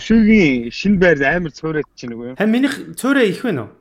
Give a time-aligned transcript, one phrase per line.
[0.00, 2.36] Төвшөөгийн шинэ байр амар цөөрөөд чинь үгүй юу?
[2.40, 3.72] Харин минийх цөөрөө их байна уу?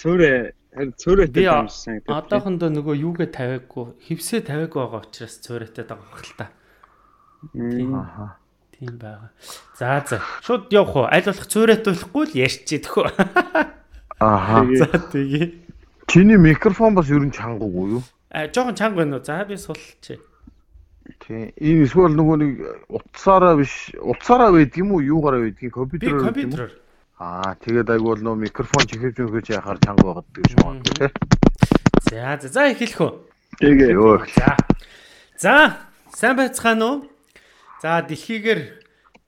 [0.00, 0.36] Цөөрөө
[0.72, 2.08] харин цөөрөөтэй Би таамжсан гэдэг.
[2.16, 6.46] одоохондоо нөгөө юугээ тавиаггүй, хевсээ тавиаггүй байгаа учраас цөөрөөтэй байгаа хэл та.
[8.00, 8.26] Аха.
[8.72, 9.30] Тийм байгаа.
[9.76, 10.16] За за.
[10.40, 11.06] Шууд явах уу?
[11.12, 13.04] Аль болох цөөрөөтөхгүй л ярьчих үү?
[14.16, 14.64] Аха.
[14.64, 15.44] За тэгээ.
[16.08, 18.02] Чиний микрофон бас ер нь чангаагүй юу?
[18.32, 19.24] А жоохон чанга байна уу?
[19.28, 20.16] За би сулч.
[21.18, 21.50] Тийм.
[21.58, 22.52] Энэ эсвэл нөгөө нэг
[22.88, 25.02] утсаараа биш, утсаараа байдаг юм уу?
[25.02, 25.60] Юугаараа байдаг?
[25.60, 26.70] Би Компьютероор байдаг юм уу?
[27.20, 31.10] Аа, тэгээд айгүй бол нөгөө микрофон чихэж өгөөч яхаар чанга байгаад гэж байна тий.
[32.08, 33.12] За за за эхэлэх үү?
[33.60, 33.92] Тэгээ.
[33.92, 34.24] Йоо.
[34.32, 34.56] За.
[35.36, 35.52] За,
[36.16, 36.96] сайн байцгаана уу?
[37.84, 38.60] За, дэлхийгээр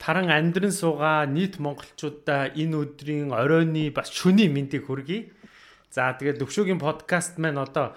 [0.00, 5.28] таран амьдран суугаа нийт монголчуудаа энэ өдрийн оройны бас шөнийн мэндийг хүргэе.
[5.92, 7.92] За, тэгээд Төвшөөгийн подкаст маань одоо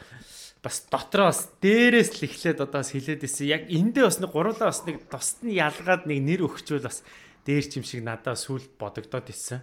[0.66, 3.46] бас дотроо бас дээрээс л эхлээд одоо бас хилээд исэн.
[3.46, 7.06] Яг эндээ бас нэг гурлаа бас нэг тусад нь ялгаад нэг нэр өгчвөл бас
[7.46, 9.62] дээр чим шиг надад сүлд бодогдоод исэн.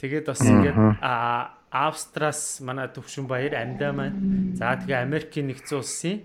[0.00, 4.56] Тэгээд бас ингээд а Австрас манай төвшин баяр амьдаа маань.
[4.56, 6.24] За тэгээ Америкийн нэгдсэн улсын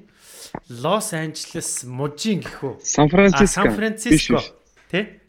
[0.69, 2.79] Лос Анжелес мужийн гэхүү.
[2.79, 3.47] Сан Франциско.
[3.49, 4.39] Сан Франциско.
[4.87, 5.19] Тэ?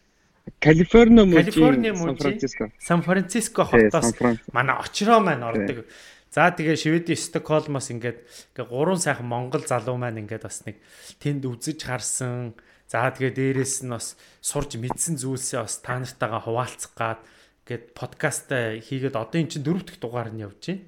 [0.61, 2.65] Калифорни мужийн Сан Франциско.
[2.79, 4.15] Сан Франциско хотоос
[4.53, 5.89] манай очроо маань ордог.
[6.31, 8.23] За тэгээ Шведийн Стокгольмоос ингээд
[8.55, 10.79] ингээ гурван сайхан Монгол залуу маань ингээд бас нэг
[11.19, 12.55] тэнд үзэж харсан.
[12.87, 17.21] За тэгээ дээрэс нь бас сурж мэдсэн зүйлсээ бас та нартайгаа хуваалцах гад
[17.67, 18.47] гээд подкаст
[18.87, 20.87] хийгээд одоо эн чинь дөрөв дэх дугаар нь явж байна.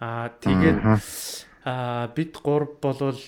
[0.00, 0.78] Аа тэгээд
[1.68, 3.20] аа бид гурав болвол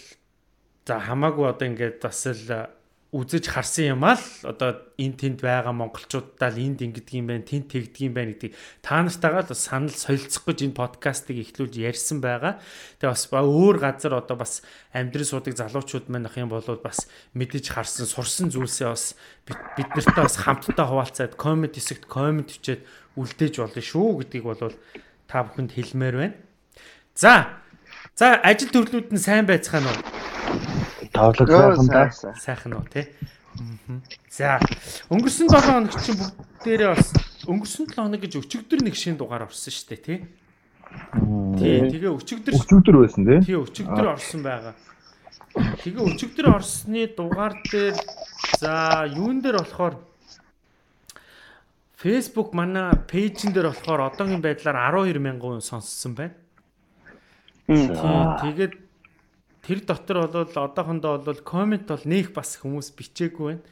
[0.89, 2.73] за хамаагүй одоо ингээд бас л
[3.13, 7.45] үзэж харсан юм аа л одоо энэ тэнд байгаа монголчуудаа л энд ингэдэг юм байна,
[7.45, 12.25] тэнд тэгдэг юм байна гэдэг та нартайгаа л санал солилцох гэж энэ подкастыг эхлүүлж ярьсан
[12.25, 12.57] байгаа.
[13.05, 14.65] Тэгээ бас ба- өөр газар одоо бас
[14.97, 17.05] амьдрын суудаг залуучууд маань ах юм бол бас
[17.37, 19.13] мэдэж харсан, сурсан зүйлсээ бас
[19.77, 22.81] бид нартай бас хамтдаа хуваалцаад коммент хэсэгт коммент бичээд
[23.21, 24.73] үлдээж болно шүү гэдгийг бол
[25.29, 26.37] та бүхэнд хэлмээр байна.
[27.13, 27.61] За.
[28.17, 30.82] За ажил төрлүүд нь сайн байцгаана уу?
[31.13, 32.35] Тавлаг сайхан да.
[32.41, 33.09] Сайхан уу те.
[33.59, 34.03] Мгм.
[34.31, 34.59] За
[35.13, 37.13] өнгөрсөн 7 хоног чинь бүгдээрээ бас
[37.45, 40.19] өнгөрсөн 7 хоног гэж өчигдөр нэг шин дугаар орсон шүү дээ тий.
[41.61, 43.41] Тий тэгээ өчигдөр Өчигдөр байсан тий.
[43.45, 44.75] тий өчигдөр орсон байгаа.
[45.53, 47.97] Тэгээ өчигдөр орсны дугаар дээр
[48.57, 50.01] за юун дээр болохоор
[52.01, 56.35] Facebook манай пэйжн дээр болохоор одоогийн байдлаар 12 мянган хүн сонссон байна.
[57.69, 58.82] Тий, тэгээд
[59.63, 63.63] тэр дотор бол одоохондоо бол комент бол нээх бас хүмүүс бичээгүй байна.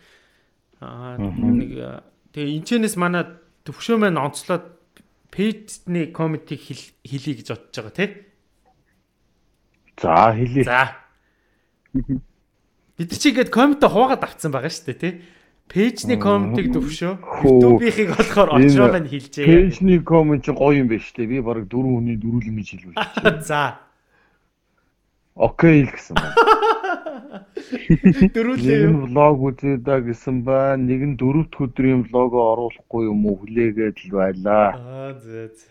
[0.81, 3.27] Аа нэг тэгээ энэчнээс манай
[3.67, 4.71] төвшөө маань онцлоод
[5.34, 8.11] пэйжний комментиг хэл- хэлье гэж бодож байгаа тий.
[10.01, 10.65] За хэлээ.
[10.65, 10.97] За.
[12.97, 15.15] Бид чи ингээд коммент хуваагаад авцсан байгаа шүү дээ тий.
[15.71, 17.12] Пэйжний комментиг төвшөө.
[17.19, 17.81] Хөө.
[17.81, 19.47] YouTube-ийн болохоор очроо маань хэлжээ.
[19.47, 21.31] Пэйжний коммент чинь гоё юм байна шүү дээ.
[21.31, 22.95] Би баг дөрөв хүний дөрүл ингэж хэлвэ.
[23.51, 23.90] За.
[25.36, 26.34] Окей л гэсэн байна.
[28.02, 28.91] Нэг Дөрүүлээ.
[28.91, 30.82] нь влог үзээ да гэсэн байна.
[30.82, 35.46] Нэг нь дөрөвт өдрийн влогоо оруулахгүй юм уу хүлээгээд л байлаа Аа зөө.
[35.54, 35.70] зөө.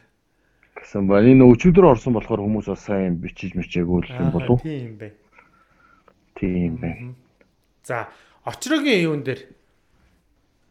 [0.80, 1.28] гэсэн байна.
[1.28, 4.60] Энэ өчигдөр орсон болохоор хүмүүс бас сайн бичиж мичээгүй л юм болов.
[4.64, 5.12] Тийм бай.
[6.40, 7.14] Тийм байна.
[7.84, 8.08] За,
[8.48, 9.44] очрогийн юун дээр.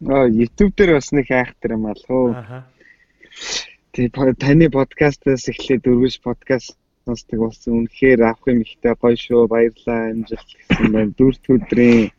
[0.08, 2.28] Аа YouTube дээр бас нэг хайхтар юм аа л хөө.
[2.34, 2.58] Аха.
[3.92, 6.78] Тэгээ таны подкастаас эхлээд дөрвөж подкаст
[7.08, 7.88] сонсдог болсон.
[7.88, 9.48] Үнэхээр авах юм ихтэй гоё шүү.
[9.48, 10.12] Баярлалаа.
[10.12, 11.16] Амжилт гэсэн байна.
[11.16, 12.12] Дөрөвт өдрийн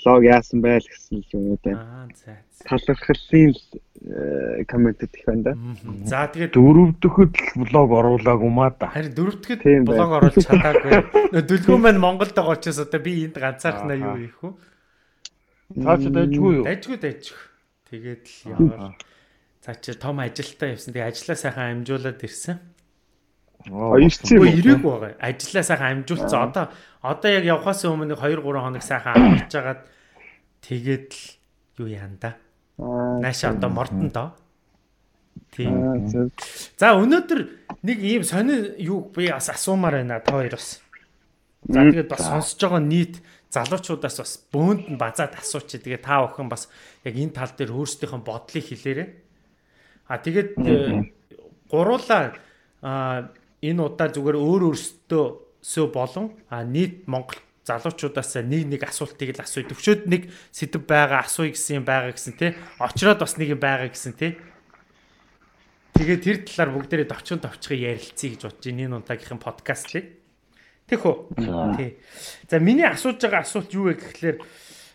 [0.00, 1.72] влог яасан байл гэсэн л юм уу да.
[1.76, 2.38] Аа, за.
[2.64, 5.52] Талархлын э, комментэд их байна да.
[6.08, 8.88] За, тэгээд Дөрөв дөхөд л влог оруулаагүй маа да.
[8.88, 10.16] харин дөрөвдөд Тийм блог байна.
[10.24, 10.92] оруулж чадаагүй.
[11.50, 14.24] Дүлгөө маань Монголд байгаа учраас одоо би энд ганцаархнаа юу Аха.
[14.24, 14.52] ийх үү?
[15.84, 16.64] Цаа ч дайжгүй юу?
[16.64, 17.40] Дайжгүй дайжгүй.
[17.90, 18.92] Тэгээд л яваа.
[19.60, 20.92] За чи том ажилтаа явсан.
[20.96, 22.56] Тэгээ ажиллаа сайхан амжуулаад ирсэн.
[23.68, 24.56] Аа, ирсэн юм уу?
[24.56, 25.20] ирээгүй байгаа.
[25.20, 26.40] Ажиллаа сайхан амжуулсан.
[26.48, 26.64] Одоо
[27.04, 29.80] одоо яг явхаас өмнө 2 3 хоног сайхан амжиж агаад
[30.64, 32.40] тэгээд л юу яан да.
[32.80, 34.32] Аа, Нааша одоо мордон доо.
[35.52, 36.08] Тийм.
[36.80, 37.40] За өнөөдөр
[37.84, 40.80] нэг ийм сони юу би бас асуумаар байна та хоёр бас.
[41.68, 43.20] За тэгээд бас сонсож байгаа нийт
[43.52, 45.76] залуучуудаас бас бөөнд нь базаад асууч.
[45.76, 46.70] Тэгээд та бүхэн бас
[47.04, 49.08] яг энэ тал дээр өөрсдийнхөө бодлыг хэлээрэй.
[50.08, 51.12] А тэгээд э,
[51.68, 52.34] гуруулаа
[52.82, 53.30] а
[53.62, 55.24] энэ удаа зүгээр өөр өөрсдөө
[55.60, 59.68] сөө болон а нийт Монгол залуучуудаас нэг нэг асуултыг л асууя.
[59.68, 62.56] Төвшөөд нэг сэдв байгаа асууя гэсэн юм байгаа гэсэн тий.
[62.80, 64.40] Очроод бас нэг юм байгаа гэсэн тий.
[65.94, 70.04] Тэгээ тэр талаар бүгдээрээ товчхон товчхон ярилцъя гэж бодож байна энэ удаагийнхын подкастыг.
[70.88, 71.14] Тэхүү.
[71.36, 71.76] За.
[71.76, 71.90] Тий.
[72.48, 74.38] За миний асууж байгаа асуулт юу вэ гэхлээр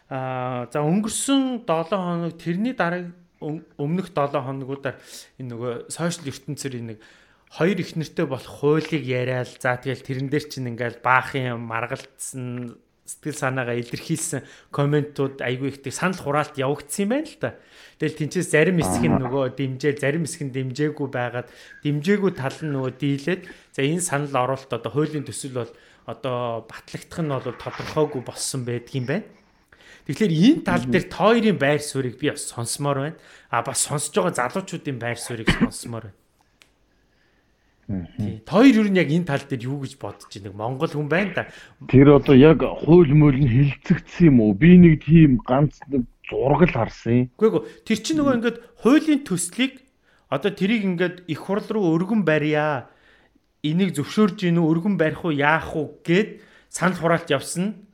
[0.05, 3.09] Аа за өнгөрсөн 7 хоног тэрний дараа
[3.41, 5.01] өмнөх 7 хоногудаар
[5.41, 7.01] энэ нөгөө сошиал ертөнцийн нэг
[7.49, 13.37] хоёр их нэртэй болох хуулийг яриад за тэгэл тэрэн дээр чинь ингээл баахын маргалцсан сэтгэл
[13.37, 14.41] санаагаа илэрхийлсэн
[14.73, 17.51] комментууд айгүй ихтэй санал хураалт явагдсан юм байна л да.
[18.01, 21.47] Тэгэл тэнцээс зарим хэсэг нь нөгөө дэмжээл, зарим хэсэг нь дэмжээгүй байгаад
[21.85, 23.41] дэмжээгүй тал нь нөгөө дийлээд
[23.77, 25.71] за энэ санал оруулалт одоо хуулийн төсөл бол
[26.09, 29.29] одоо батлагдах нь бол тодорхойгүй болсон байдгийм байна.
[30.09, 33.17] Тэгэхээр энэ тал дээр тойрын байр суурийг би бас сонсомоор байна.
[33.53, 36.24] А бас сонсож байгаа залуучуудын байр суурийг сонсомоор байна.
[37.85, 38.41] Тий.
[38.49, 40.57] Хоёр юу нь яг энэ тал дээр юу гэж бодож байна?
[40.57, 41.43] Монгол хүн байна да.
[41.85, 44.57] Тэр одоо яг хууль мөл нь хилцэгдсэн юм уу?
[44.57, 45.77] Би нэг тийм ганц
[46.25, 47.25] зураг л харсан юм.
[47.37, 47.85] Үгүй ээ.
[47.85, 49.85] Тэр чинь нөгөө ингээд хуулийн төслийг
[50.33, 52.89] одоо тэрийг ингээд их хурл руу өргөн барья.
[53.61, 56.41] Энийг зөвшөөрж гин үү, өргөн барих уу, яах уу гэд
[56.73, 57.85] санал хураалт явсан.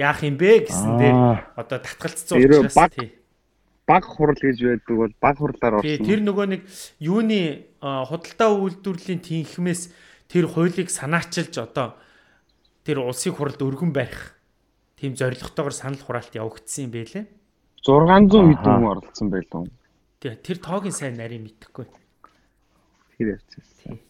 [0.00, 1.16] Яах юм бэ гэсэн дээр
[1.60, 3.20] одоо татгалцсан учраас тий
[3.86, 6.02] баг хурал гэж байдаг бол баг хурлаар орсон.
[6.02, 6.60] Тэр нөгөө нэг
[6.98, 7.70] юуны
[8.08, 9.82] худалдаа үйлдвэрлэлийн тэнхмээс
[10.30, 11.94] тэр хуулийг санаачилж одоо
[12.86, 14.36] тэр улсын хуралд өргөн барих
[14.98, 17.24] тийм зорилготойгоор санал хураалт явагдсан юм байлээ.
[17.86, 19.70] 600 хэд хүн оролцсон байлгүй.
[20.18, 21.86] Тий, тэр тоогийн сайн нарийн мэдхгүй.
[23.14, 24.00] Тэр явчихсан.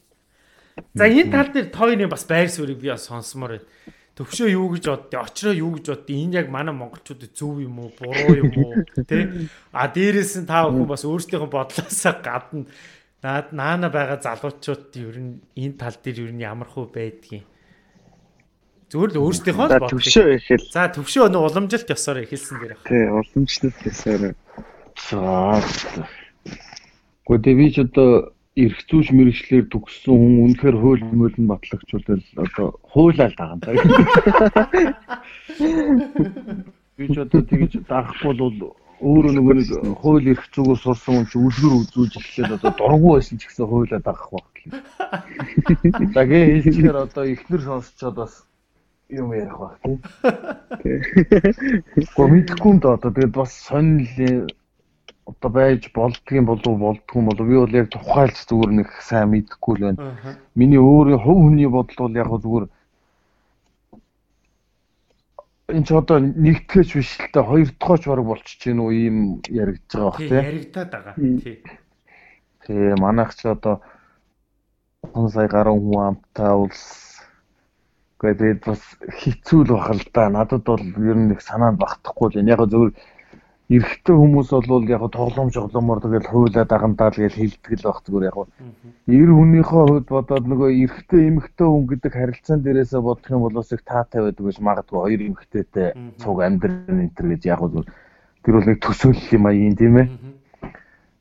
[0.95, 3.69] За энэ тал дээр тооёны бас байр суурийг би сонсомоор байна.
[4.17, 5.21] Төвшөө юу гэж боддё?
[5.21, 6.13] Очроо юу гэж боддё?
[6.17, 9.49] Энэ яг манай монголчуудад зөв юм уу, буруу юм уу, тий?
[9.77, 12.65] А дээрээс нь та бүхэн бас өөрсдийнхөө бодлоосоо гадна
[13.27, 17.47] наад наана байгаа залуучууд ер нь энэ тал дээр ер нь ямар хөө байдгийг
[18.91, 19.99] зүгээр л өөрсдийнхөө л бодлоо.
[19.99, 20.71] Төвшөө ихэл.
[20.71, 22.87] За төвшөө өнөө уламжилт ёсоор ихэлсэн дээр байна.
[22.87, 24.23] Тий, уламжлалт ёсоор.
[25.11, 25.23] За.
[27.27, 32.79] Гэхдээ би ч одоо эрх зүйч мэрэгчлэр төгссөн хүн үнэхээр хууль мөл нь батлагчулал одоо
[32.87, 35.19] хуулаад байгаа юм даа.
[36.95, 39.69] Би ч одоо тэгж даахгүй бол өөрөө нөгөө нэг
[40.01, 44.05] хууль эрх зүйгөө сурсан хүн чи үлгэр үзүүлж эхлээд одоо дургу байсан ч гэсэн хуулаад
[44.09, 44.57] байгаа байх.
[46.17, 48.33] За гээ хэлчихээр одоо ихнэр сонсчоод бас
[49.13, 50.01] юм ярих баг тийм.
[52.33, 54.49] Мэдхгүй юм да одоо тэгээд бас сонирхол
[55.27, 59.85] одоо байж болдгийн болов болдгүй болов би бол яг тухайлж зүгээр нэг сайн мэдэхгүй л
[59.87, 60.15] байна.
[60.55, 62.67] Миний өөрийн хувь хүний бодол бол яг зүгээр
[65.67, 69.19] энэ ч одоо нэгтгэж биш л та хоёр дахь ч бараг болчих чинь үү ийм
[69.51, 70.39] яригдж байгаа бах тий.
[70.39, 71.15] Яригдаад байгаа.
[71.19, 71.57] Тий.
[72.63, 73.83] Тий манайх ч одоо
[75.11, 77.19] он сая гаруй хүн амтаа улс
[78.23, 80.31] гэдэг бас хэцүү л бах л да.
[80.31, 82.95] Надад бол ер нь нэг санаанд багтахгүй л яг зөвхөн
[83.67, 88.29] эрэгтэй хүмүүс бол яг тоглоом жоглоомор тэгэл хуйлаа дагандаа л гэж хэлдэг л байх зүгээр
[88.31, 88.37] яг.
[89.11, 93.83] Эр хүнийхээ хувьд бодоод нөгөө эрэгтэй эмэгтэй хүн гэдэг харилцаан дээрээсээ бодох юм бол их
[93.83, 95.89] таатай байдаг гэж магадгүй хоёр эмэгтэйтэй
[96.23, 97.91] цуг амьдрын энэ гэж яг зүгээр
[98.47, 100.07] тэр бол нэг төсөөлөл юм аа юм тийм ээ.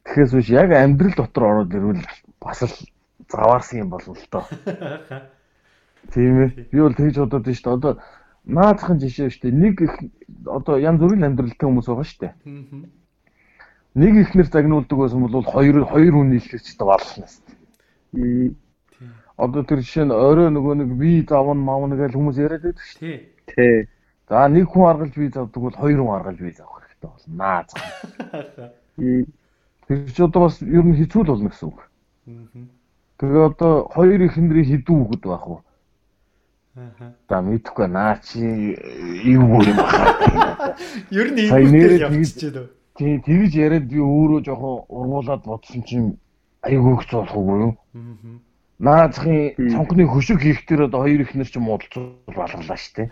[0.06, 2.06] Тэгэхээс биш яг амьдрал дотор ороод ирвэл
[2.38, 2.78] бас л
[3.26, 4.46] заваарсан юм болов л доо.
[6.14, 6.70] Тийм ээ.
[6.70, 7.74] Би бол тэгж бодоод байна шүү дээ.
[7.74, 7.94] Одоо
[8.46, 9.58] наадахын жишээ шүү дээ.
[9.58, 9.94] Нэг их
[10.46, 12.34] одоо янз бүрийн амьдралтай хүмүүс байгаа шүү дээ.
[13.96, 17.42] Нэг ихнэр загнуулдаг байсан бол хоёр хоёр хүн нийлчихэж болно шүү
[18.14, 18.54] дээ.
[19.38, 23.02] Одоо тэр жишээ нь орой нөгөө нэг би завн мавн гэж хүмүүс яриад байдаг шүү
[23.02, 23.20] дээ.
[23.52, 23.78] Тий.
[24.30, 27.34] За нэг хүн аргалж би завдаг бол хоёр хүн аргалж би завах хэрэгтэй болно.
[27.36, 27.70] Наад.
[29.88, 31.80] Тэр чи одоо бас ер нь хэцүү л болно гэсэн үг.
[33.20, 35.65] Тэгээ одоо хоёр ихнэрийн хідүү үгэд байх уу?
[37.30, 38.76] За мэдхгүй наа чи
[39.24, 40.76] юу юм бахаа.
[41.08, 42.68] Ер нь ийм явчихжээ.
[43.00, 46.20] Тийм тэгж яриад би өөрөө жоохон ургуулад бодсон чинь
[46.68, 47.72] айгүйх цоолох уу юу?
[48.80, 53.08] Наазахын цонхны хөшиг хийхдээ одоо хоёр ихнэр ч муудалцуул балгалаа штэ.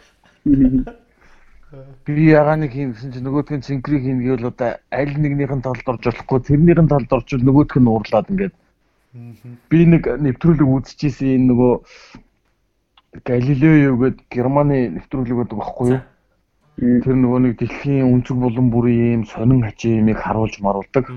[2.04, 5.64] Би ягаа нэг юм гэсэн чинь нөгөөдх нь цинкрийг хийнэ гэвэл одоо аль нэгнийх нь
[5.64, 8.56] талд орж болохгүй тэрнийх нь талд орчвол нөгөөдх нь уурлаад ингээд
[9.72, 11.74] би нэг нэвтрүүлэг үзчихсэн энэ нөгөө
[13.14, 16.02] Галилео гэдэг Германы нэвтрүүлэг байдаг байхгүй юу?
[17.06, 21.14] Тэр нөгөө нэг дэлхийн өнцөг булан бүрийн юм сонин хажимыг харуулж маруулдаг.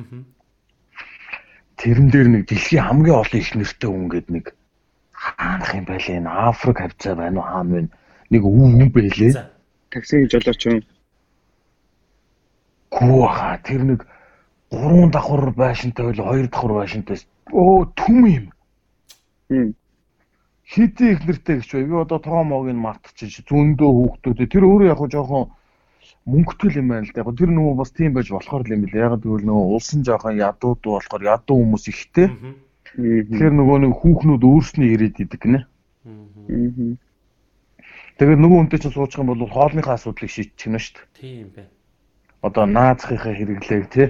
[1.81, 4.47] Тэрэн дээр нэг дэлхийн хамгийн олон их нэртэй хүн гэдэг нэг
[5.17, 7.81] хаанах юм байлээ энэ Африк хавцаа байна уу хаан вэ?
[8.29, 9.33] Нэг үн үн байлээ.
[9.89, 10.85] Таксигийн жолооч юм.
[12.93, 14.01] Гүү хаа тэр нэг
[14.69, 17.17] гурван давхар байшинтай байл хоёр давхар байшинтай.
[17.57, 18.47] Оо түм юм
[20.67, 21.85] хитэн их нэртэй гэж бай.
[21.87, 24.39] Би одоо тоомог нь мартчих зөндөө хүүхдүүд.
[24.51, 25.55] Тэр өөрөө яг жоохон
[26.27, 27.23] мөнгөтэй юм байна л да.
[27.23, 29.07] Яг тэр нөгөө бас тийм байж болохоор л юм билээ.
[29.07, 32.29] Яг тэгвэл нөгөө улсын жоохон ядууд болохоор ядуу хүмүүс ихтэй.
[32.99, 35.61] Тэгэхээр нөгөө нэг хүүхнүүд өөрснөө ирээд идэг гинэ.
[38.19, 41.07] Тэгээд нөгөө үнтэй чинь суучих юм бол хоолныхаа асуудлыг шийдчих нь шүү дээ.
[41.21, 41.67] Тийм бай.
[42.47, 44.09] одоо наазахынхаа хэрэглээг тий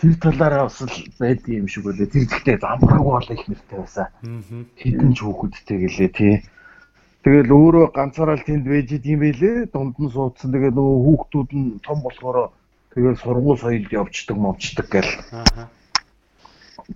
[0.00, 2.10] тэр талаараа бас л байдаг юм шиг үлээ.
[2.10, 4.08] Тэр зэгтээ замбраагүй бол их нэртэй байсан.
[4.76, 6.34] Хитэн ч хүүхэдтэй гэлээ тий.
[7.24, 9.56] Тэгэл өөрөө ганцаараа л тэнд байж идэм байлээ.
[9.72, 10.52] Дунд нь суудсан.
[10.52, 12.52] Тэгээ нөгөө хүүхдүүд нь том болохоор
[12.92, 15.12] тэгэл сургууль соёлд явждаг, мовчдаг гэл.
[15.32, 15.70] Аа.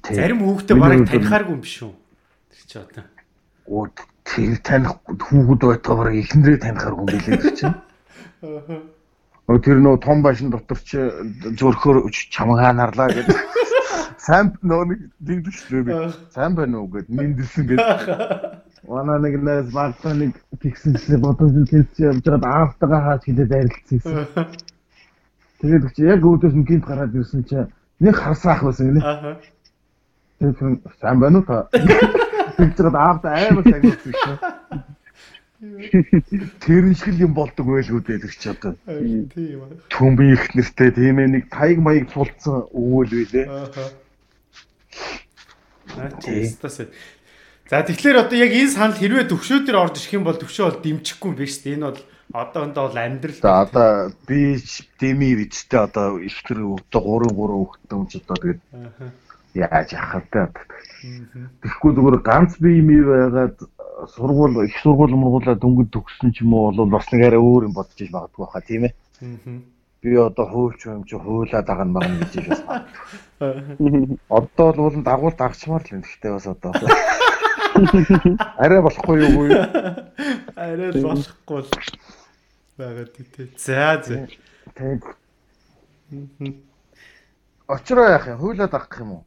[0.04, 1.94] Зарим хүүхдээ барыг танихааргүй юм биш үү?
[2.52, 3.04] Тэр чи одоо.
[3.72, 3.88] Оо
[4.26, 7.76] тэр таних хүүхэд байтгаа барыг эхнэрээ танихааргүй юм билээ тэр чинь.
[8.44, 8.97] Аа
[9.48, 11.00] Тэр нөө том башин дотор чи
[11.56, 13.38] зөрхөр чамгаа нарлаа гэдэг.
[14.20, 16.12] Сайн нөө нэг дигдэлчлээ.
[16.36, 17.88] Сайн байна уу гэд мэндэлсэн гэдэг.
[18.84, 24.28] Манай нэг нэс багтаа нэг фиксэнчлээ бодож хэлж явж байгаад аавтайгаа хаач хэлээд арилцсан.
[25.64, 27.56] Тэгээд чи яг өөдөөс нь гинт гараад ирсэн чи
[28.04, 29.00] нэг харсаах байсан гинэ.
[30.44, 31.72] Тэгээд сайн байна уу та?
[32.60, 34.36] Тэгж байгаа аавтаа аймаг сайн гэсэн.
[35.58, 38.78] Тэр шиг юм болдог байлгүй чи одоо.
[38.86, 39.74] Тийм аа.
[39.90, 43.46] Түмби их нэртэй тийм ээ нэг таяг маяг цулцсан өвөл байлээ.
[43.50, 43.66] Аа.
[47.68, 50.78] За тэгэхээр одоо яг энэ санал хэрвээ төвшөө дээр орж ирэх юм бол төвшөө бол
[50.78, 51.74] дэмжихгүй юм биш үү?
[51.74, 52.00] Энэ бол
[52.32, 53.42] одоохондоо бол амьдрал.
[53.42, 54.62] За одоо би
[55.02, 58.62] деми вичтэй одоо их тэр одоо 3 3 хүүхдтэй юм ч одоо тэгээд
[59.58, 60.54] яаж яхав та.
[61.66, 63.58] Тэгэхгүй зүгээр ганц бие мий байгаад
[64.06, 67.74] сургууль их сургууль мургуулаа дөнгөж төгссөн ч юм уу бол бас нэг арай өөр юм
[67.74, 68.94] бодож иж магадгүй хаа тийм ээ.
[70.02, 74.18] Би одоо хуульч юм чи хуулаа дагна магна гэж бас магадгүй.
[74.38, 76.72] Одоо бол уулын дагуулт агчмаар л юм гэхдээ бас одоо.
[78.62, 79.62] Арай болохгүй юу юу?
[80.54, 81.70] Арай болохгүй л
[82.78, 83.50] байгаад тий.
[83.58, 84.28] За за.
[84.74, 85.02] Тэг.
[87.66, 88.38] Очроо яах юм?
[88.38, 89.24] Хуулаа дагах юм уу?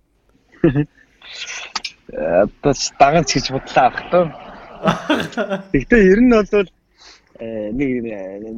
[2.15, 4.50] Одоо даганц гэж бодлоо авах тоо.
[5.73, 6.67] Гэхдээ ер нь бол
[7.39, 7.89] э, нэг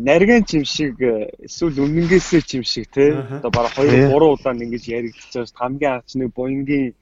[0.04, 5.34] нарийн чим шиг эсвэл өмнөнгөөсөө чим шиг те одоо бараг 2 3 удаа ингэж яригдчихж
[5.36, 6.94] байгаа хамгийн анх нэг буянгийн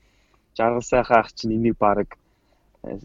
[0.58, 2.18] жаргал сайхан ах чинь энийг бараг
[2.84, 2.98] э,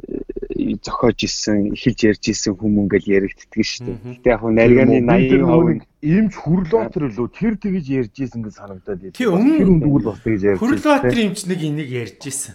[0.83, 3.97] зохиож исэн эхэлж ярьж исэн хүмүүс ингээл яригддаг шүү дээ.
[4.25, 9.17] Гэтэ яг нарийн 80% иймч хүрлотер лөө тэр тэгж ярьж исэн гэж санагдаад байна.
[9.17, 10.61] Тэр өмнө бас тэгж ярьж.
[10.61, 12.55] Хүрлотер юмч нэг энийг ярьж исэн.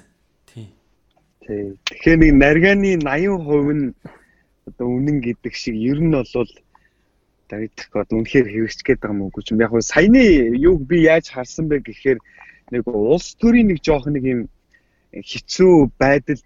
[1.48, 1.74] Тий.
[1.90, 3.94] Тэгэхээр нэг нарганы 80% нь
[4.70, 6.52] одоо үнэн гэдэг шиг ер нь бол
[7.50, 9.64] дагдах гоод үнэхээр хэрэгжих гээд байгаа юм уу гэж юм.
[9.66, 10.22] Яг нь саяны
[10.54, 12.20] юуг би яаж харсан бэ гэхээр
[12.72, 14.42] нэг улс төрийн нэг жоох нэг юм
[15.12, 16.46] хэцүү байдалд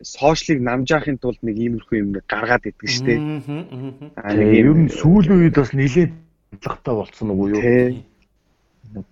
[0.00, 3.20] сошиалыг намжаахын тулд нэг иймэрхүү юм гаргаад идэг шүү дээ.
[4.16, 6.12] Аа нэг ер нь сүүлийн үед бас нэлээд
[6.54, 7.60] хандлагатай болцсон уу юу?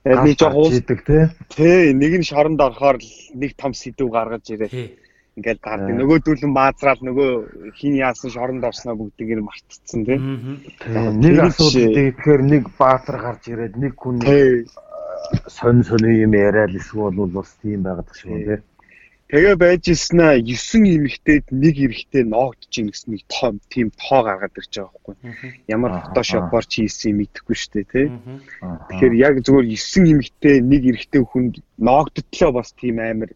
[0.08, 1.26] Нэг жоох улс идэг тий.
[1.52, 2.96] Тий, нэг нь шоронд орохоор
[3.36, 5.03] нэг том сэдв гаргаж ирээ
[5.36, 5.94] ингээд гардаг.
[5.98, 7.30] Нөгөөдүүл нь маазраал нөгөө
[7.74, 10.22] хин яасан шоронд орсноо бүгдийг нь мартцсан тийм.
[11.18, 14.22] Нэг асуудал тэгэхээр нэг баатар гарч ирээд нэг хүн
[15.50, 18.62] сонь сони юм яриад эсвэл бол бас тийм байгаад шиг тийм.
[19.34, 24.54] Тэгээ байж ирсэнаа 9 эмэгтэйд нэг эрэхтэй ноогдож ийн гэсэн нэг тоо тийм тоо гаргаад
[24.60, 25.16] ирж байгаа байхгүй.
[25.66, 28.06] Ямар фотошопоор чи хийсэн мэдэхгүй шүү дээ тий.
[28.62, 33.32] Тэгэхээр яг зөвхөн 9 эмэгтэй нэг эрэхтэй хүнд ноогдтлоо бас тийм амар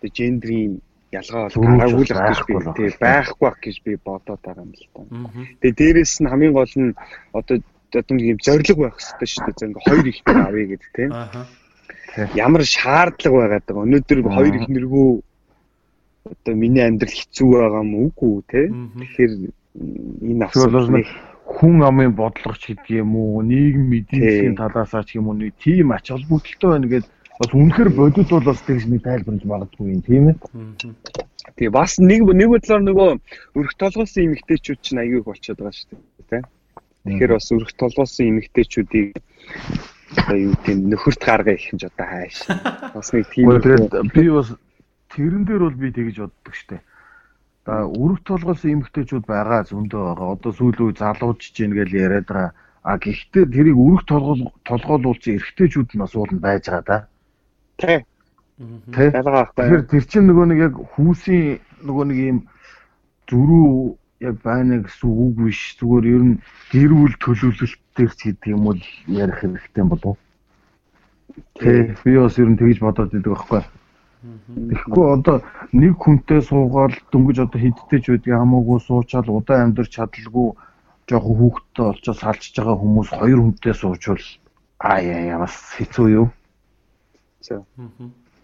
[0.00, 0.80] гендрийн
[1.20, 5.00] ялгаа бол гараагүй л би тий байхгүй байх гэж би бодоод байгаа юм л та.
[5.60, 6.92] Тэгээ дээрэс нь хамгийн гол нь
[7.32, 7.56] одоо
[7.92, 9.66] одоо нэг юм зориг байх хэрэгтэй шүү дээ.
[9.66, 11.08] Ингээ хоёр ихтэй авъя гэдэг тий.
[12.34, 13.86] Ямар шаардлага байгаад байгаа.
[13.86, 15.08] Өнөөдөр хоёр их нэргүү
[16.30, 18.66] одоо миний амьдрал хэцүү байгаа юм үгүй тий.
[18.70, 19.32] Тэгэхээр
[20.30, 20.88] энэ асуудал
[21.46, 26.10] хүн амын бодлогоч гэдэг юм уу, нийгэм эдийн засгийн талаасаа ч юм уу, тийм ач
[26.10, 30.36] холбогдолтой байна гэдэг бас үнэхээр бодит бол бас тэгж нэг тайлбарлаж магадгүй юм тийм ээ.
[31.56, 33.10] Тэгээ бас нэг нэг бодлоор нөгөө
[33.60, 36.00] өрх толгойлсон эмэгтэйчүүд чинь аягүй их болчиход байгаа шүү дээ
[36.32, 36.44] тийм.
[37.04, 39.08] Тэгэхээр бас өрх толгойлсон эмэгтэйчүүдийг
[40.16, 42.36] одоо юу тийм нөхөрт гаргаа их юм ч одоо хайш.
[42.94, 43.52] Бас нэг тийм
[44.16, 44.48] би бас
[45.12, 46.82] тэрэн дээр бол би тэгж боддог шүү дээ.
[47.66, 50.28] За өрх толгойлсон эмэгтэйчүүд байгаа зөндөө байгаа.
[50.38, 52.54] Одоо сүүлийн үе залуужж гин гэж яриад байгаа.
[52.86, 56.98] А гэхдээ тэрийг өрх толгол толгойлуулсан эрэгтэйчүүд нь бас ууланд байж байгаа да.
[57.76, 58.04] Тэ.
[58.92, 59.12] Тэ.
[59.12, 62.38] Тэгэхээр тэр чинь нөгөө нэг яг хүүсийн нөгөө нэг юм
[63.28, 63.68] зөрүү
[64.24, 65.76] яг байна гэсэн үг биш.
[65.76, 66.36] Зүгээр ер нь
[66.72, 68.80] гэр бүл төлөвлөлт дээр ч гэдэг юм уу
[69.12, 70.16] ярих хэрэгтэй болов?
[71.60, 71.92] Тэ.
[72.00, 73.62] Би бас ер нь тэгж бодоод байдаг байхгүй.
[74.26, 75.36] Тэгэхгүй одоо
[75.76, 80.48] нэг хүнтэй суугаад дөнгөж одоо хидтэй ч байдгийг хамаагүй суучаал удаан амьдарч чадалгүй
[81.06, 84.24] жоохон хүүхдтэй олчоо салчж байгаа хүмүүс хоёр хүнтэй суучвал
[84.82, 86.26] аа яа бас хэцүү юу?
[87.46, 87.64] За.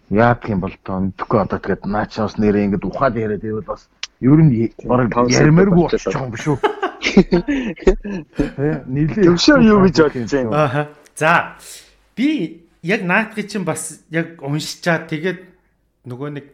[0.09, 3.89] Яах юм бол тоо мэдхгүй одоо тэгээд наачаас нэрээ ингэж ухаад яриад байвал бас
[4.23, 6.57] ер нь бараг ярмааргүй болчих юм биш үү?
[8.87, 9.25] Нийлээ.
[9.27, 10.51] Төвшөө юу гэж бодож байна?
[10.55, 10.87] Аа.
[11.15, 11.55] За
[12.15, 15.39] би яг наадгыг чинь бас яг уншичаад тэгээд
[16.07, 16.45] нөгөө нэг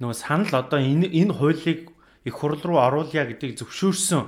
[0.00, 1.90] нөгөө санал одоо энэ энэ хуулийг
[2.24, 4.24] их хурл руу оруулъя гэдгийг зөвшөөрсөн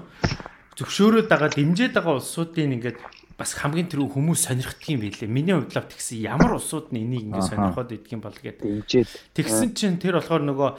[0.77, 3.01] зөвшөөрөөд байгаа дэмжиж байгаа улсуудын ингээд
[3.37, 5.29] бас хамгийн түрүү хүмүүс сонирхдаг юм билээ.
[5.29, 8.89] Миний хувьд л тэгсэн ямар улсууд нь энийг ингээд сонирхоод идэх юм бол гэдэг.
[9.37, 10.71] Тэгсэн чинь тэр болохоор нөгөө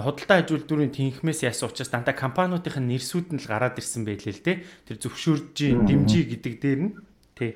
[0.00, 4.64] худалдаа ажилтнуудын тэнхмээс яасан учраас дандаа компаниудын нэрсүүд нь л гараад ирсэн байлээ л те.
[4.88, 6.92] Тэр зөвшөөрж дэмжиж гэдэг дээр нь
[7.36, 7.52] тий.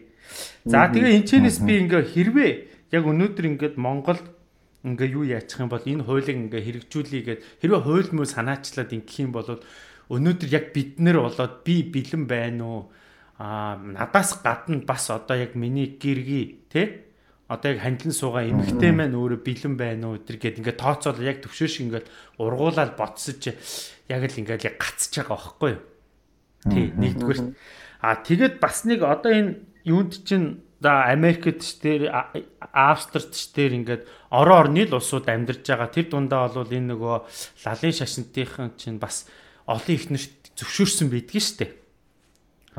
[0.68, 2.52] За тэгээ энэчнээс би ингээ хэрвээ
[2.92, 4.24] яг өнөөдөр ингээд Монголд
[4.84, 9.24] ингээ юу яачих юм бол энэ хуулийг ингээ хэрэгжүүлэе гэд хэрвээ хууль муу санаачлаад ингэх
[9.24, 9.60] юм бол
[10.08, 12.80] өнөөдөр яг бид нэр болоод би бэлэн байна уу
[13.40, 17.08] а надаас гадна бас одоо яг миний гэргий те
[17.48, 21.40] одоо яг хандлан суугаа эмхтэй маань өөрөө бэлэн байна уу тэр гээд ингээд тооцоол яг
[21.40, 22.06] төвшөө шиг ингээд
[22.36, 23.56] ургуулаад ботсож
[24.12, 25.80] яг л ингээд яг гацж байгаа байхгүй юу?
[26.68, 27.40] Тий нэгдүгээр
[28.04, 29.56] а тэгээд бас нэг одоо энэ
[29.88, 32.12] юунд чинь за Америкт ч тэр
[32.76, 35.88] Австрид ч тэр ингээд орон орны л улсууд амьдарч байгаа.
[35.88, 37.16] Тэр дундаа бол энэ нөгөө
[37.64, 39.24] лалын шашинтынхан чинь бас
[39.64, 41.80] олон их нэрт зөвшөөрсөн байдгийн штэ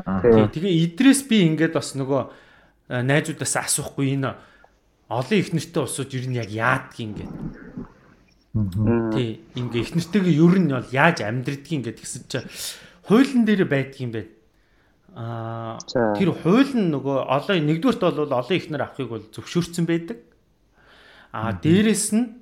[0.06, 2.22] Тэгээ идрээс би ингээд бас нөгөө
[2.90, 4.34] э, найзуудаас асуухгүй энэ
[5.12, 7.32] олон их нэртэй улсууд ер нь яг яадаг юм гээд.
[9.12, 9.30] Тий,
[9.60, 12.48] ингээ их нэртэйгээ ер нь бол яаж амьдрдгийг ингээд гэсэн чинь
[13.08, 14.32] хуулийн дээр байдаг юм байна.
[15.12, 15.76] Аа
[16.16, 20.24] тэр хууль нь нөгөө олон нэгдүгürt бол олон ихнэр авахыг бол зөвшөөрсөн байдаг.
[21.36, 22.40] Аа дээрэс нь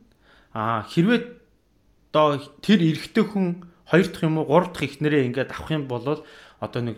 [0.53, 1.21] аа хэрвээ
[2.13, 6.05] одоо тэр эрэгтэй хүн хоёр дахь юм уу гурав дахь ихнэрээ ингээд авах юм бол
[6.61, 6.97] одоо нэг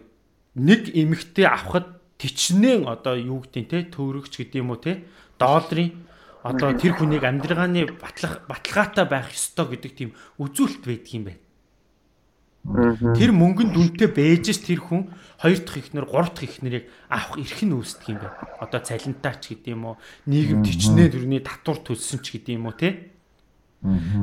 [0.56, 1.88] нэг эмэгтэй авахд
[2.20, 5.08] тичнээн одоо юу гэдэг те төөрөгч гэдэг юм уу те
[5.40, 5.96] долларын
[6.44, 10.10] одоо тэр хүнийг амьдргааны батлах баталгаатай байх ёстой гэдэг тийм
[10.42, 11.42] үзүүлэлт байдаг юм байна.
[13.18, 15.10] Тэр мөнгөнд үнэтэй бэж ш тэр хүн
[15.42, 18.38] хоёр дахь ихнэр гурав дахь ихнэрийг авах эрх нь үүсдэг юм байна.
[18.62, 19.96] Одоо цалинтаач гэдэг юм уу
[20.30, 23.10] нийгэм тичнээ төрний татвар төлсөн ч гэдэг юм уу те.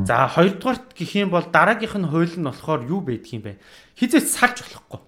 [0.06, 3.58] За хоёрдугаарт гэх юм бол дараагийнх нь хууль нь болохоор юу байдаг юм бэ?
[3.98, 5.07] Хизээч салж болохгүй.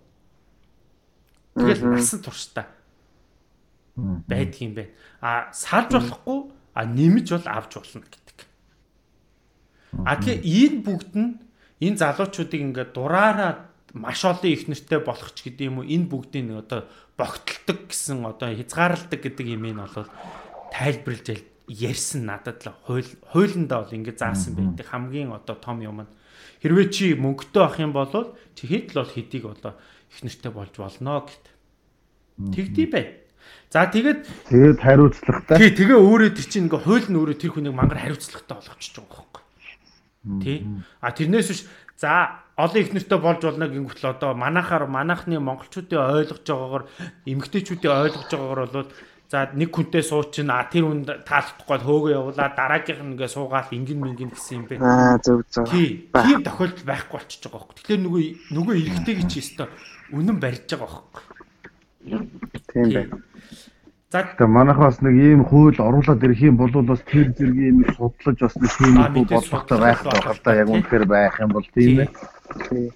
[1.54, 2.66] Тэгэл насан туршдаа.
[3.96, 4.92] Байдаг юм байна.
[5.20, 6.40] А салж болохгүй
[6.74, 8.38] а нэмж бол авч болно гэдэг.
[10.06, 11.30] А тэгээ энэ бүгд нь
[11.82, 16.44] энэ залуучуудыг ингээд дураараа маш олон их нэртэй болох ч гэдэг юм уу энэ бүгдийг
[16.46, 16.86] нэг одоо
[17.18, 20.06] богтолдог гэсэн одоо хязгаарладаг гэдэг юм нь бол
[20.70, 24.86] тайлбарлаж ярьсан надад л хууль хуулиндаа бол ингээд заасан байдаг.
[24.86, 26.10] Хамгийн одоо том юм нь
[26.62, 28.14] хэрвээ чи мөнгөтэй авах юм бол
[28.54, 29.72] чи хэд л бол хэдийг одоо
[30.11, 31.46] их нэртэй болж болно гэт.
[32.55, 33.05] Тэгдий бай.
[33.70, 35.57] За тэгээд тэгээд хариуцлагатай.
[35.59, 39.23] Тий, тэгээ өөрөө тэр чинь ингээ хууль нь өөрөө тэр хүнийг мангар хариуцлагатай болгочихж байгаа
[39.31, 39.42] байхгүй.
[40.42, 40.59] Тий.
[40.99, 41.62] А тэрнээс биш
[41.94, 46.85] за олон их нэртэй болж болно гингүүт л одоо манахаар манахны монголчуудын ойлгож байгаагаар
[47.31, 48.90] эмгтээчүүдийн ойлгож байгаагаар бол
[49.31, 54.03] за нэг хүнтэй суучин а тэр хүн таалагдахгүй хөөгөө явуулаад дараагийнх нь ингээ суугаал ингэн
[54.03, 54.83] мингэн гэсэн юм бэ.
[54.83, 55.71] Аа зөв зөв.
[55.71, 56.11] Тий.
[56.11, 57.77] Тийм тохиолдол байхгүй болчихж байгаа байхгүй.
[57.79, 58.23] Тэгэхээр нөгөө
[58.59, 59.71] нөгөө эргэтэйг чи өстой
[60.11, 61.23] үнэн барьж байгаа байхгүй.
[62.75, 63.23] Тийм байна.
[64.11, 67.95] За тэгээ манайх бас нэг ийм хууль оруулаад ирэх юм бол бас тэр зэргийн нэг
[67.95, 68.95] судлаж бас нэг тийм
[69.31, 72.11] бодлоготой байх байх л да яг үнэхээр байх юм бол тийм ээ.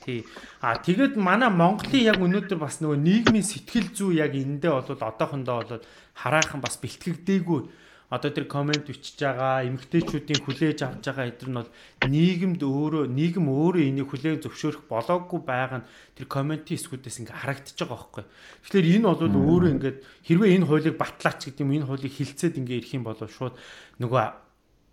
[0.03, 0.27] Тий.
[0.65, 5.61] А тэгэд манай Монголын яг өнөөдөр бас нөгөө нийгмийн сэтгэл зүй яг эндээ бол одоохондоо
[5.61, 5.85] бол
[6.17, 7.61] хараахан бас бэлтгэгдээгүй
[8.09, 11.71] одоо тэр комент бичиж байгаа эмгтээчүүдийн хүлээж авч байгаа эдгээр нь бол
[12.09, 17.77] нийгэмд өөрөө нийгэм өөрөө энийг хүлээн зөвшөөрөх болоогүй байгаа нь тэр комментийн эсгүүдээс ингээ харагдаж
[17.77, 18.25] байгаа байхгүй.
[18.65, 22.79] Тэгэхээр энэ бол өөрөө ингээд хэрвээ энэ хуулийг батлаач гэдэг юм энэ хуулийг хилцээд ингээ
[22.81, 23.53] ирэх юм бол шууд
[24.01, 24.23] нөгөө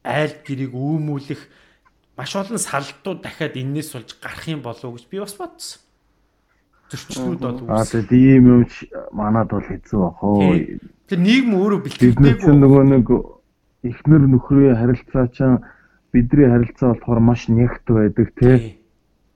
[0.04, 1.42] айл гэрийг үүмүүлэх
[2.17, 5.82] маш олон салтууд дахиад энээс болж гарах юм болов уу гэж би бас бодсон
[6.91, 7.71] зөрчлүүд бол үүс.
[7.71, 8.62] Аа тэгээд ийм юм
[9.15, 10.52] манад бол хэцүү бах оо
[11.08, 12.56] Тэр нийгэм өөрөө бэлтгэдэггүй.
[12.56, 13.08] нөгөө нэг
[13.84, 15.63] эхнэр нөхрийн харилцаа чинь
[16.12, 18.80] бидний харилцаа болохоор маш нягт байдаг тий.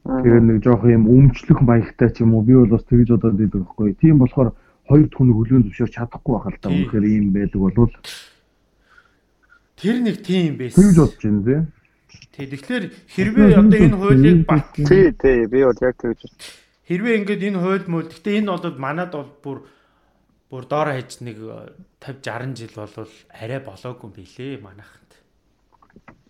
[0.03, 3.59] Тэгэхээр нэг жоох юм өмчлөх маягтай ч юм уу би бол бас тэгж бодоод байдаг
[3.63, 3.95] байхгүй.
[3.99, 4.55] Тийм болохоор
[4.87, 6.69] хоёр түнэг хөлөөнд зөвшөөрч чадахгүй байх л да.
[6.69, 7.91] Үнэхээр ийм байдаг болвол
[9.75, 10.79] тэр нэг тийм байсан.
[10.79, 11.59] Тэгж бодож байна тий.
[12.33, 12.45] Тий.
[12.47, 16.37] Тэгэхээр хэрвээ одоо энэ хуулийг бат Тий, тий, би бол яг тэгж байна.
[16.87, 19.57] Хэрвээ ингээд энэ хууль мөл гэхдээ энэ бол манад бол бүр
[20.49, 21.37] бүр доор хаяж нэг
[21.99, 25.11] 50 60 жил болвол арай болоогүй билээ манайханд.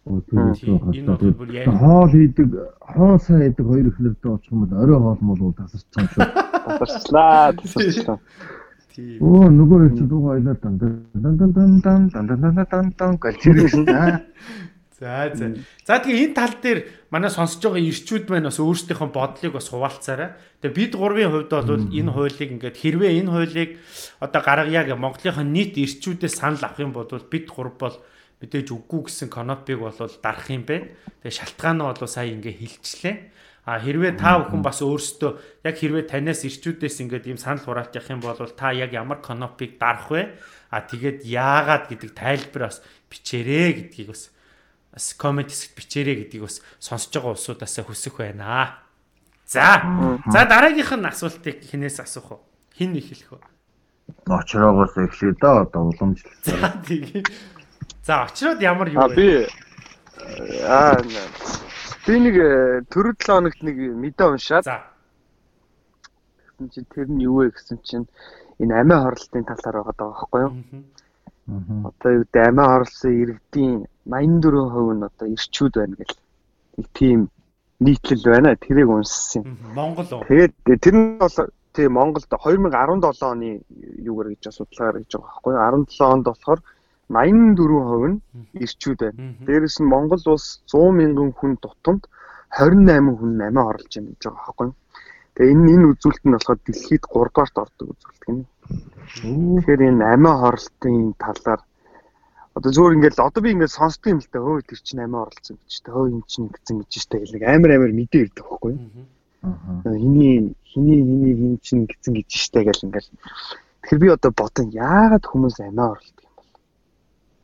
[0.06, 1.66] Энэ бол бүр яа.
[1.70, 6.28] Хоол хийдэг, хоол сайн хийдэг хоёр ихнэрдээ очих юм бол орой хоол мол тасарчсан шүү.
[6.66, 8.20] Тасарчлаа, тасарчлаа.
[8.96, 9.20] Тийм.
[9.20, 13.18] Оо нөгөө их дуу ойлоо дан дан дан дан дан дан дан дан дан дан
[13.20, 13.84] галчирсэн.
[15.00, 15.60] За за.
[15.84, 16.80] За тэгээ энэ тал дээр
[17.12, 20.40] манай сонсож байгаа ирчүүд маань бас өөрсдийнхөө бодлыг бас хуваалцаарай.
[20.64, 23.72] Тэгээ бид гурвын хувьд бол энэ хуулийг ингээд хэрвээ энэ хуулийг
[24.24, 27.98] одоо гаргаяа гэх Монголынхаа нийт ирчүүдээс санал авах юм бол бид гурав бол
[28.40, 30.96] мэдээж үгүй гэсэн конопиг бол дарах юм бэ.
[31.28, 33.16] Тэгээ шалтгаан нь бол сая ингээ хилчлээ.
[33.68, 38.14] А хэрвээ та бүхэн бас өөрсдөө яг хэрвээ танаас ирчүүдээс ингээд ийм санал хураалт явах
[38.16, 40.38] юм бол та яг ямар конопиг дарах вэ?
[40.72, 44.30] А тэгээд яагаад гэдэг тайлбар бас бичээрэй гэдгийг бас
[44.96, 48.80] бас комент хэсэгт бичээрэй гэдгийг бас сонсож байгаа улсуудаасаа хүсэх байна.
[49.44, 49.84] За.
[50.32, 52.42] За дараагийнх нь асуултыг хинээс асуух уу?
[52.80, 53.44] Хин эхлэх үү?
[54.32, 56.34] Очроогоос эхлэе да одоо уламжлал.
[56.48, 57.28] За тийм.
[58.08, 59.16] За очроод ямар юу вэ?
[59.16, 59.28] Би
[60.64, 60.96] аа
[62.08, 64.64] би нэг э, төрөв 7 хоногт нэг мэдээ уншаад.
[64.64, 64.88] За.
[66.40, 68.08] Тэгсэн чинь тэр нь юу вэ гэсэн чинь
[68.62, 70.54] энэ амиа хорлолтын талаар байгаа даа байхгүй юу?
[71.46, 73.76] Одоо юу гэдэг амиа хорлсон иргэдийн
[74.10, 76.18] 84% нь одоо ирчүүд байна гэл.
[76.98, 77.20] Тийм
[77.80, 78.56] нийтлэл байна.
[78.56, 79.58] Тэрийг унссан юм.
[79.78, 80.24] Монгол уу?
[80.26, 81.38] Тэгээд тэр нь бол
[81.76, 83.50] тий Монголд 2017 оны
[84.10, 85.62] юугаар гэж судалгаар гэж байгаа байхгүй юу?
[85.86, 86.60] 17 онд болохоор
[87.14, 88.20] 84% нь
[88.64, 89.20] ирчүүд байна.
[89.46, 92.04] Дээрэс нь Монгол улс 100 мянган хүн тутамд
[92.58, 94.76] 28 хүн амиа хорлож байна гэж байгаа байхгүй юу?
[95.36, 98.44] Тэгээ энэ энэ үзүүлэлт нь болохоор дэлхийд 3 дугаарт ордог үзүүлэлт гинэ.
[98.68, 101.62] Тэгэхээр энэ амиа хорлтын талаар
[102.56, 105.60] Одоо зүгээр ингээд одоо би ингээд сонсдог юм л та хөө тэр чинь амиа оролцсон
[105.60, 108.72] гэж та хөө эн чинь гэсэн гэж штэ гэл нэг амар амар мэдээ ирдэг байхгүй
[108.80, 109.06] юу.
[109.44, 109.92] Аа.
[109.92, 113.12] Хиний хиний хиний эн чинь гэсэн гэж штэ гэл ингээд
[113.86, 116.50] Тэгэхээр би одоо бодон яагаад хүмүүс амиа оролдог юм бол.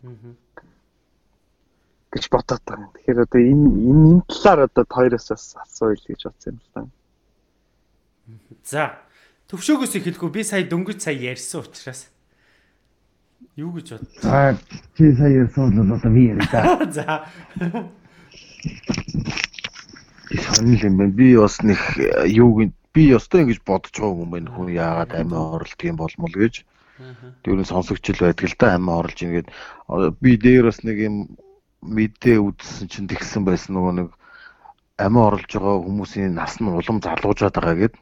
[0.08, 0.34] Аа.
[2.12, 2.90] гэж бодоод байгаа.
[2.96, 6.82] Тэгэхээр одоо энэ энэ энэ талаар одоо хоёроос асууя л гэж бодсон юм л та.
[8.64, 8.84] За.
[9.52, 12.08] Төвшөөгөөс эхэлэхгүй би сая дөнгөж сая ярьсан учраас
[13.56, 14.08] Юу гэж бод.
[14.22, 14.58] За
[14.98, 16.64] чи сая ярьсан бол одоо би ярив да.
[16.96, 17.28] За.
[20.56, 21.12] Сонир юм байна.
[21.12, 21.80] Би бас нэг
[22.32, 24.56] юуг би ёстой ингэж бодож байгаа юм байна.
[24.56, 26.64] Хүн яагаад амиа орлдог юм болмол гэж.
[27.44, 29.48] Тэрний сонсогчл байдаг л да амиа орлож ингээд
[30.24, 31.16] би дээр бас нэг юм
[31.84, 34.10] мэдээ үзсэн чинь тэгсэн байсан нөгөө нэг
[34.96, 37.96] амиа орлож байгаа хүмүүсийн нас нь улам залуужаад байгаа гэд.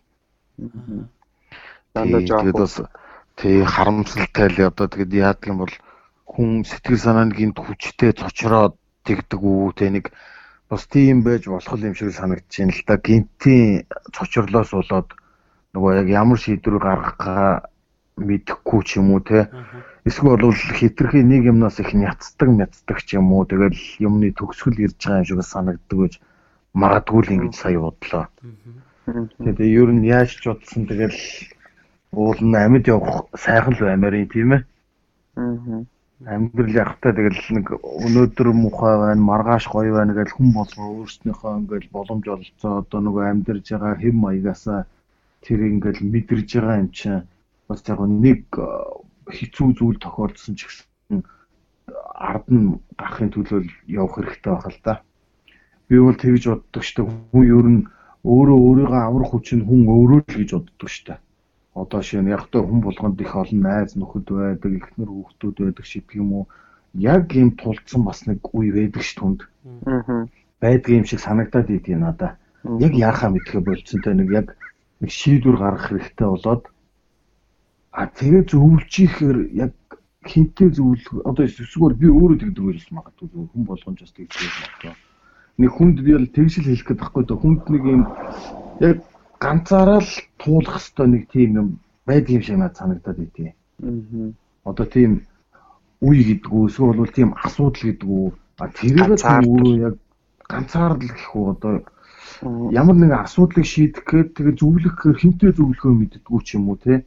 [1.94, 2.90] Дандаа жоох.
[3.40, 5.74] Тий харамсалтай л одоо тэгэд яадаг юм бол
[6.28, 8.76] хүн сэтгэл санааны гинт хүчтэй цочроод
[9.08, 10.12] тэгдэг үү те нэг
[10.70, 12.96] бас тийм байж болох юм шиг санагдаж байна л да.
[13.00, 15.10] Гинтийн цочрлоос болоод
[15.74, 17.72] нөгөө яг ямар шийдвэр гаргахаа
[18.20, 19.50] мэдэхгүй ч юм уу те.
[20.06, 23.48] Эсвэл бол хитрхи нэг юмнаас их няцдаг мяцдаг ч юм уу.
[23.48, 26.14] Тэгэл юмны төгсгөл ирж байгаа юм шиг санагддаг гэж
[26.76, 28.28] магадгүй л ингэж сая бодлоо.
[29.08, 31.18] Тэгээд ер нь яаж ч бодсон тэгэл
[32.12, 34.62] уул нь амьд явах сайхан л баймаар юм тийм ээ.
[35.38, 35.86] Аа.
[36.26, 37.68] Амьдрал явахтаа тэгэл нэг
[38.06, 43.24] өнөөдөр мухай байна, маргааш гоё байна гэж хүн болгоо өөрснийхөө ингээл боломж олцоо одоо нөгөө
[43.30, 44.82] амьдарж байгаа хэм маягасаа
[45.46, 47.24] тэр ингээл мэдэрж байгаа юм чинь
[47.70, 48.68] бас яг нэг э,
[49.38, 51.24] хэцүү зүйл тохиолдсон ч гэсэн
[52.18, 52.68] ард нь
[53.00, 54.94] гарахын төлөө явах хэрэгтэй байх л да.
[55.88, 57.08] Би бол тэгж боддог шүү дээ.
[57.32, 57.82] Хүн ер нь
[58.28, 61.20] өөрөө өөрийгөө аврах хүч нь хүн өөрөө л гэж боддог шүү дээ
[61.74, 66.08] одоо шинэ яг та хүн болгонд их олон найз нөхөд байдаг, эхнэр хүүхдүүд байдаг шиг
[66.16, 66.46] юм уу?
[66.94, 69.46] Яг ийм тулцсан бас нэг үе байдаг ш түнд.
[69.86, 70.26] Аа.
[70.62, 72.38] Байдаг юм шиг санагдаад идэв надаа.
[72.82, 74.48] Яг яахаа мэдхэ болцсонтой нэг яг
[75.00, 76.64] нэг шийдвэр гаргах хэрэгтэй болоод
[77.92, 79.74] а тэгээ зөвлөчихээр яг
[80.28, 84.94] хинтээ зөвлөх одоо эсвэл би өөрөө тэгдэг байж магадгүй хүн болгоомж бас тэгдэг магадгүй.
[85.60, 88.04] Нэг хүнд би бол тэгшил хэлэх гээд байхгүй да хүнд нэг юм
[88.84, 88.98] яг
[89.44, 91.68] ганцаараа л туулах хэвээр нэг тийм юм
[92.06, 93.56] байдаг юм шиг надад санагдаад байдгийг.
[93.84, 94.32] Аа.
[94.70, 95.12] Одоо тийм
[96.04, 98.24] үе гэдгүү эсвэл бол тийм асуудал гэдгүү
[98.78, 99.96] тэрийг л өөрөө яг
[100.52, 101.74] ганцаар л гэх үү одоо
[102.72, 107.04] ямар нэгэн асуудлыг шийдэх гээд тэгээ зөвлөх гэхээр хинтээ зөвлөхөө мэддгүү ч юм уу те.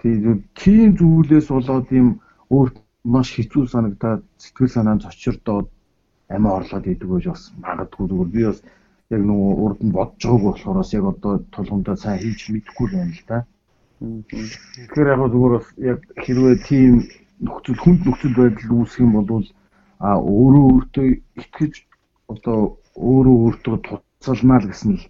[0.00, 2.20] Тийм тийм зүйлээс болоод ийм
[2.52, 2.68] өөр
[3.04, 5.68] маш хэцүү санагдаад сэтгэл санаа зочирдоод
[6.28, 8.58] амиа орлоод идэг гэж бас магадгүй зүгээр би бас
[9.12, 13.12] яг нөгөө урд нь бодож байгаагүй болохоор бас яг одоо тулгамдаа сайн хийж мэдэхгүй байна
[13.12, 13.38] л да.
[14.00, 16.92] Тэгэхээр яг зүгээр бас яг хэрвээ тийм
[17.44, 19.46] нөхцөл хүнд нөхцөл байдал үүсэх юм бол
[20.00, 21.06] а өөрөө өөртөө
[21.40, 21.74] итгэж
[22.32, 22.58] одоо
[22.96, 25.04] өөрөө өөртөө туцалнаа л гэсэн л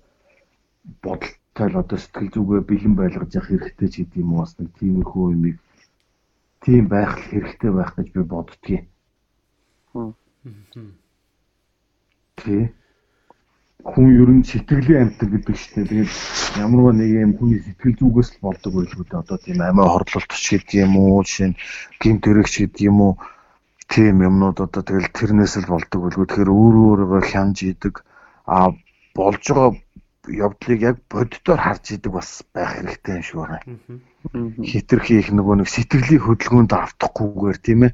[1.04, 4.68] бодолтой л одоо сэтгэл зүгээ бэлэн байлгаж явах хэрэгтэй ч гэдэг юм уу бас нэг
[4.78, 5.56] тиймэрхүү юмыг
[6.64, 8.84] тийм байх хэрэгтэй байх гэж би боддгийг.
[12.42, 12.62] Тий
[13.82, 15.88] хүн ер нь сэтгэлийн амьтан гэдэг шүү дээ.
[15.90, 16.12] Тэгээд
[16.62, 19.22] ямарваа нэг юм хүний сэтгэл зүгээс л болдог байлгүй дээ.
[19.22, 21.58] Одоо тийм амиа хорлолт гэдэг юм уу, жишээ нь
[21.98, 23.14] гинт төрөгч гэдэг юм уу.
[23.88, 27.94] тийм юмнууд одоо тэгэл тэрнээс л болдог болгүй тэгэхээр өөрөө өөрийгөө хянж идэг
[28.48, 28.72] а
[29.14, 29.70] болж байгаа
[30.26, 33.60] явдлыг яг боддоор харж идэг бас байх хэрэгтэй юм шиг байна.
[34.64, 37.92] Хитрхи их нөгөө нэг сэтгэлийн хөдөлгөөнд автахгүйгээр тийм ээ.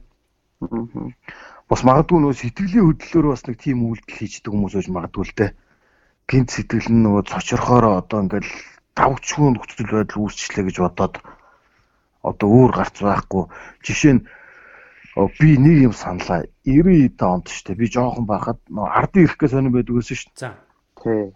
[1.67, 5.51] Бас магадгүй нөгөө сэтгэлийн хөдлөлөөр бас нэг тийм үйлдэл хийждэг хүмүүс байж магадгүй л дээ.
[6.31, 8.47] Гинт сэтгэл нь нөгөө цочорхоороо одоо ингээл
[8.95, 11.15] давчгүй нөхцөл байдал үүсчлээ гэж бодоод
[12.23, 13.51] одоо өөр гарц байхгүй.
[13.83, 14.23] Жишээ нь
[15.41, 20.19] би нэг юм саналаа 90 онд штэ би жоохон байхад ардын ирэхгээ сонирн байдаг гэсэн
[20.23, 20.31] штэ.
[20.39, 20.51] За.
[21.03, 21.35] Тий.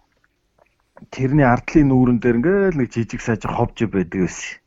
[1.11, 4.63] Тэрний ардлын нүүрэн дээр ингээл нэг жижиг сажиг ховж байдаг байсан.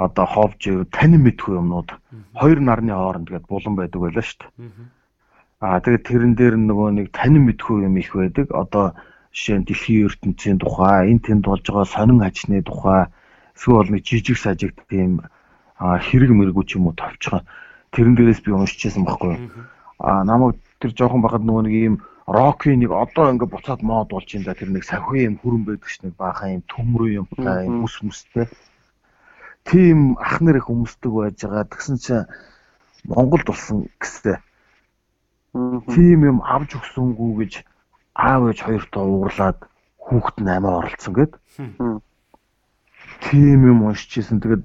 [0.00, 2.00] Одоо ховж танин мэдгүй юмнууд
[2.32, 4.48] хоёр нарны хооронд гээд булан байдаг байлаа штэ.
[5.60, 8.48] Аа тэгээд тэрэн дээр нөгөө нэг танин мэдгүй юм их байдаг.
[8.56, 8.96] Одоо
[9.34, 13.06] жишээ нь дэлхийн ертөнцийн тухай, энэ тэнд болж байгаа сонин ажны тухай
[13.54, 15.22] эсвэл нэг жижиг сажиг тийм
[15.78, 17.46] хэрэг мэрэгүү ч юм уу товчхон
[17.94, 19.36] тэрэн дээрээс би уншижсэн байхгүй.
[20.00, 21.94] Аа намайг тэр жоохон байхад нөгөө нэг ийм
[22.26, 25.88] рокийн нэг одоо ингээд буцаад мод болж юм да тэр нэг сахин юм хүрэн байдаг
[25.90, 28.46] ш нэг баахан юм төмрөө юм та юм ус мүстэй.
[29.68, 31.68] Тийм ах нэр их өмсдөг байж байгаа.
[31.68, 32.30] Тэгсэн чинь
[33.04, 34.38] Монголд болсон гэстэй.
[35.52, 37.52] Тийм юм авч өгсөнгүү гэж
[38.20, 39.58] аав ээж хоёртоо уурлаад
[40.04, 41.32] хүүхэд намаа оролцсон гэд.
[43.24, 44.40] Тийм юм уншижсэн.
[44.40, 44.64] Тэгээд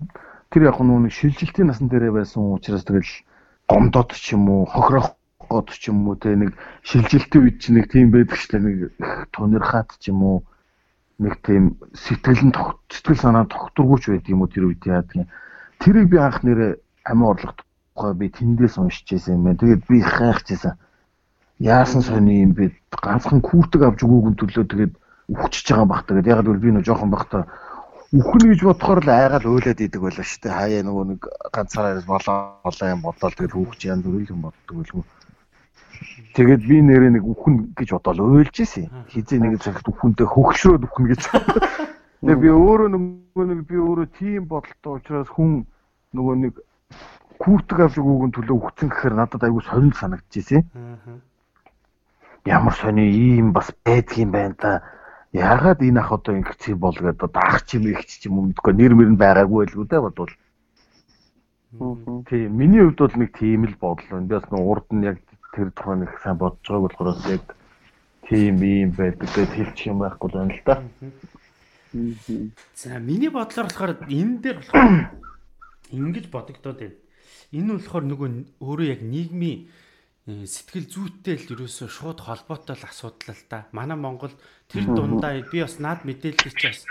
[0.51, 3.11] тэр яг нэг шилжилтийн насан дээрээ байсан учраас тэгэл
[3.71, 6.51] гомдоод ч юм уу хохирох гот ч юм уу те нэг
[6.83, 8.91] шилжилтийн үед ч нэг тийм байдаг ч нэг
[9.31, 10.37] тунирхаад ч юм уу
[11.19, 12.55] нэг тийм сэтгэл нь
[12.91, 15.27] сэтгэл санаа тогтургүйч байдаг юм уу тэр үед яадаг юм
[15.79, 16.71] тэрийг би анх нэрээ
[17.07, 17.55] амин орлох
[17.95, 19.59] тухай би тэндээс уншиж байсан юм байна.
[19.59, 20.75] Тэгээд би хайхчихсан
[21.59, 24.93] яасан сони юм бэ ганцхан күүтэг авч өгөөгүй төлөө тэгээд
[25.31, 27.47] үхчихэж байгаа бах тэгээд яг л би нөө жоохон бахта
[28.15, 30.53] үхэн гэж бодохоор л айгаал уйлаад идэг байлаа шүү дээ.
[30.55, 35.03] Хаяа нөгөө нэг ганцаараа болоо болоо юм бодлоо тэгэл хүүхч янз бүр юм боддог байлгүй.
[36.35, 38.87] Тэгээд би нэрээ нэг үхэн гэж бодоод уйлж исэн.
[39.11, 41.21] Хизээ нэг цагт үхэнтэй хөгшрөөд үхэн гэж.
[42.23, 45.65] Тэгээд би өөрөө нөгөө нэг би өөрөө тийм бодолтой учраас хүн
[46.15, 46.53] нөгөө нэг
[47.41, 50.61] хүүтэг авч өгөөг нь төлөө үхсэн гэхээр надад айгүй сонир санагдчихжээ.
[52.45, 54.71] Ямар сони ийм бас байдгийм байна та
[55.33, 58.45] яагаад энэ ах одоо ингэх юм бол гэдэг одоо ах чим их ч юм уу
[58.53, 60.33] мэдгүй нэр мөр нь байгаагүй л үү дээ бодвол.
[62.29, 64.27] Тийм миний хувьд бол нэг тийм л бодол байна.
[64.29, 65.17] Би бас нэг урд нь яг
[65.57, 67.45] тэр тухайн нэг сайн бодож байгааг болохоор яг
[68.29, 70.75] тийм юм байдаг гэдэг хэлчих юм байхгүй байна л да.
[72.75, 74.87] За миний бодлоор болохоор энэ дээр болохоор
[75.97, 76.95] ингэж бодогдоод байна.
[77.51, 78.29] Энэ нь болохоор нөгөө
[78.61, 79.67] өөрөө яг нийгмийн
[80.25, 83.69] сэтгэл зүйтэй л ерөөсөө шууд холбоотой л асуудал л да.
[83.69, 84.33] Манай Монгол
[84.65, 86.81] тэр дундаа би бас наад мэдээллийг чи бас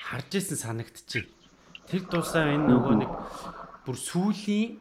[0.00, 1.28] харж исэн санагдчихэв.
[1.84, 3.12] Тэр дуусаа энэ нөгөө нэг
[3.84, 4.80] бүр сүүлийн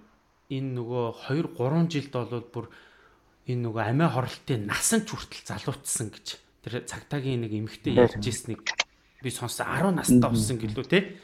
[0.56, 2.66] энэ нөгөө 2 3 жилд бол бүр
[3.52, 6.28] энэ нөгөө амиа хорлтын насан ч хүртэл залуутсан гэж
[6.64, 8.64] тэр цагтаагийн нэг эмэгтэй ярьж ирснийг
[9.20, 11.20] би сонссон 10 настай болсон гэлүү те.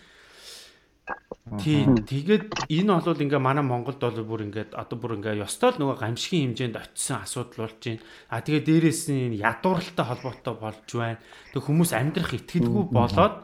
[1.55, 1.95] Тийм.
[2.03, 5.97] Тэгээд энэ бол ингээ манай Монголд бол бүр ингээд одоо бүр ингээ ёстой л нөгөө
[6.03, 8.03] гамшигын хэмжээнд очисон асуудал болж байна.
[8.27, 11.23] А тэгээд дээрэс нь ядууралтай холбоотой болж байна.
[11.55, 13.35] Тэг хүмүүс амьдрах итгэлгүй болоод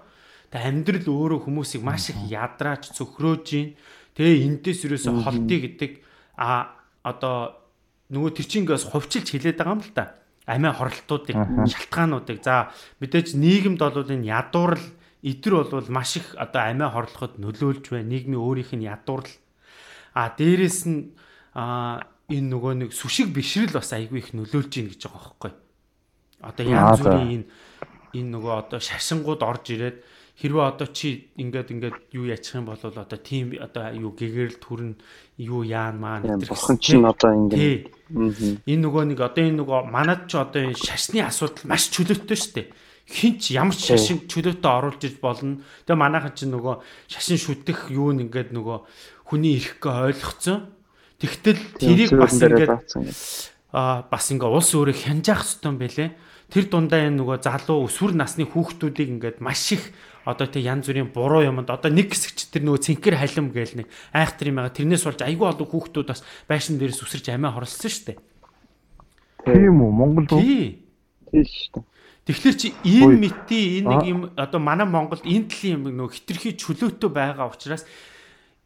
[0.51, 3.71] тэг амьдрал өөрөө хүмүүсийг маш их ядрааж цөхрөөж байна.
[4.19, 5.91] Тэгээ энэдээс юусоо холтий гэдэг
[6.35, 6.75] а
[7.07, 7.55] одоо
[8.11, 10.19] нөгөө тэр чинь ингээс хувьчилж хилээд байгаа юм л та.
[10.43, 11.39] Амиа хорлтуудыг,
[11.71, 12.43] шалтгаануудыг.
[12.43, 14.83] За мэдээж нийгэмд бол энэ ядуурал
[15.23, 18.11] эдгэр бол маш их одоо амиа хорлоход нөлөөлж байна.
[18.11, 19.31] Нийгмийн өөрийнх нь ядуурл.
[20.13, 21.15] А дээрэс нь
[21.55, 25.51] а энэ нөгөө нэг сүшиг бишрэл бас айгүй их нөлөөлж ийн гэж байгаа байхгүй.
[26.43, 27.45] Одоо янз бүрийн энэ
[28.19, 29.97] энэ нөгөө одоо шашингууд орж ирээд
[30.33, 34.97] хэрвээ одоо чи ингээд ингээд юу ячих юм бол одоо тийм одоо юу гэгэрэл төрн
[35.37, 37.85] юу яан маань бурхан чинь одоо ингээд
[38.65, 42.53] энэ нөгөө нэг одоо энэ нөгөө манад ч одоо энэ шашны асуудал маш чөлөөтэй шүү
[42.57, 42.67] дээ
[43.07, 45.59] хинч ямар ч шашин чөлөөтэй оруулж ирж болно.
[45.83, 46.75] Тэгээ манайхан чинь нөгөө
[47.11, 48.77] шашин шүтэх юу нь ингээд нөгөө
[49.27, 50.71] хүний ирэхгээ ойлгоцсон.
[51.19, 52.71] Тэгтэл тэрийг бас ингээд
[53.75, 56.09] аа бас ингээ улс өөрөө хянжаах хэрэгтэй юм бэлээ.
[56.47, 59.91] Тэр дундаа энэ нөгөө залуу өсвөр насны хүүхдүүдийг ингээд маш их
[60.23, 63.87] одоо тэг янз бүрийн буруу юмд одоо нэг хэсэгч тэр нөгөө цэнхэр халим гээл нэг
[64.15, 64.77] айхтар юм байгаа.
[64.77, 68.19] Тэрнээс болж айгүй олон хүүхдүүд бас байшин дээрээс үсэрч амиа хорлсон шүү дээ.
[69.43, 70.39] Тийм үү Монгол уу?
[70.39, 70.79] Тийм.
[71.27, 71.92] Тийм шүү дээ.
[72.23, 76.55] Тэгэхээр чи ийм мити энэ нэг юм одоо манай Монголд энэ төрлийн юм нөх хитрхи
[76.55, 77.83] чөлөөтэй байгаа учраас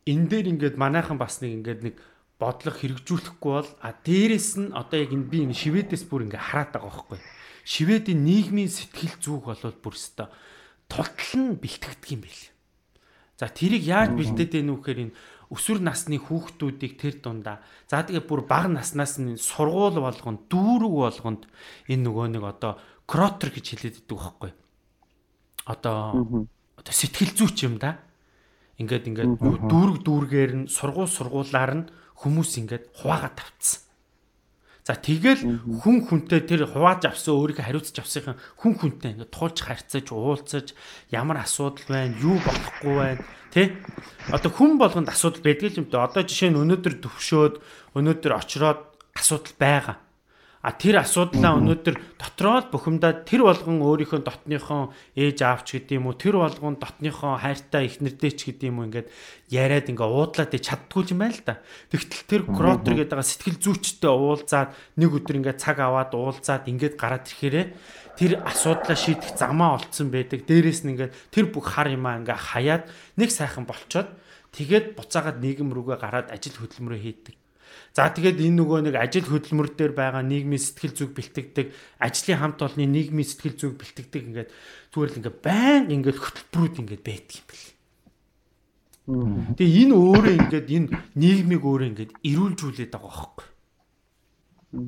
[0.05, 1.95] энэ дээр ингээд манайхан бас нэг ингээд нэг
[2.37, 6.69] бодлого хэрэгжүүлэхгүй бол а дээрэс нь одоо яг энэ би энэ шивэдээс бүр ингээд хараад
[6.77, 7.19] байгаа байхгүй.
[7.65, 10.29] Шивэдийн нийгмийн сэтгэл зүг болол бүр өстой
[10.85, 12.45] тултал нь бэлтгэдэг юм байл.
[13.41, 15.17] За тэрийг яаж бэлдээд байв нүхээр энэ
[15.49, 21.41] өсвөр насны хүүхдүүдийг тэр дундаа за тэгээ бүр бага наснаас нь сургууль болгонд дүүрэг болгонд
[21.87, 22.75] энэ нөгөө нэг одоо
[23.07, 24.51] кротер гэж хэлээд идэг байхгүй.
[25.65, 26.37] Одоо
[26.75, 28.03] одоо сэтгэл зүйч юм да.
[28.77, 31.89] Ингээд ингээд дүүрэг дүүргээр нь сургууль сургуулаар нь
[32.21, 33.87] хүмүүс ингээд хуваагаа тавцсан.
[34.87, 35.43] За тэгэл
[35.83, 40.71] хүн хүнтэй тэр хувааж авсан өөрийнхөө хариуцж авсынхан хүн хүнтэй ингээд туулж харьцаж уулзаж
[41.11, 43.75] ямар асуудал байна, юу болохгүй байна, тий?
[44.31, 46.07] Одоо хүн болгонд асуудал байдаг юм даа.
[46.07, 47.55] Одоо жишээ нь өнөөдөр төвшөөд
[47.99, 48.79] өнөөдөр очроод
[49.11, 49.97] асуудал байгаа.
[50.67, 56.11] А тэр асуудлаа өнөөдөр дотроо л бухимдаад тэр болгон өөрийнхөө дотныхон ээж аавч гэдэг юм
[56.11, 59.07] уу тэр болгон дотныхон хайртай их нэрдээч гэдэг юм уу ингээд
[59.47, 61.63] яриад ингээ уудлаад чаддгүй юм байна л да.
[61.87, 67.31] Тэгтэл тэр кротер гэдэг сэтгэл зүйчтэй уулзаад нэг өдөр ингээ цаг аваад уулзаад ингээд гараад
[67.31, 67.65] ирэхээрээ
[68.19, 70.43] тэр асуудлаа шийдэх замаа олцсон байдаг.
[70.43, 74.11] Дээрээс нь ингээ тэр бүх хар юмаа ингээ хаяад нэг сайхан болчоод
[74.51, 77.46] тэгээд буцаагаад нийгэм рүүгээ гараад ажил хөдөлмөрөө хийдэг.
[77.97, 82.61] За тэгээд энэ нөгөө нэг ажил хөдөлмөр дээр байгаа нийгмийн сэтгэл зүг бэлтгэдэг, ажлын хамт
[82.61, 84.49] олонны нийгмийн сэтгэл зүг бэлтгэдэг ингээд
[84.93, 87.65] зүгээр л ингээд байн ингээд хөтөлбөрүүд ингээд байдаг юм бэл.
[89.57, 93.47] Тэгээ энэ өөрөө ингээд энэ нийгмийг өөрөө ингээд эрүүлжүүлээд байгаа байхгүй.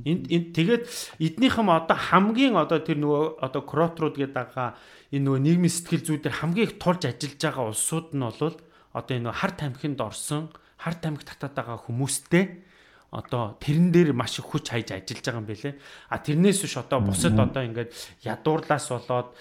[0.06, 0.84] Энд энд тэгээд
[1.18, 4.78] эднийхэм одоо хамгийн одоо тэр нөгөө одоо кротрууд гэдэг байгаа
[5.10, 8.54] энэ нөгөө нийгмийн сэтгэл зүйдээр хамгийн их тулж ажиллаж байгаа улсууд нь бол
[8.94, 12.69] одоо энэ хар тамхинд орсон, хар тамхи татаад байгаа хүмүүстэй
[13.10, 15.74] одоо тэрэн дээр маш их хүч хайж ажиллаж байгаа юм бэлээ.
[16.10, 17.90] А тэрнээс биш одоо бусад одоо ингээд
[18.22, 19.34] ядуурлаас болоод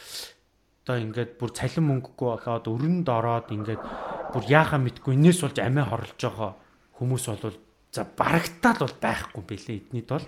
[0.88, 3.82] одоо ингээд бүр цалин мөнгөгүй болоод өрөнд ороод ингээд
[4.32, 6.52] бүр яахаа мэдгүй энэс болж амиа хорлож байгаа
[6.96, 7.56] хүмүүс бол
[7.92, 10.26] за барагтаал бол байхгүй бэлээ эднийд бол.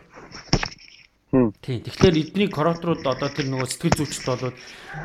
[1.30, 1.80] Тийм.
[1.86, 4.56] Тэгэхээр эдний кураторууд одоо тэр нөгөө сэтгэл зүйчд болоод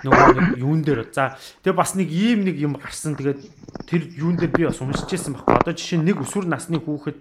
[0.02, 3.46] нөгөө нэг юун дээр за тэгээ бас нэг ийм нэг юм гарсан тэгээд
[3.86, 5.54] тэр юун дээр би бас уншижсэн байхгүй.
[5.54, 7.20] Одоо жишээ нь нэг өсвөр насны хүүхэд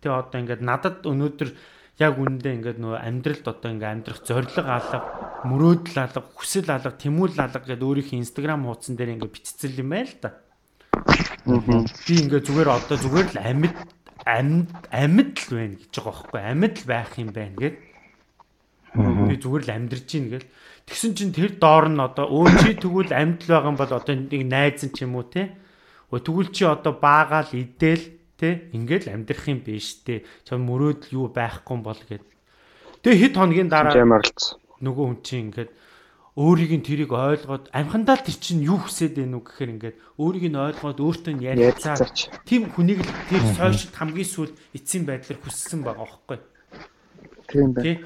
[0.00, 1.50] Тэгээ одоо ингээд надад өнөөдөр
[1.96, 4.98] яг үүндээ ингээд нөгөө амьдралд одоо ингээд амьдрах зориг алга,
[5.48, 10.12] мөрөөдөл алга, хүсэл алга, тэмүүлэл алга гэдэг өөрийнхөө инстаграм хуудсан дээр ингээд бичсэн юм байна
[10.12, 10.30] л да.
[12.04, 13.76] Би ингээд зүгээр одоо зүгээр л амьд
[14.26, 17.76] амьд амьд л байна гэж байгаа байхгүй амьд л байх юм байна гэд.
[18.96, 20.48] Би зүгээр л амьдарч ийн гэл.
[20.84, 24.14] Тэгсэн чинь тэр доор нь одоо өө чи тэгвэл амьд л байгаа юм бол одоо
[24.18, 25.54] нэг найз нь ч юм уу те.
[26.12, 30.24] Өө тэгвэл чи одоо баагаал идэл Тэ ингээд л амьдрах юм биш тэ.
[30.44, 32.24] Чам мөрөөдөл юу байхгүй бол гэд.
[33.00, 33.96] Тэгээ хэд хоногийн дараа
[34.80, 35.70] нөгөө хүн чинь ингээд
[36.36, 41.00] өөрийг нь тэрийг ойлгоод амхандаа тэр чинь юу хүсээд байноу гэхээр ингээд өөрийг нь ойлгоод
[41.00, 42.12] өөртөө нь ярилцаад
[42.44, 46.38] тийм хүнийг л тэр сошиалд хамгийн сүүл эцсийн байдлаар хүссэн байгаа байхгүй.
[47.48, 48.04] Тийм байна.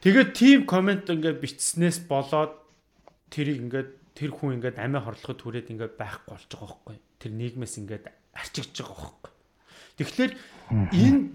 [0.00, 2.56] Тэгээд тийм комент ингээд бичснээс болоод
[3.28, 6.96] тэрийг ингээд тэр хүн ингээд амиа хорлоход түрээд ингээд байхгүй болж байгаа байхгүй.
[7.20, 9.32] Тэр нийгмээс ингээд арчигдж байгаа байхгүй.
[9.98, 10.32] Тэгэхээр
[10.90, 11.30] энэ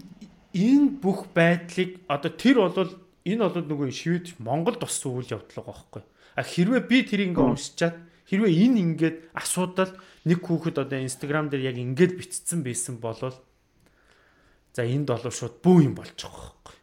[0.52, 2.90] энэ бүх байдлыг одоо тэр бол
[3.24, 6.02] энэ бол нөгөө шивэд Монголд туссан үйл явдал байгаа байхгүй.
[6.36, 7.96] А хэрвээ би тэр ингээ уншичаад
[8.26, 9.92] хэрвээ энэ ингээд асуудал
[10.26, 15.78] нэг хүүхэд одоо инстаграм дээр яг ингээд бичсэн байсан бол за энд бол шууд бүү
[15.86, 16.76] юм байгаа байхгүй.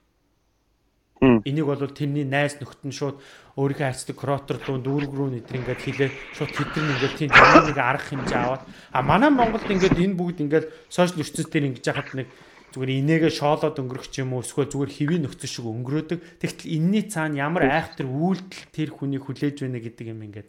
[1.50, 3.18] Энийг бол тэрний найз нөхд нь шууд
[3.58, 8.06] өөрийнхөө хайцдаг кротер дуу дүүрэг рүү нэдэр ингээд хилээ шууд нь ингээд тийм нэг арга
[8.06, 12.30] хэмжээ аваад а манай Монголд ингээд энэ бүгд ингээд сошиал ертөнцийн дээр ингэж яхад нэг
[12.78, 16.20] зүгээр инээгээ шоолоод өнгөрөх юм уу эсвэл зүгээр хэвийн нөхцөл шиг өнгөрөөдөг.
[16.38, 20.48] Тэгтэл энэний цаана ямар айхтар үйлдэл тэр хүнийг хүлээж байна гэдэг юм ингээд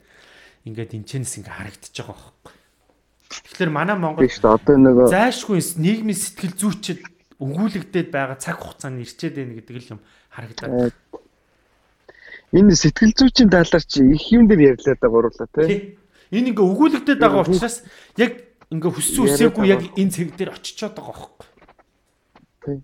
[0.69, 2.53] ингээд энэчнээс ингээд харагдаж байгаа байхгүй.
[3.29, 7.01] Тэгэхээр манай Монгол одоо нэг зайшгүй нийгмийн сэтгэл зүйчэд
[7.39, 10.93] өгүүлэгдээд байгаа цаг хугацаанд ирчээд байна гэдэг л юм харагдаад.
[12.53, 16.01] Энэ сэтгэл зүйчийн талаар чи их юм дээр ярьлаа да гурлаа тий.
[16.33, 17.85] Энэ ингээ өгүүлэгдээд байгаа учраас
[18.17, 18.41] яг
[18.73, 21.47] ингээ хүссэн үсээгүй яг энэ цэг дээр очичоод байгаа байхгүй.
[22.65, 22.79] Тий.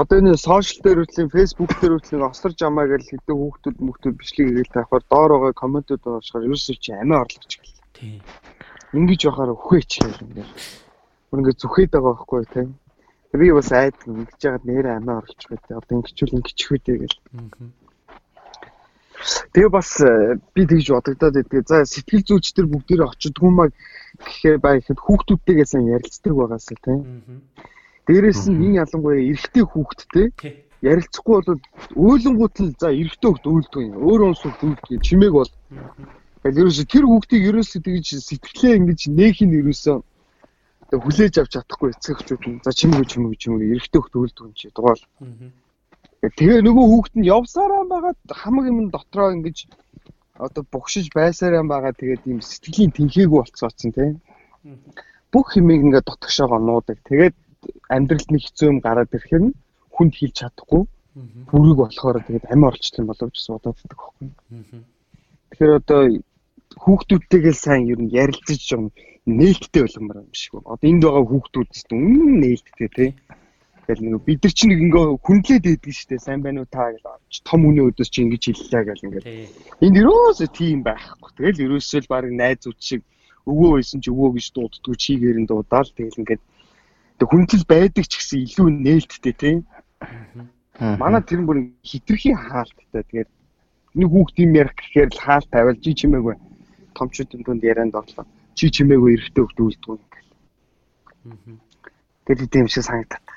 [0.00, 4.48] Одоо энэ сошиал дээр үтлийн Facebook дээр үтлийн осор жамаа гэж хэдэн хүүхдүүд мөхтүүд бичлэг
[4.48, 7.76] хийгээл тавихаар доор байгаа комментүүд уушгаар ерөөсөө чи амиа орлооч гэл.
[7.92, 8.16] Тий.
[8.96, 10.48] Ингиж яхаар өхөөч гэл ингээ.
[11.28, 12.66] Бүр ингээ зүхээд байгаа байхгүй тий.
[13.36, 15.76] Би бас айд ингэж яагаад нэрээ амиа вэ те.
[15.76, 17.16] Одоо ингэчүүл ингэчих үү те гэл.
[19.52, 21.66] Тэгээ бас э, би тэгж бодогдоод байдгийг.
[21.68, 23.68] За сэтгэл зүйч төр бүгдээрээ очидгүй маа
[24.18, 27.00] гэхээр бай ихэд хүүхдүүдтэйгээ сайн ярилцдаг байгаас л тийм.
[28.06, 30.26] Дээрээс нь энэ ялангуяа эрэгтэй хүүхдтэй
[30.82, 31.60] ярилцахгүй бол
[31.94, 33.94] өөлөнгүүт л за эрэгтэй хүүхд үйлдэх юм.
[34.02, 35.52] Өөр онцлог үйлдэх чимээг бол.
[36.42, 40.02] Тэгэхээр ерөөсө тэр хүүхдийг ерөөсө тэгж сэтгэлээ ингэж нээх нь ерөөсө
[40.92, 45.02] хүлээж авч чадахгүй эцэгчүүд нь за чимгүй чимгүй чимгүй эрэхтэй хөлт үлдэх юм чи дугаал.
[46.22, 49.58] Тэгээ нөгөө хүүхэд нь явсараа байгаад хамаг юм дотроо ингэж
[50.38, 54.22] одоо бухшиж байсараа байгаа тэгээд ийм сэтгэлийн тэнхээгүй болцооцсон тийм.
[55.32, 56.98] бүх хэмээг ингээд дотгошоогоо нуудаг.
[57.08, 57.34] Тэгээд
[57.90, 59.56] амьдралд нэг хэцүү юм гараад ирэхээр нь
[59.94, 60.82] хүнд хийлж чадахгүй
[61.50, 64.28] бүрэг болохоор тэгээд амь орчлт юм болов гэж бодогддог байхгүй.
[65.50, 66.00] Тэгэхээр одоо
[66.82, 68.84] хүүхдүүдтэйгээ сайн ер нь ярилцаж юм
[69.26, 70.72] нээлттэй болгомоор юм шиг байна.
[70.74, 73.10] Одоо энд байгаа хүүхдүүд ч үнэн нээлттэй тий.
[73.86, 76.22] Тэгэл нэг бид нар чинь нэг ингээ хүндлээд байдаг шүү дээ.
[76.22, 79.26] Сайн байна уу та гэж том хүний өдөөс чи ингэж хэллээ гэл ингээд.
[79.82, 81.30] Энд ерөөсөө тийм байхгүй.
[81.34, 83.02] Тэгэл ерөөсөө л баг найзууд шиг
[83.50, 86.42] өвөө байсан ч өвөө гэж дууддаггүй чигээр нь дуудаал тэгэл ингээд
[87.26, 89.56] хүндэл байдаг ч гэсэн илүү нээлттэй тий.
[90.78, 93.02] Манай тэр бүр хитрхийн хаалттай.
[93.06, 93.30] Тэгээд
[93.98, 96.34] нэг хүүхд юм ярих гэхээр л хаалт тавиал чи чимээгүй.
[96.96, 98.26] Томчуудын дунд ярианд орлоо.
[98.54, 100.30] Чи чимээгүй эргэтэй хүүхд үлддэг юм гэл.
[102.26, 103.31] Тэр тийм шиг санагдаад.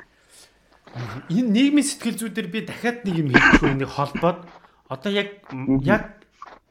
[1.27, 4.47] Энэ нийгмийн сэтгэл зүйдэр би дахиад нэг юм хэлэх үнийг холбоод
[4.87, 5.43] одоо яг
[5.83, 6.23] яг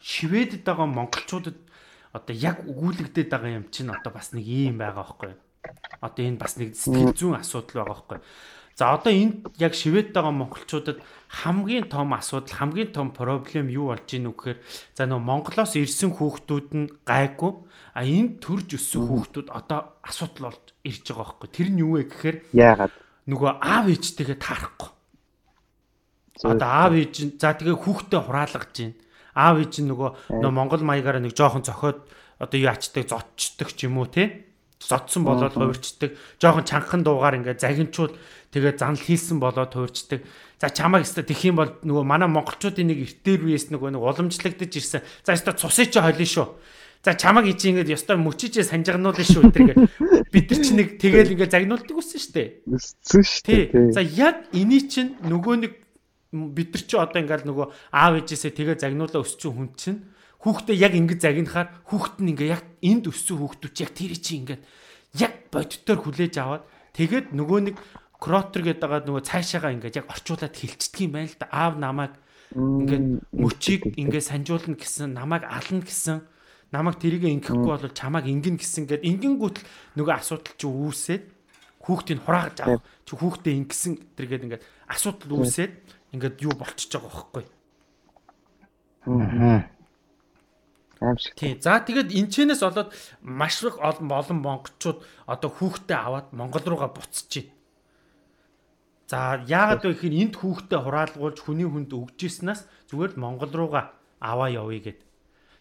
[0.05, 1.57] Шведэд байгаа монголчуудад
[2.12, 5.41] одоо яг өгүүлэгдээд байгаа юм чинь одоо бас нэг ийм байгаа байхгүй юу?
[6.01, 8.25] Одоо энэ бас нэг сэтгэл зүйн асуудал байгаа байхгүй юу?
[8.77, 10.99] За одоо энд яг шивэд байгаа монголчуудад
[11.29, 14.59] хамгийн том асуудал, хамгийн том проблем юу болж ийн үгээр
[14.99, 17.53] за нөгөө Монголоос ирсэн хүүхдүүд нь гайгүй
[17.95, 21.49] а энд төрж өссөн хүүхдүүд одоо асуудал болж ирж байгаа байхгүй.
[21.55, 22.93] Тэр нь юу вэ гэхээр яагаад
[23.31, 24.91] нөгөө аав ээжтэйгээ таарахгүй.
[26.45, 28.95] Одоо аав ээж за тэгээ хүүхдээ хураалгаж байна.
[29.35, 30.11] Аав ээж нь нөгөө
[30.43, 32.05] нөгөө Монгол маягаараа нэг жоохон зохиод
[32.43, 34.45] одоо яачдаг зодчдаг ч юм уу те
[34.83, 36.12] зодсон болоод хувирчдаг.
[36.41, 38.12] Жоохон чанхан дуугаар ингээд загинчуул
[38.53, 40.20] тэгээ занл хийсэн болоод хувирчдаг.
[40.61, 44.72] За чамайг өстө тэх юм бол нөгөө манай монголчуудын нэг эртээр үеэс нөгөө нэг уламжлагдаж
[44.77, 45.03] ирсэн.
[45.25, 46.49] За өстө цусыг чи хойлно шүү.
[47.05, 49.77] За чамайг ичи ингээд ёстой мөчижээ санжигнуулна шүү тэргээ.
[50.33, 52.65] Бид нар чи нэг тэгээл ингээд загнуулдаг үсэн.
[52.65, 53.93] Өссөн шүү дээ.
[53.93, 55.73] За яг эний чинь нөгөө нэг
[56.33, 60.01] бид нар чи одоо ингээд нөгөө аав ээжээсээ тэгээ загнуулаа өссөн хүн чинь
[60.43, 64.63] хүүхдээ яг ингэж загнахаар хүүхд нь ингээ яг энд өссөн хүүхдүүд яг тэр чи ингээд
[65.21, 66.65] яг боддоор хүлээж аваад
[66.97, 67.77] тэгээд нөгөө нэг
[68.19, 72.13] кротер гэдэг байгаа нөгөө цаашаага ингээд яг орчуулад хилчдэг юм байна л да аав намайг
[72.53, 76.19] ингээд мөчийг ингээд санжуулна гэсэн намайг ална гэсэн
[76.75, 79.66] намайг тэрийг ингэхгүй бол чамайг ингэн гэсэн гээд ингэнгүүт л
[80.03, 81.25] нөгөө асуудал чи үүсээд
[81.87, 85.72] хүүхдийг хурааж авах чи хүүхдээ ингэсэн тэргээд ингээд асуудал үүсээд
[86.18, 87.45] ингээд юу болчихж байгаа байхгүй
[89.07, 89.68] Аа.
[91.37, 91.61] Тийм.
[91.61, 97.53] За тэгээд энэчнээс болоод маш их олон олон монголчууд одоо хүүхдээ аваад Монгол руугаа байна.
[99.05, 104.49] За яагаад вэ гэхээр энд хүүхдээ хураалгуулж хүний хүнд өгчээснээс зүгээр л Монгол руугаа аваа
[104.49, 105.01] явъя гэд.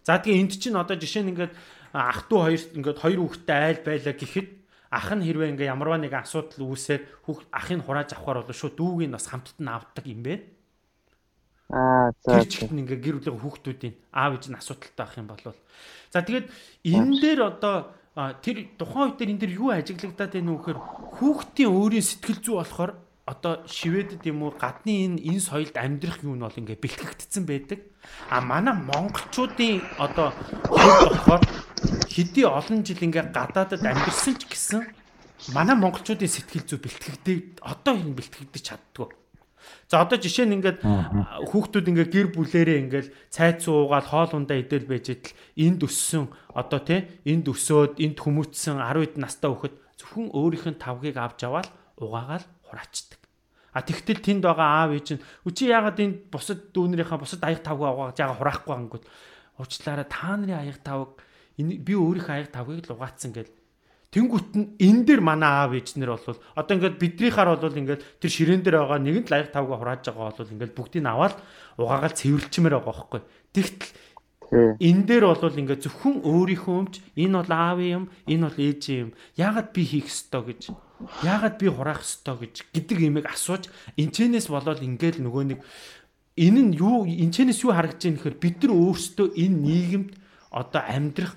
[0.03, 1.53] За тэгээ энд чинь одоо жишээ нь ингээд
[1.95, 4.49] ах トゥ хоёр ингээд хоёр хүүхдээ айл байлаа гэхэд
[4.93, 9.09] ах нь хэрвээ ингээ ямарваа нэг асуудал үүсээд хүүхд ахыг хурааж авахар бол шууд дүүг
[9.09, 10.35] нь бас хамтд нь авдаг юм бэ.
[11.73, 12.37] Аа за.
[12.37, 15.43] Тэр чихт ингээ гэр бүлийн хүүхдүүдийн аав ээж нь асуудалтай байх юм бол
[16.13, 16.47] за тэгээд
[16.85, 17.75] энэ дээр одоо
[18.13, 20.79] тэр тухайн үед энэ дээр юу ажиглагдаад байна вэ гэхээр
[21.17, 22.91] хүүхдийн өөрийн сэтгэл зүй болохоор
[23.23, 27.79] одоо шивэдэд юм уу гадны энэ энэ соёлд амьдрах юм нь бол ингээ бэлтгэгдсэн байдаг.
[28.27, 30.35] А манай монголчуудын одоо
[30.67, 31.43] болохоор
[32.11, 34.83] хэдий олон жил ингээ гадаадад амьдэрсэн ч гэсэн
[35.55, 39.07] манай монголчуудын сэтгэл зүй бэлтгэгдээ одоо энэ бэлтгэгдэж чаддгүй.
[39.87, 44.83] За одоо жишээ нь ингээд хүүхдүүд ингээд гэр бүлэрээ ингээд цайц уугаад хоол ундаа идэл
[44.83, 50.27] байж идэл энд өссөн одоо тий энд өсөөд энд хүмүүцсэн 10 хэд настай хүүхэд зөвхөн
[50.35, 52.43] өөрийнх нь тавгийг авч аваад угаагаал
[52.73, 53.21] хураачдаг.
[53.73, 57.85] А тэгтэл тэнд байгаа аав ээж нь үчи яагаад энэ бусад дүүнэрийнхаа бусад аяг тавг
[57.85, 59.05] угааж байгаа хураахгүй ангууд
[59.61, 61.21] уучлаарай та нарын аяг тавг
[61.57, 63.53] би өөрийнхөө аяг тавгийг л угаацсан гэл
[64.13, 68.61] Тэнгүүт нь энэ дээр манай аав ээжнэр бол одоо ингээд бидрийнхаар бол ингээд тэр ширээн
[68.61, 71.41] дээр байгаа нэгэн лайв тавга хурааж байгаа бол ингээд бүгдийг аваад
[71.81, 73.21] угаагаал цэвэрлчмээр байгаа байхгүй.
[73.57, 73.89] Тэгтэл
[74.85, 79.11] энэ дээр бол ингээд зөвхөн өөрийнхөө өмч энэ бол аавын юм, энэ бол ээжийн юм.
[79.33, 80.61] Яагаад би хийх ёстой гэж
[81.23, 83.67] яагаад би хураах ёстой гэж гэдэг имийг асууж
[83.97, 85.59] энэчнээс болоод ингээд нөгөө нэг
[86.37, 90.09] энэ нь юу энэчнээс юу харагдаж байгаа нөхөр бид нар өөрсдөө энэ нийгэмд
[90.53, 91.33] одоо амьдрах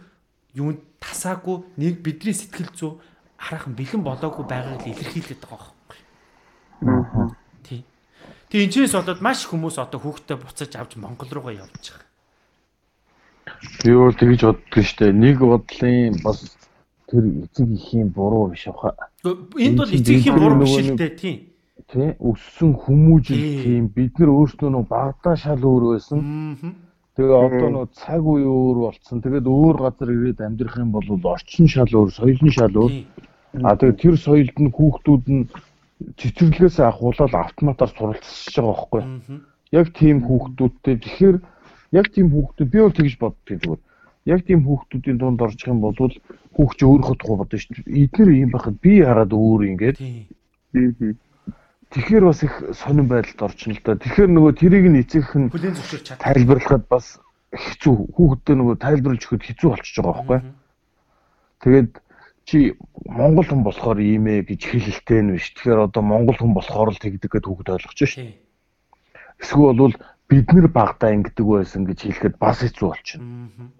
[0.54, 2.92] юунд тасаагүй нэг бидний сэтгэл зүй
[3.36, 6.00] хараахан бэлэн болоогүй байгааг илэрхийлээд байгаа байхгүй.
[7.64, 7.80] Тий.
[8.48, 12.06] Тэгээ энэчнээс болоод маш хүмүүс одоо хүүхдээ буцаж авч Монгол руугаа явж байгаа.
[13.84, 15.12] Би бол тэгж боддог штэ.
[15.12, 16.56] Нэг бодлын бас
[17.06, 18.94] тэр эцэг ихийн буруу биш баха.
[19.24, 21.36] Энд бол эцэг ихийн буруу биш л дээ тий.
[21.86, 22.10] Тий.
[22.18, 26.20] Өссөн хүмүүжил тийм бид нар өөрсдөө нэг багадаа шал өөр байсан.
[27.16, 29.22] Тэгээ одоо нөө цаг үе өөр болцсон.
[29.22, 32.92] Тэгээд өөр газар ирээд амьдрах юм бол орчин шал өөр, соёл нь шал өөр.
[33.62, 35.48] А тэгээд тэр соёлд нь хүүхдүүд нь
[36.18, 39.02] цэцэрлэгээс ахуулаад автоматар суралцж байгаа байхгүй.
[39.72, 41.36] Яг тийм хүүхдүүдтэй тэгэхээр
[41.96, 43.80] яг тийм хүүхдүүд би бол тэгж боддог зүгээр.
[44.26, 48.10] Яг тийм хүүхдүүдийн дунд орчих юм бол хүүхд чи өөрөө тухай бодно шүү дээ.
[48.10, 49.98] Эднэр ийм байхад би яагаад өөр ингээд.
[51.94, 53.94] Тэгэхээр бас их сонирн байдалд орчихно л да.
[53.94, 56.18] Тэгэхээр нөгөө тэрийг нь эцэгх нь бүлийн зөвшөөрч чад.
[56.18, 57.22] тайлбарлахад бас
[57.54, 60.40] хэцүү хүүхдэд нөгөө тайлбарлаж өгөхөд хэцүү болчихж байгаа байхгүй.
[61.62, 61.90] Тэгээд
[62.46, 62.58] чи
[63.06, 65.54] монгол хүн болохоор ийм ээ гэж хэлэлтэй нь биш.
[65.54, 68.34] Тэгэхээр одоо монгол хүн болохоор л тэгдэг гэдээ хүүхд ойлгож шүү.
[69.38, 69.94] Эсвэл бол
[70.26, 73.70] бид нэр багтаа ингэдэг байсан гэж хэлэхэд бас хэцүү болчихно.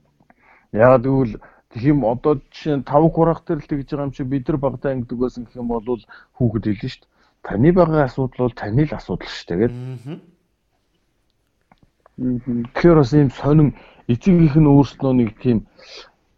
[0.73, 1.35] Яагаад гэвэл
[1.71, 4.95] тийм одоо жишээ нь 5 хураах төр л тэгж байгаа юм чи бид нар багтаа
[4.97, 6.01] ингэдэг байсан гэх юм бол
[6.39, 7.13] хүүхэд хэлнэ шүү дээ.
[7.47, 10.21] Таны байгаа асуудал бол таны л асуудал шүү дээ гэдэг.
[12.17, 13.69] Тэгэхээр бас ийм сонин
[14.09, 15.69] эцэгийнх нь өөрснөө нэг тийм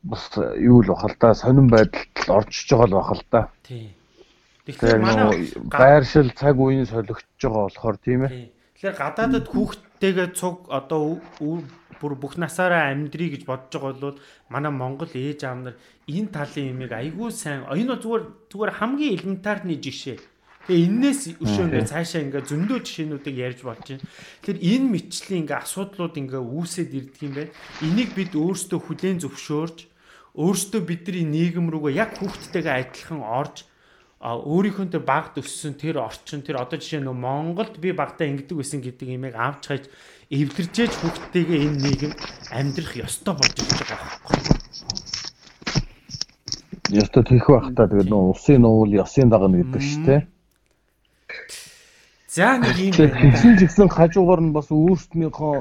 [0.02, 0.26] бас
[0.58, 3.40] юу л бахал та сонин байдалд орчиж байгаа л бахал та.
[3.62, 3.94] Тийм.
[4.66, 8.52] Тэгэхээр манай байршил цаг үеийн солигдож байгаа болохоор тийм ээ.
[8.74, 9.46] Тэгэхээр гадаадад
[9.98, 11.18] хүүхдтэйгээ цуг одоо
[11.98, 14.18] бүр бүх насаараа амьдрий гэж бодож байгаа бол
[14.48, 15.76] манай Монгол ээж аав нар
[16.06, 20.22] энэ талын имийг айгүй сайн энэ зүгээр зүгээр хамгийн элементарны жишээ.
[20.70, 24.06] Тэгээ энээс өшөөнөө цаашаа ингээ зөндөө жишээнүүдийг ярьж болж байна.
[24.46, 27.52] Тэгэхээр энэ мэтчлийн ингээ асуудлууд ингээ үүсээд ирдэг юм байна.
[27.82, 29.78] Энийг бид өөрсдөө хүлээн зөвшөөрж
[30.38, 33.66] өөрсдөө бидний нийгэм рүүгээ яг хүүхдтэйгээ адилхан орж
[34.18, 38.58] а өөрийнхөө тэр багт өссөн тэр орчин тэр одоо жишээ нь Монголд би багтаа ингэдэг
[38.58, 39.84] байсан гэдэг имийг авч хаяж
[40.26, 42.12] эвлэржээж хүүхдтэйгээ энэ нийгэм
[42.50, 44.38] амьдрах ёстой болж ирж байгаа байхгүй.
[46.98, 50.20] Ёстой тийх байх та тэгээд нөө усын нуул ёсын дагна гэдэг шүү дээ.
[52.26, 52.94] За нэг юм.
[52.98, 55.56] Тэгсэн хажуугаар нь бас өөрснийхөө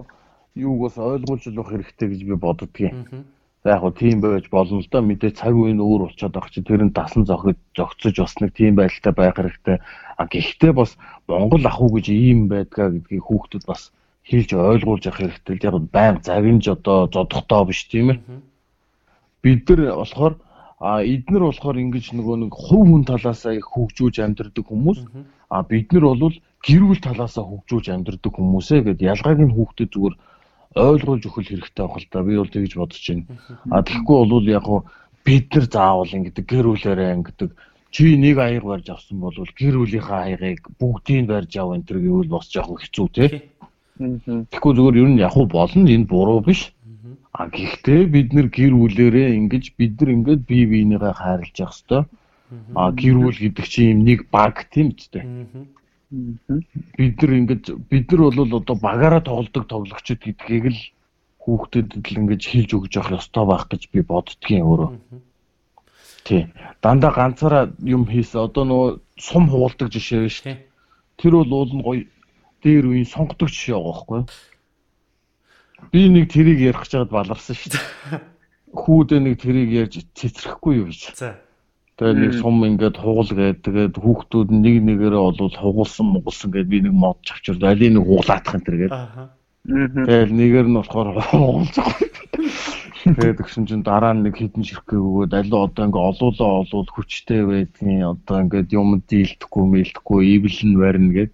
[0.58, 3.26] юуг бас ойлгуулж болох хэрэгтэй гэж би боддгийн.
[3.68, 5.04] За яг хөө тийм байж болно л да.
[5.04, 8.80] Мэдээ цаг үеийн өөр болчиход байгаа чи тэр нь дасан зохиж зогцож бас нэг тийм
[8.80, 9.84] байдалтай байх хэрэгтэй.
[10.16, 10.96] А гэхдээ бас
[11.28, 13.92] Монгол ах уу гэж ийм байдгаа гэдгийг хүүхдүүд бас
[14.24, 15.60] хэлж ойлгуулж явах хэрэгтэй.
[15.68, 18.20] Яг байнга загинж одоо зодохтой биш тийм ээ.
[19.44, 20.40] Бид нар болохоор
[20.80, 25.04] а эднэр болохоор ингэж нөгөө нэг хувь хүн талаасаа их хөгжүүлж амьдрдаг хүмүүс
[25.52, 30.16] а бид нар бол гэр бүл талаасаа хөгжүүлж амьдрдаг хүмүүсээ гэд ялгааг нь хүүхдэд зүгээр
[30.78, 32.24] ойлгуулж өгөх хэрэгтэй байх л да.
[32.24, 33.26] Би бол тэгж бодож байна.
[33.74, 34.86] А тэгэхгүй бол яг хуу
[35.26, 37.50] бид нар заавал ингэдэг гэр бүлээрээ ингэдэг
[37.92, 42.32] чи нэг аяг барьж авсан бол гэр бүлийнхаа аягийг бүгдийг барьж ав энэ төр гэвэл
[42.32, 43.30] бас жоохон хэцүү тий.
[43.98, 46.72] Тэгэхгүй зүгээр ер нь яг хуу болно энэ буруу биш.
[47.34, 52.02] А гэхдээ бид нар гэр бүлээрээ ингэж бид нар ингээд бие биенийгээ хайрлаж явах хэрэгтэй.
[52.76, 55.26] А гэр бүл гэдэг чинь юм нэг баг тийм ч дээ.
[56.10, 60.80] Бид нар ингэж бид нар бол одоо багаараа тоглодог тоглогчд гэдгийг л
[61.44, 64.90] хүүхдэд л ингэж хэлж өгж явах ёстой байх гэж би боддгийн өөрөө.
[66.24, 66.48] Тий.
[66.80, 68.40] Дандаа ганцаараа юм хийсэн.
[68.40, 68.90] Одоо нөгөө
[69.20, 70.44] сум хуулдаг жишээ биш.
[71.20, 72.04] Тэр бол уул нь гоё
[72.64, 74.28] дээр үеийн сонгодог жишээ байгаа байхгүй юу?
[75.92, 77.86] Би нэг тэрийг ярих гэж баларсан шүү дээ.
[78.80, 81.16] Хүүдээ нэг тэрийг ярьж цэцрэхгүй юу гэж.
[81.16, 81.40] За.
[81.98, 86.86] Тэгээ нэг сум ингээд хугал гээд тэгээд хүүхдүүд нэг нэгээрээ олвол хугулсан мугулсан гээд би
[86.86, 88.94] нэг мод чавчрд алийг нэг хуглаадах энэ төр гээд.
[88.94, 89.34] Аа.
[89.66, 92.06] Тэгээд нэгээр нь болохоор хугулж байгаа.
[93.18, 97.42] Тэгээд өгсөн чинь дараа нь нэг хідэн ширхгээ өгөөд алуу одоо ингээ олуулаа олвол хүчтэй
[97.50, 101.34] байдгийн одоо ингээд юм дийлдэхгүй мэлдэхгүй ивлэн барина гээд.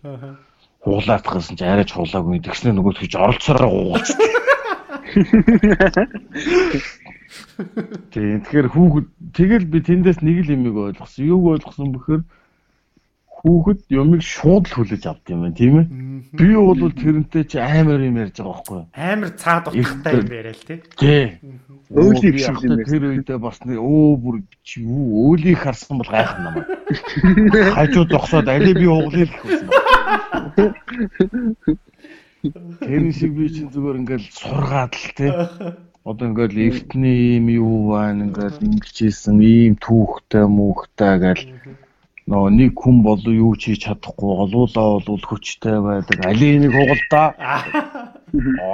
[0.79, 2.39] Хуглаадах гэсэн чинь арайч хуглаагүй.
[2.39, 4.15] Тэгснэ нөгөө тэгж оролцоороо хугуулж.
[8.13, 11.25] Тийм тэгэхээр хүүхэд тэгэл би тэндээс нэг л юмыг ойлгосон.
[11.25, 12.23] Юуг ойлгосон бэхээр
[13.43, 15.87] хүүхэд юмыг шууд л хүлээж авд юм байна тийм ээ.
[16.39, 18.87] Би бол тэрнтэй чи амар юм ярьж байгаа байхгүй юу?
[18.95, 20.79] Амар цаад утгатай юм яриа л тий.
[20.95, 21.25] Тий.
[21.91, 22.87] Өөлийг биш юм байна.
[22.87, 26.63] Тэр үедээ бас нэг өө бүр чи юу өөлийг харсан бол гайх намаа.
[27.75, 29.67] Хажуу зогсоод алей би углаа л гэсэн.
[32.43, 35.31] Тэр шиг би чинь зүгээр ингээл сургаад л тий
[36.03, 41.43] одоо ингээл эртний юм юу байна ингээл ингэжсэн ийм түүхтэй мөнхтэй гэл.
[42.27, 46.17] Нөө нэг хүн бол юу ч хийж чадахгүй олуулаа бол хүчтэй байдаг.
[46.27, 47.27] Али нэг хугалдаа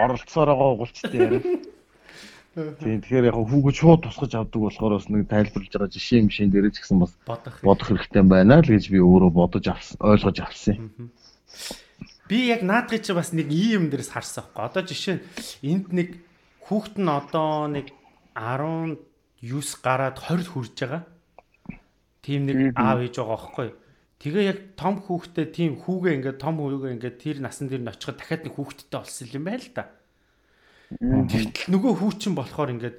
[0.06, 1.42] оролцоороо хугалчтай яриа
[2.60, 6.74] Тийм тэгэхээр яг хүүгээ шууд тусгаж авдаг болохоор бас нэг тайлбарлаж байгаа жишээ мшин дээр
[6.74, 7.14] ч гэсэн бас
[7.62, 8.26] бодох хэрэгтэй.
[8.26, 10.90] байна л гэж би өөрөө бодож авсан ойлгож авсан.
[10.98, 11.14] Юм.
[12.26, 14.66] Би яг наадгыг чи бас нэг ийм юм дээрс харсан байхгүй.
[14.66, 15.22] Одоо жишээ
[15.62, 16.10] энд нэг
[16.70, 17.90] хүүхэд нь одоо нэг
[18.38, 19.02] 19
[19.82, 21.04] гараад 20 хүрж байгаа.
[22.22, 23.78] Тийм нэг аав ээж байгаа байхгүй юу?
[24.20, 28.22] Тэгээ яг том хүүхдээ тийм хүүгээ ингээд том хүүгээ ингээд тэр насан дээр нь очиход
[28.22, 29.84] дахиад нэг хүүхэдтэй болсон юм байна л да.
[30.94, 32.98] Тэгтэл нөгөө хүүчин болохоор ингээд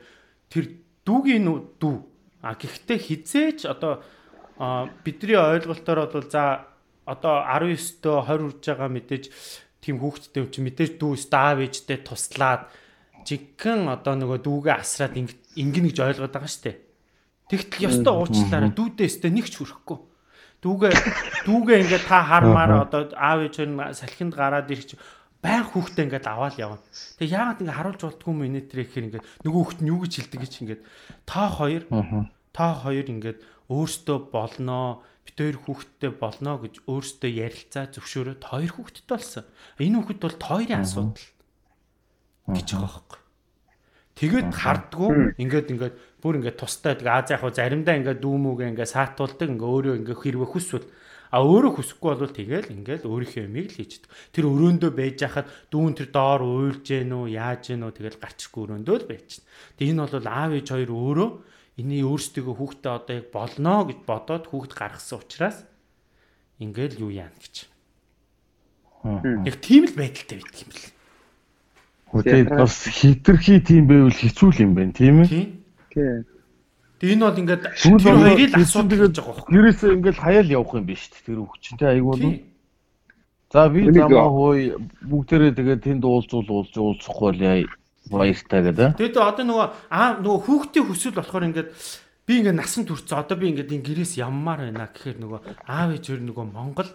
[0.50, 0.64] тэр
[1.06, 1.46] дүүгийн
[1.78, 1.96] дүү.
[2.40, 4.00] А гэхдээ хизээч одоо
[5.04, 6.72] бидний ойлголтоор бол за
[7.04, 9.24] одоо 19-төө 20 хүрж байгаа мэдээж
[9.84, 12.72] тийм хүүхэдтэй юм чи мэдээж дүү став ээжтэй туслаад
[13.26, 16.78] жигхэн одоо нөгөө дүүгээ асраад ингэнэ гэж ойлгоод байгаа шүү дээ.
[17.50, 19.98] Тэгтэл ёстой уучлаарай дүүдээ өстэй нэг ч хүрэхгүй.
[20.62, 20.92] Дүүгээ
[21.48, 24.94] дүүгээ ингээд та хармаар одоо аав ээж хоёр салхинд гараад ирэх
[25.42, 26.84] баян хүүхдээ ингээд аваад явна.
[27.16, 30.40] Тэгээ яагаад ингээд харуулж болтгүй юм инээтрээ гэхээр ингээд нөгөө хүүхд нь юу гэж хэлдэг
[30.44, 30.82] гэж ингээд
[31.24, 31.82] та хоёр
[32.52, 33.38] та хоёр ингээд
[33.72, 39.44] өөртөө болноо бит хоёр хүүхдтэй болно гэж өөртөө ярилцаа зөвшөөрөөд хоёр хүүхдтэй болсон.
[39.80, 41.24] Энэ хүүхэд бол хоёрын асуудал
[42.56, 43.20] гэж байгаа байхгүй.
[44.20, 48.94] Тэгээд хардггүй ингээд ингээд бүр ингээд тустай тэгээ аз яг хуу заримдаа ингээд дүүмүүгээ ингээд
[48.94, 50.86] саатуулдаг ингээд өөрөө ингээд хэрвээ хүсвэл
[51.30, 54.10] А өөрөө хүсэхгүй бол тэгэл ингээл өөрийнхөө юмыг л хийчихдэг.
[54.34, 58.62] Тэр өрөөндөө байж хахад дүүн тэр доор уйлж гэнэ үү, яаж гэнэ үү тэгэл гарчихгүй
[58.66, 59.46] өрөөндөө л байж чинь.
[59.78, 61.30] Тэг энэ бол аав ээж хоёр өөрөө
[61.78, 65.58] эний өөрсдөө хүүхдээ одоо яг болно гэж бодоод хүүхд гаргасан учраас
[66.58, 67.70] ингээл юу яана гэж.
[69.46, 70.90] Яг тийм л байдалтай байдаг юм бэл.
[72.10, 75.28] Тэгээд бас хитрхи тийм байвал хэцүү юм байна тийм ээ.
[75.30, 76.26] Тийм.
[77.00, 79.52] Тэгээ энэ бол ингээд тэр хоёрыг асуудаг гэж байгаа байхгүй.
[79.54, 82.24] Гэрээсээ ингээд хаяал явах юм биш тэр хүүхчинтэй аяг бол.
[83.50, 84.64] За би замаа хөөе
[85.06, 87.56] бүгдээрээ тэгээд тэнд уулзуул уулз уулзахгүй л яа
[88.10, 88.98] баяртай гэдэг.
[88.98, 91.70] Тэгээд одоо нөгөө аа нөгөө хүүхдийн хүсэл болохоор ингээд
[92.26, 96.04] би ингээд насан туршсан одоо би ингээд энэ гэрээс яммаар байна гэхээр нөгөө аав ээж
[96.10, 96.90] өөр нөгөө Монгол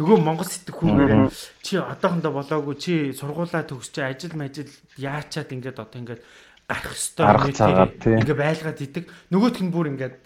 [0.00, 1.28] нөгөө Монгол сэтгхүүн
[1.60, 6.22] чи одоохондоо болоогүй чи сургуулаа төгсч ажил мажил яачаад ингээд одоо ингээд
[7.20, 9.04] гарах хэвээр ингээ байлгаад идэг.
[9.28, 10.16] Нөгөөх нь бүр ингээд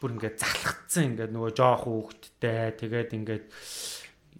[0.00, 3.44] бүр ингээд залхацсан ингээд нөгөө жоох хүүхэдтэй тэгээд ингээд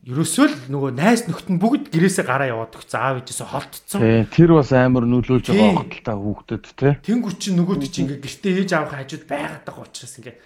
[0.00, 4.00] ерөөсөө л нөгөө найс нөхд нь бүгд гэрээсээ гараа яваад өгч аав ээжээсээ холтцсон.
[4.32, 6.88] Тэр бас амар нөлөөлж байгаа хөлтөлтэй хүүхдэд те.
[7.04, 10.36] Тэнгүү чи нөгөөд чи ингээ гэртээ ээж аавах хажууд байгаад байгаа учраас ингээ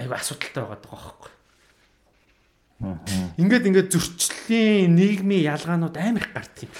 [0.00, 1.30] айгүй асуудалтай байгаа байхгүй.
[2.78, 6.70] Ингээд ингээд зөрчлийн нийгмийн ялгаанууд амар их гардаг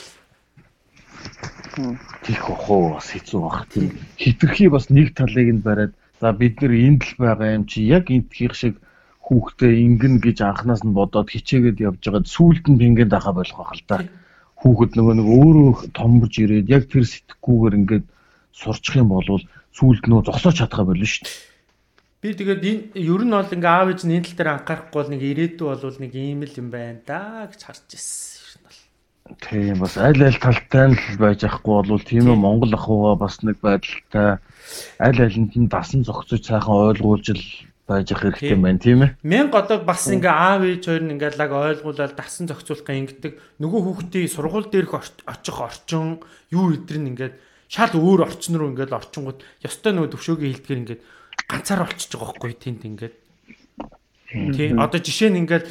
[1.78, 1.98] юм.
[2.22, 3.66] Тих хоо бас хэцүү баг.
[3.74, 7.82] Тийм хитрхи бас нэг талыг нь бариад за бид нар энд л байгаа юм чи
[7.82, 8.74] яг энтхийг шиг
[9.26, 13.74] хүүхдээ ингэн гэж анханаас нь бодоод хичээгээд явж байгаад сүүлд нь ингээд дахаа болох байх
[13.74, 13.96] л да.
[14.62, 18.06] Хүүхэд нөгөө нэг өөрөө томбож ирээд яг тэр сэтгэхгүйгээр ингээд
[18.54, 19.26] сурчих юм бол
[19.74, 21.57] сүүлд нөө зогсооч чадхаа болно шүү дээ.
[22.18, 25.12] Би тэгээд энэ ер нь бол ингээ аав ээж нь энэ тал дээр анхаарахгүй бол
[25.14, 28.38] нэг ирээдүй бол нэг ийм л юм байна да гэж харж ирсэн.
[29.38, 33.62] Тийм бас аль аль талтай нь байж ахгүй бол тийм ээ Монгол ахуйгаа бас нэг
[33.62, 34.42] байдалтай
[34.98, 37.44] аль алинд нь дасан зохицож сайхан ойлгуулж л
[37.86, 39.14] байж ах хэрэгтэй байна тийм ээ.
[39.22, 43.80] Мянга одоо бас ингээ аав ээж хоёр нь ингээ лаг ойлгуулаад дасан зохицуулах ингэдэг нөгөө
[43.84, 46.18] хүүхдийн сургууль дээрх очих орчин
[46.50, 47.30] юу өдр нь ингээ
[47.68, 50.98] шал өөр орчин руу ингээ орчингууд ёстой нөгөө төвшөөгийн хилдгэр ингээ
[51.48, 53.12] ганцаар болчихж байгаа байхгүй тэнд ингээ
[54.28, 54.76] Тий.
[54.76, 55.64] Одоо жишээ нь ингээд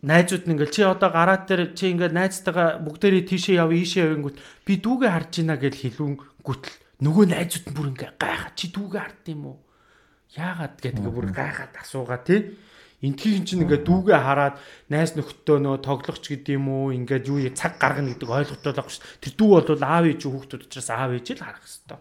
[0.00, 4.40] найзууд нь ингээд чи одоо гараад дээр чи ингээд найзтайгаа бүгдээрээ тийшээ яв ийшээ явангүүт
[4.64, 9.02] би дүүгээ харж байна гэж хэлүүн гүтэл нөгөө найзууд нь бүр ингээд гайхаа чи дүүгээ
[9.04, 9.58] хард юм уу?
[10.32, 12.56] Яагаад гэдэг бүр гайхаад асуугаа тий.
[13.04, 14.56] Энтхийн чинь ингээд дүүгээ хараад
[14.88, 19.20] найз нөхдөө нөө тоглохч гэдэг юм уу ингээд юу цаг гаргана гэдэг ойлголттой байгаа шүү.
[19.20, 22.00] Тэр дүү бол аав ээж хүүхдүүд учраас аав ээж л харах хэвээр.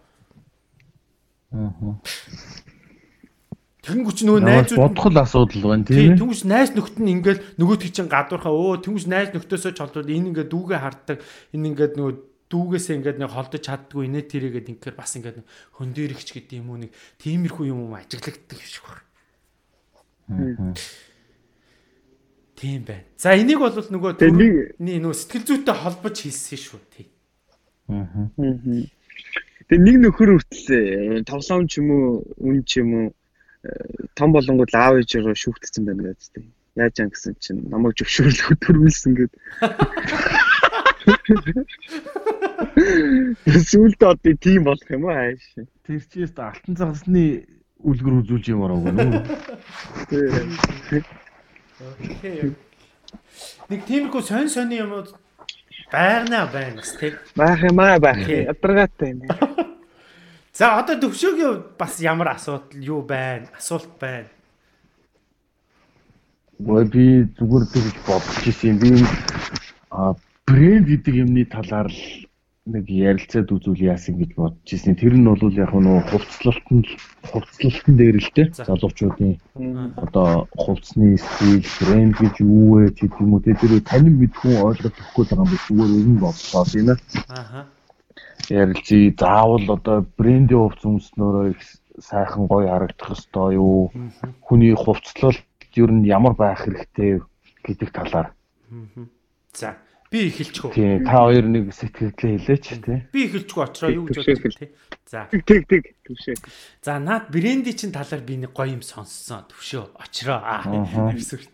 [1.52, 2.00] Аа.
[3.82, 6.20] Тэнгүүч нөгөө найзууд бодох л асуудал байна тийм ээ.
[6.22, 10.30] Тэнгүүч найз нөхд нь ингээл нөгөөтг чинь гадуурхаа өө тэнгүүч найз нөхдөсөө ч холдоод энэ
[10.32, 11.18] ингээд дүүгээ харддаг
[11.50, 12.14] энэ ингээд нөгөө
[12.54, 15.42] дүүгээсээ ингээд нэг холдож чаддгүй инээ тэрээгээд ингээд бас ингээд
[15.82, 16.92] хөндөрөгч гэдэг юм уу нэг
[17.26, 19.02] тиймэрхүү юм уу ажиглагддаг юм шиг байна.
[22.54, 23.10] Тийм байна.
[23.18, 27.10] За энийг бол нөгөө нэг нөгөө сэтгэл зүйтэй холбож хэлсэн шүү тий.
[27.90, 28.30] Аа.
[29.70, 33.08] Тэгээ нэг нөхөр хүртэл тоглоом ч юм уу үн ч юм уу
[34.18, 36.44] том болонгууд аав ээжээрөө шүүхтсэн байна гэдэг.
[36.80, 39.34] Яаж яан гэсэн чинь намайг зөвшөөрлөх төрүүлсэн гэд.
[43.70, 45.44] Сүлд одоо тийм болох юм аа ааш.
[45.86, 47.46] Тэр чист алтан цагсны
[47.86, 49.06] үлгэр үзүүлж юм аа гэнэ.
[53.70, 55.14] Нэг тиймэрхүү сонь сони юмуд
[55.92, 57.16] байнаа байна бас тийм.
[57.36, 58.28] Байх юм аа байх.
[58.28, 59.22] Ядаргаатай юм.
[60.58, 63.48] За одоо төвшөөгийн бас ямар асуудал юу байна?
[63.58, 64.28] Асуулт байна.
[66.60, 67.06] Гой би
[67.38, 68.78] зүгээр тэгж бодож ирсэн.
[68.80, 68.92] Би
[69.90, 70.14] а
[70.48, 72.00] брэнд гэдэг юмны талаар л
[72.76, 74.96] нэг ярилцаад үзүүл яасан гэж бодож ирсэн.
[74.96, 76.80] Тэр нь бол яг нөө хувцлалтын
[77.32, 79.34] хувцлалтын дээр л те залуучуудын
[80.00, 84.96] одоо хувцсны стил брэнд гэж юу вэ гэдэг юм уу те тэр танин мэдхүүн ойлгох
[84.96, 87.00] өгөхгүй байгаа юм биш зүгээр өрн бодлоо тийм ээ.
[87.30, 87.62] Ааха
[88.50, 89.14] ярилцъя.
[89.18, 91.62] Заавал одоо брендийн хувцас өмснөөрөө их
[92.00, 93.92] сайхан гоё харагдах ёстой юу?
[94.42, 95.46] Хүний хувцлалт
[95.76, 97.22] ер нь ямар байх хэрэгтэй
[97.64, 98.34] гэдэг талаар.
[99.54, 99.76] За.
[100.12, 100.76] Би эхэлчихв.
[100.76, 103.00] Тий, та хоёр нэг сэтгэлдээ хэлээч тий.
[103.16, 104.70] Би эхэлчихв очроо юу гэж бодож тий.
[105.08, 105.32] За.
[105.32, 106.36] Тэг тэг төвшөө.
[106.84, 109.48] За наад бренди чин талаар би нэг гоё юм сонссон.
[109.48, 110.44] Төвшөө очроо.
[110.44, 111.16] Аа.
[111.16, 111.48] Эсвэл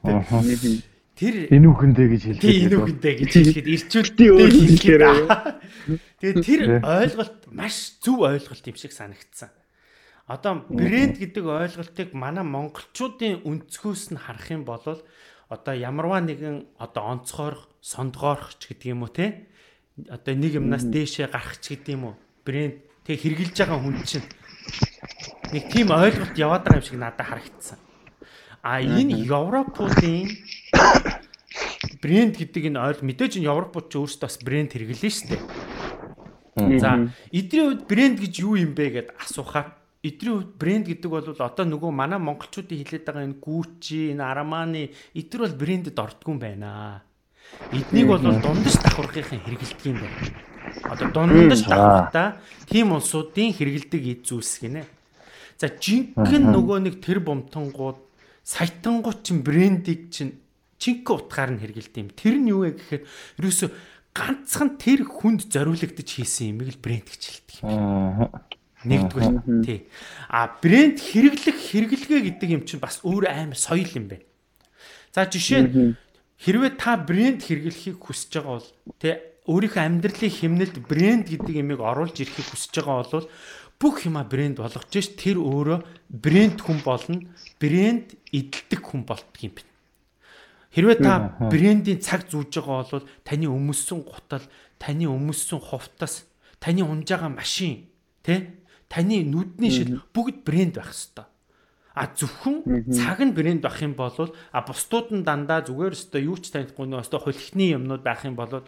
[1.17, 2.45] Тэр энэ үхэндээ гэж хэлдэг.
[2.45, 5.03] Тий энэ үхэндээ гэж хэлэхэд ирчүүлдээ өөр хэлэхээр.
[6.21, 9.49] Тэгээд тэр ойлголт маш зөв ойлголт юм шиг санагдсан.
[10.29, 14.85] Одоо брэнд гэдэг ойлголтыг манай монголчуудын өнцгөөс нь харах юм бол
[15.49, 19.47] одоо ямарваа нэгэн одоо онцгойрох, сондгоорох ч гэдэг юм уу те.
[20.11, 22.15] Одоо нэг юмнаас дээшээ гарах ч гэдэг юм уу.
[22.43, 24.27] Брэнд тэг хэрглэж байгаа хүн чинь
[25.55, 27.79] нэг тийм ойлголт яваад байгаа юм шиг надад харагдсан.
[28.59, 30.27] А энэ Европуудын
[32.03, 35.39] брэнд гэдэг энэ ойл мэдээж энэ Европууд ч өөрсдөө бас брэнд хэрэглэн штэ.
[36.83, 39.71] За эдний хувьд брэнд гэж юу юм бэ гэд асуухаар
[40.03, 44.91] эдний хувьд брэнд гэдэг бол одоо нөгөө манай монголчуудын хэлээд байгаа энэ Gucci, энэ Armani
[45.15, 47.06] эдгээр бол брэндэд ордгүй юм байна.
[47.71, 50.19] Эднийг бол дундаж давхаргын хэрэгэлдэг юм байна.
[50.87, 52.39] Одоо дундаж давхартаа
[52.69, 54.87] тийм улсуудын хэрэгэлдэг эд зүйлс гинэ.
[55.57, 57.99] За жинхэнэ нөгөө нэг тэр бомтонгууд
[58.47, 60.39] саятангууд чин брендийг чин
[60.79, 62.09] чинк утгаар нь хэрэгэлдэг юм.
[62.15, 63.03] Тэр нь юу вэ гэхээр
[63.41, 63.67] ерөөсө
[64.15, 68.31] ганцхан тэр хүнд зориулагдаж хийсэн юм л брэнд гэж хэлдэг юм.
[68.87, 69.89] Нэгдүгээр тий.
[70.29, 74.25] А брэнд хэрэглэх хэрэглэгээ гэдэг юм чинь бас өөр амар соёл юм байна.
[75.11, 75.97] За жишээ нь
[76.41, 78.69] хэрвээ та брэнд хэрэглэхийг хүсэж байгаа бол
[79.01, 79.15] тий
[79.47, 83.29] өөрийнхөө амьдралын хэмнэлд брэнд гэдэг ямиг оруулж ирэхийг хүсэж байгаа бол
[83.79, 85.79] бүх юма брэнд болгож ш тэр өөрөө
[86.09, 87.21] брэнд хүн болно
[87.61, 89.73] брэнд эдэлдэг хүн болтго юм байна.
[90.73, 94.45] Хэрвээ та брендийн цаг зүүж байгаа бол таны өмссөн гутал,
[94.77, 96.27] таны өмссөн хувцас,
[96.59, 97.89] таны унж байгаа машин,
[98.21, 98.61] тэ?
[98.89, 101.25] Таны нүдний шил бүгд брэнд байх хэвээр.
[101.97, 104.13] А зөвхөн цаг нь брэнд байх юм бол
[104.53, 108.37] а бусдууд нь дандаа зүгээр өстой юу ч танихгүй нөө өстой хулхны юмнууд байх юм
[108.37, 108.61] бол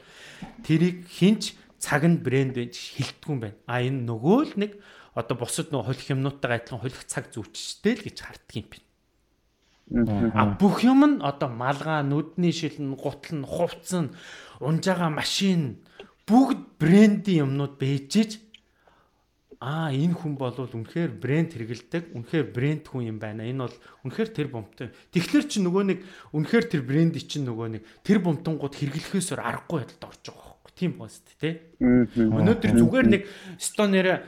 [0.65, 3.57] тэрийг хинч цаг нь брэнд гэж хэлдэггүй юм байна.
[3.69, 4.71] А энэ нөгөө л нэг
[5.13, 8.87] одоо бусад нөгөө хулх юмнуудтай адилхан хулх цаг зүүчтэй л гэж харддаг юм байна.
[10.33, 14.13] А бүх юм нь одоо малгай, нүдний шилэн, гутал нь, хувцс нь,
[14.61, 15.81] унжаага машин
[16.29, 18.48] бүгд брендийн юмнууд бэжэж
[19.59, 23.43] аа энэ хүн бол үнэхээр брэнд хэрэгэлдэг, үнэхээр брэнд хүн юм байна.
[23.43, 24.95] Энэ бол үнэхээр тэр бомтой.
[25.11, 25.99] Тэгэхээр чи нөгөө нэг
[26.31, 30.71] үнэхээр тэр брэнд чинь нөгөө нэг тэр бомтонгууд хэрэглэхээсээр аргагүй байдалд орж байгаа байхгүй.
[30.79, 31.59] Тийм бост тий.
[31.83, 33.21] Өнөөдөр зүгээр нэг
[33.59, 34.23] стонер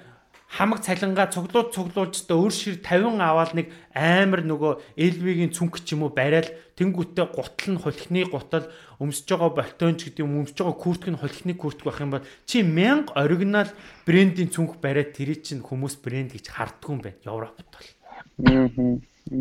[0.52, 5.96] хамаг цалингаа цуглууд цуглуулж та өөр шир 50 аваад нэг амар нөгөө элвигийн цүнх ч
[5.96, 8.68] юм уу барайл тэнгүүтээ гутал нь холихны гутал
[9.00, 12.68] өмсөж байгаа болтонч гэдэг юм өмсөж байгаа куртк нь холихны куртк байх юм бол чи
[12.68, 13.72] 1000 оригинал
[14.04, 17.88] брендийн цүнх бариад тэр чинь хүмүүс брэнд гэж харддаг юм байна Европт бол.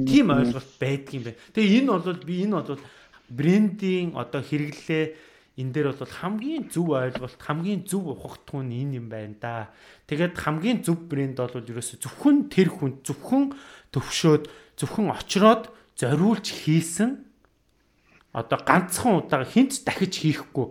[0.06, 1.42] Тийм ойлголт байдаг юм байна.
[1.58, 2.78] Тэгээ энэ бол би энэ бол
[3.26, 5.04] брендийн одоо хэрэглээ
[5.60, 9.68] энэ дээр бол хамгийн зөв ойлголт хамгийн зөв ухагтгүй нь энэ юм байна да.
[10.08, 13.52] Тэгээд хамгийн зөв брэнд бол ерөөсө зөвхөн тэр хүн зөвхөн
[13.92, 14.48] төвшөөд
[14.80, 15.68] зөвхөн очроод
[16.00, 17.20] зориулж хийсэн
[18.32, 20.68] одоо ганцхан удаа хинт дахиж хийхгүй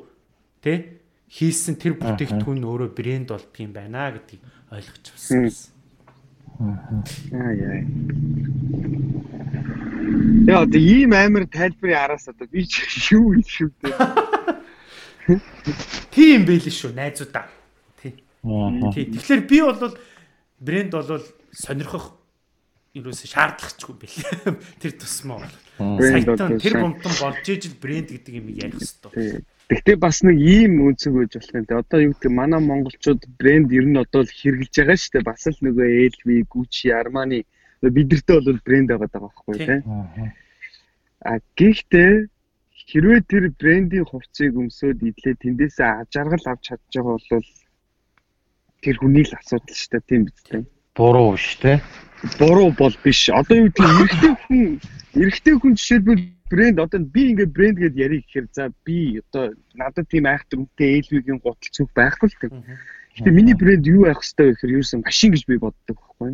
[0.65, 4.41] тэ хийсэн тэр бүтээгдэхүүн өөрөө брэнд болдго юм байна гэдгийг
[4.73, 5.45] ойлгож авсан.
[6.59, 7.83] Аа яа.
[10.49, 12.81] Яа, одоо ийм амар тайлбарын араас одоо би ч
[13.13, 14.28] юу хэлэх юм бэ?
[16.13, 17.45] Тийм байл шүү найзуудаа.
[18.01, 18.15] Тий.
[18.93, 19.05] Тий.
[19.13, 19.93] Тэгэхээр би бол
[20.59, 21.23] брэнд бол
[21.53, 22.15] сонирхох
[22.97, 24.17] ерөөсө шаардлагачгүй бэл.
[24.81, 25.55] Тэр тусмаа бол.
[26.01, 29.45] Сайтан тэр бомтон болж ижил брэнд гэдэг юм ярих хэвээр.
[29.69, 31.65] Гэхдээ бас нэг ийм үнцэг байж болох юм.
[31.69, 35.29] Одоо юу гэдэг манай монголчууд брэнд ер нь одоо л хэрэгжилж байгаа шүү дээ.
[35.29, 37.45] Бас л нөгөө LV, Gucci, Armani
[37.85, 39.79] бидэртээ бол брэнд байгаа даа байхгүй тий.
[41.23, 42.27] А гэхдээ
[42.89, 47.49] хэрвээ тэр брендийн хувцсыг өмсөөд идлээ тэндээсээ ажаргал авч чадж байгаа бол
[48.81, 50.63] тэр хүний л асуудал шүү дээ тийм биз дээ.
[50.97, 51.73] Буруу биш те.
[52.41, 53.29] Буруу бол биш.
[53.29, 54.61] Одоо юу гэдэг эрэгтэй хүн
[55.21, 60.09] эрэгтэй хүн жишээлбэл брэнд одоо би ингээд брэнд гэд ярих гэхээр за би одоо надад
[60.09, 62.51] тийм айхтар үнэтэй ээлвигийн гутал цүг байхгүй л тэг.
[63.21, 66.29] Гэтэ миний брэнд юу байх хэвээр гэхээр юу юм машин гэж би боддог байхгүй.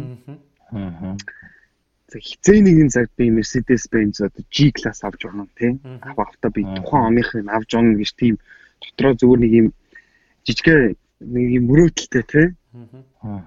[0.72, 1.20] Аа
[2.20, 5.76] хизээ нэгэн цаг би Mercedes Benz одоо G class авч унаа тий.
[6.02, 8.36] Авах авта би тухайн оных нь авч унаа гэж тийм
[8.82, 9.68] дотроо зүгээр нэг юм
[10.46, 12.48] жижиг нэг юм мөрөөдөлтэй тий.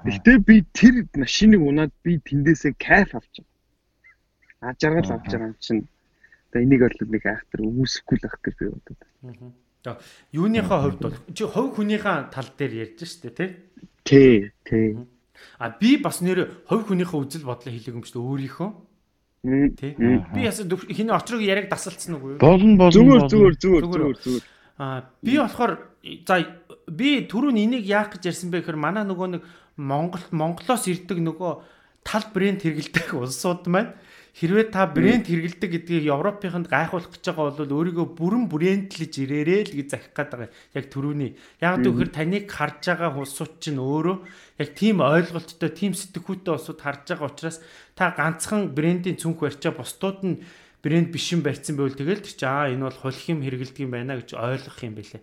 [0.04, 4.72] Гэхдээ би тэр машиныг унаад би тэндээсээ кайф авч байгаа.
[4.72, 5.84] А жаргал авч байгаа юм чинь.
[6.48, 9.00] Одоо энийг бол нэг айхтар өмөсөхгүй л ах гэж би бодод.
[9.86, 10.00] Аа.
[10.32, 13.50] Юуныхаа хувьд бол чи хувь хүнийхээ тал дээр ярьж штэ тий.
[14.02, 14.96] Тий, тий.
[15.58, 18.70] А би бас нэр хувь хүнийхээ үзэл бодлоо хэлээг юм шүү дээ өөрийнхөө.
[19.78, 19.94] Тэ.
[20.34, 22.38] Би ясаа хиний очрог яриаг дасалцсан уу?
[22.42, 22.94] Болно болно.
[22.94, 24.44] Зүгээр зүгээр зүгээр зүгээр зүгээр.
[24.78, 25.72] Аа би болохоор
[26.26, 26.36] за
[26.90, 29.42] би түрүүн энийг яах гэж ярьсан бэ гэхээр манай нөгөө нэг
[29.78, 31.52] Монголд Монголоос ирдэг нөгөө
[32.02, 33.94] тал брэнд хэрэгэлдэг улсууд маань
[34.36, 39.76] хэрвээ та брэнд хэрэгэлдэг гэдгийг Европынханд гайхуулах гэж байгаа бол өөрийгөө бүрэн брэндлэж ирээрээ л
[39.78, 40.50] гэж захих гээд байгаа.
[40.76, 41.30] Яг түрүүний.
[41.64, 44.16] Яг гэвэл таныг харж байгаа улсууд чинь өөрөө
[44.60, 47.58] яг тийм ойлголттой, тийм сэтгхүүтэй улсууд харж байгаа учраас
[47.96, 50.36] та ганцхан брендийн цүнх барьчаа бусдууд нь
[50.82, 53.92] брэнд биш юм барьсан байвал тэгэл тэр чи аа энэ бол хулих юм хэрэгэлдэг юм
[53.92, 55.22] байна гэж ойлгох юм бэлээ.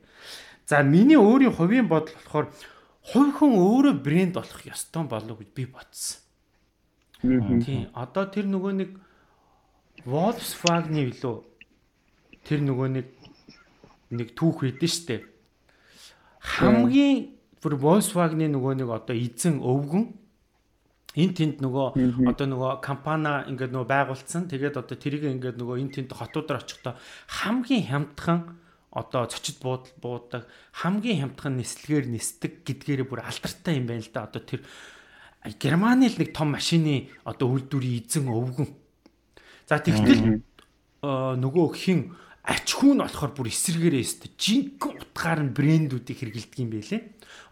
[0.68, 2.48] За миний өөрийн хувийн бодол болохоор
[3.06, 6.25] хувь хүн өөрөө брэнд болох ёстой болов гэж би бодсон.
[7.22, 7.88] Тийм.
[7.94, 8.92] Одоо тэр нөгөө нэг
[10.06, 11.36] Volkswagen-ы билүү
[12.46, 13.08] тэр нөгөө нэг
[14.14, 15.18] нэг түүх хийдэж штэ.
[16.44, 20.06] Хамгийн бүр Volkswagen-ы нөгөө нэг одоо эзэн өвгөн
[21.16, 24.52] эн тэнд нөгөө одоо нөгөө компани ингээд нөгөө байгуулсан.
[24.52, 27.00] Тэгээд одоо тэрийг ингээд нөгөө эн тэнд хотуудаар очихдоо
[27.32, 28.60] хамгийн хямдхан
[28.92, 30.48] одоо цочид буудаг
[30.84, 34.28] хамгийн хямдхан нислэгээр нисдэг гэдгээрээ бүр алдартай юм байна л да.
[34.28, 34.62] Одоо тэр
[35.60, 38.70] Германы л нэг том машины одоо үйлдвэрийн эзэн өвгөн.
[39.70, 40.42] За тэгтэл
[41.06, 47.02] нөгөө хин ач хүн болохоор бүр эсэргээрээ өстө жинхэнэ утгаар нь брэндүүдийг хэрэгэлдэг юм байлээ.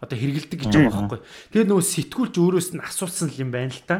[0.02, 1.20] Одоо хэрэгэлдэг гэж байгаа байхгүй.
[1.50, 3.96] Тэгээ нөгөө сэтгүүлч өөрөөс нь асуусан юм байна л та.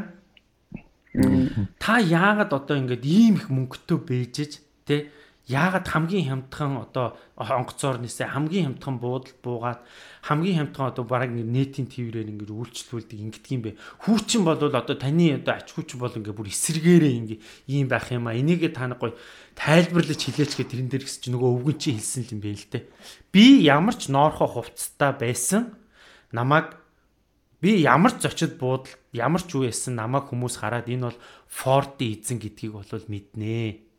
[1.82, 4.52] Та яагаад одоо ингэж ийм их мөнгөтэй бэжэж
[4.86, 5.10] тэ
[5.44, 9.84] яагаад хамгийн хямдхан одоо онгоцоор нисээ хамгийн хямдхан буудал буугаад
[10.24, 13.76] хамгийн хямдхан одоо бараг нийтийн твэрээр ингээд үйлчлүүлдэг ингэдэг юм бэ.
[14.08, 17.38] Хүүчин бол одоо таны одоо ач хүүчин бол ингээд бүр эсэргээрээ ингээ
[17.68, 18.32] ийм байх юм а.
[18.32, 19.12] Энийгээ та нар гоё
[19.52, 22.84] тайлбарлаж хэлээч гэх тэрэн дээр гэсэн чинь нөгөө өвгөн чи хэлсэн юм бэ л дээ.
[23.28, 25.76] Би ямар ч ноорхоо хувцастай байсан
[26.32, 26.72] намайг
[27.60, 31.18] би ямар ч зочид буудал ямар ч яасан намайг хүмүүс хараад энэ бол
[31.52, 33.93] Форти эзэн гэдгийг бол мэднэ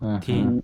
[0.00, 0.62] Тийм.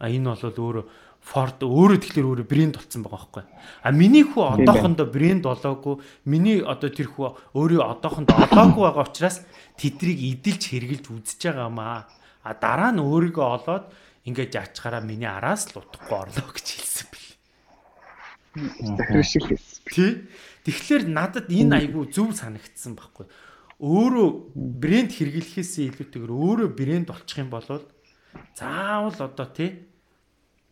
[0.00, 0.84] А энэ бол өөрөө
[1.20, 3.44] Ford өөрөө тэгэхээр өөрөө брэнд болсон байгаа байхгүй.
[3.84, 6.00] А миний хүү одоохондоо брэнд болоогүй.
[6.24, 9.44] Миний одоо тэр хүү өөрөө одоохондоо олоогүй байгаа учраас
[9.76, 12.08] тэдрийг эдэлж хэрглэж үзэж байгаа маа.
[12.40, 13.92] А дараа нь өөрийгөө олоод
[14.24, 17.28] ингээд яачгараа миний араас л утахгүй орлоо гэж хэлсэн бэл.
[18.96, 19.84] Захир шиг хэлсэн.
[19.92, 20.12] Тий.
[20.64, 23.28] Тэгэхээр надад энэ айгүй зөв санагдсан байхгүй.
[23.80, 27.64] Өөрөө брэнд хэрэглэхээс илүүтэйгээр өөрөө брэнд болчих юм бол
[28.54, 29.86] заавал одоо тий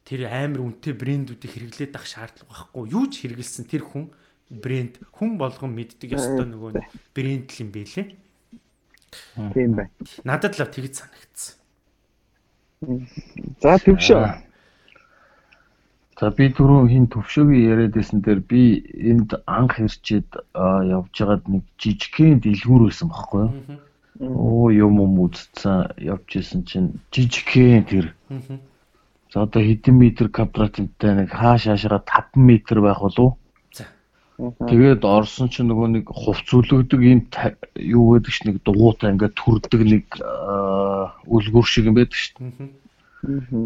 [0.09, 2.85] тэр амар үнэтэй брэндүүдийг хэрэглээд авах шаардлага байхгүй.
[2.89, 4.09] Юу ч хэрэгэлсэн тэр хүн
[4.49, 6.81] брэнд хүн болгон мэддэг ёстой нөгөө
[7.13, 8.07] брэнд л юм бэлээ.
[9.53, 9.87] Тийм бай.
[10.25, 11.57] Надад л тэгж санагдсан.
[13.61, 14.49] За төвшөө.
[16.19, 18.81] За би түрүү хин төвшөөгийн яриад байсан дээр би
[19.13, 23.53] энд анх ирчээд явж байгаад нэг жижигхэн дэлгүүр байсан байхгүй юу?
[24.21, 28.07] Оо юм юм үзсэн явж исэн чинь жижигхэн тэр.
[29.31, 33.39] За одоо хэдэн метр квадраттай нэг хааш хаашаа 5 метр байх болов.
[34.39, 37.21] Тэгээд орсон чинь нөгөө нэг хувц үлгдэг юм
[37.75, 40.07] юу гэдэг ш нэг дугуйтай ингээд төрдөг нэг
[41.27, 42.35] үлгүр шиг юм байдаг ш.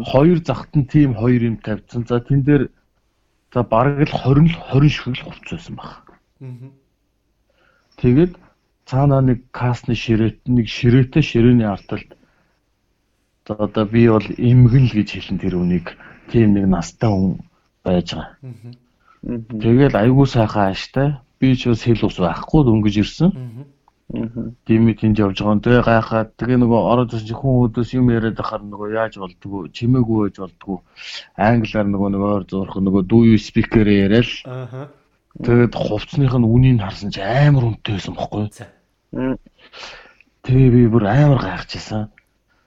[0.09, 2.05] Хоёр захт нь тийм хоёр юм тавьсан.
[2.09, 2.73] За тэн дээр
[3.53, 6.13] за бараг л 20 20 шиг л хувц байсан баг.
[8.01, 8.33] Тэгээд
[8.89, 12.09] цаанаа нэг касны ширээт нэг ширээтэй ширээний арталт
[13.47, 15.87] за одоо би бол эмгэн л гэж хэлэн тэр үнийг
[16.31, 17.43] тийм нэг настай хүн
[17.83, 18.35] байж байгаа.
[19.63, 21.07] Тэгэл айгуу сайхан ааштай.
[21.39, 23.31] Би ч бас хэл ус байхгүй дөнгөж ирсэн.
[24.67, 28.63] Тийм тэнд явж байгаа тэгээ гайхаад тэгээ нөгөө ороод ирсэн хүн өдөөс юм яриад байхаар
[28.63, 30.77] нөгөө яаж болдгоо чимээгүй байж болдгоо
[31.35, 34.29] англиар нөгөө нөгөө ойр зурх нөгөө дүү спикер яриад
[35.33, 38.53] Тэгээд хувцсных нь үнийг харсан чи амар үнэтэй байсан бохгүй.
[40.45, 42.13] Тэгээ би бүр амар гайхажсэн.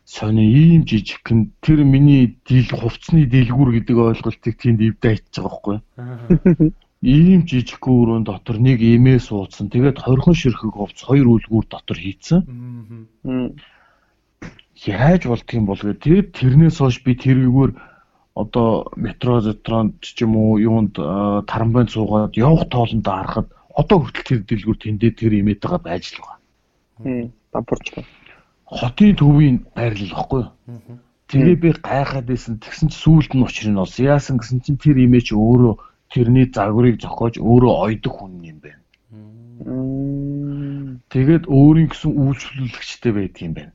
[0.03, 5.77] Сони ийм жижигхэн тэр миний дил хувцсны дэлгүүр гэдэг ойлголтыг тэнд ивдэ айтчих байгаа бохгүй.
[7.03, 9.71] Ийм жижигхэн өрөөнд дотор нэг эмээ суудсан.
[9.71, 12.43] Тэгээд хорхон ширхэг хувцс хоёр үлгүүр дотор хийцэн.
[14.87, 17.71] Яаж болдгийм бол тэгээд тэрнээс хойш би тэрүүгээр
[18.37, 20.95] одоо метро зотронд ч юм уу юунд
[21.49, 26.21] тарамбайнд суугаад явах тоолонд харахад одоо хүртэл тэр дэлгүүр тэндээ тэр имээд байгаа байж л
[26.21, 26.39] байгаа.
[27.01, 28.09] Тийм, давбарч байна.
[28.69, 30.45] Хотын төвийн байрлал واخгүй.
[31.33, 34.05] Тэгээ би гайхаад байсан тэгсэн чи сүүлд нь учрын олсон.
[34.05, 35.75] Яасан гэсэн чинь тэр имээч өөрөө
[36.13, 38.83] тэрний загварыг зохиож өөрөө ойдог хүн юм байна.
[41.09, 43.73] Тэгээд өөрийн гэсэн үйлчлүүлэгчтэй байдаг юм байна.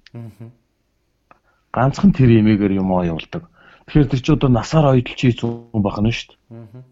[1.74, 3.49] Ганцхан тэр имээгээр юм аа явуулдаг.
[3.88, 5.50] Тэгэхээр тэр чи одоо насаар ойдолч хийцэн
[5.82, 6.84] бахна шүү дээ.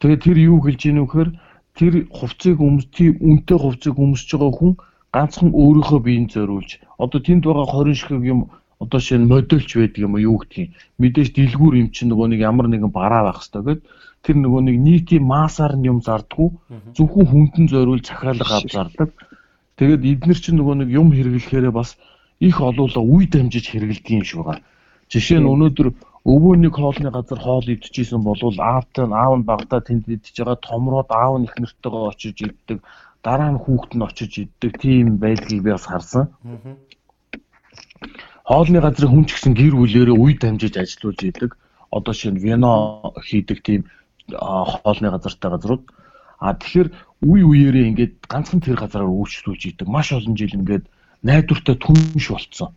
[0.00, 1.30] Тэгээд тэр юу хэлж ийнө вэхээр
[1.78, 4.72] тэр хувцсыг өмсдгийг үнэтэй хувцсыг өмсөж байгаа хүн
[5.14, 8.40] ганцхан өөрийнхөө биеийг зориулж одоо тэнд байгаа 20 ширхэг юм
[8.80, 12.66] одоо шинэ модельч байдаг юм уу юу гэдгийг мэдээж дэлгүүр юм чинь нөгөө нэг ямар
[12.72, 13.80] нэгэн бараа байх хэвээр гээд
[14.24, 16.48] тэр нөгөө нэг нийтийн массаар нь юм зардггүй
[16.96, 19.10] зөвхөн хүндэн зориул захиалга авч зардаг.
[19.76, 21.96] Тэгээд эднэр чинь нөгөө нэг юм хэрэглэхээрээ бас
[22.40, 24.64] их олуулаа үе дамжиж хэрэгэлдэг юм шиг байгаа.
[25.10, 25.88] Жишээ нь өнөөдөр
[26.32, 30.58] өвөө нэг хоолны газар хоол идчихсэн болвол аавтай нь аав нь багтаа тэнд идчихэж байгаа
[30.68, 32.78] томроод аав нь их нэртэйгээ очиж иддэг
[33.22, 36.24] дараа нь хүүхэд нь очиж иддэг тийм байдлыг би бас харсан.
[38.44, 41.50] Хоолны газрын хүн ч гэсэн гэр бүлээрээ үе дамжиж ажиллаж идэг.
[41.92, 43.80] Одоо шинэ вино хийдэг тийм
[44.32, 45.84] хоолны газартай газрууд.
[46.40, 46.88] А тэгэхээр
[47.28, 49.86] үе үеэрээ ингээд ганцхан тэр газараар үйлчлүүлж идэг.
[49.88, 50.88] Маш олон жил ингээд
[51.22, 52.72] найдвартай түнш болцсон.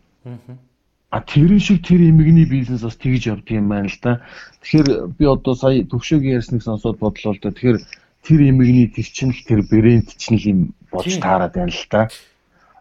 [1.14, 4.18] А тэрэн шиг тэр эмгэгний бизнес бас тэгж явд юм байна л да.
[4.66, 7.54] Тэгэхээр би одоо сая төвшөөгийн ярьсныг сонсоод бодлоо л да.
[7.54, 7.78] Тэгэхээр
[8.26, 10.60] тэр эмгэгний тэр чинь л тэр брэнд чинь л юм
[10.90, 12.10] болж таарад байна л да.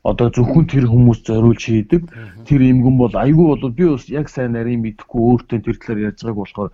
[0.01, 2.09] Одоо зөвхөн тэр хүмүүс зориулж хийдэг.
[2.49, 6.25] Тэр эмгэн бол айгүй бол би бас яг сайн нарийн мэдхгүй өөртөө тэр талаар ярьж
[6.25, 6.71] байгааг болохоор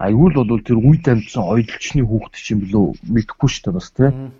[0.00, 4.32] айгүй л бол тэр үе дамжсан ойдлчны хүүхэд чинь билүү мэдхгүй шүү дээ бас тийм.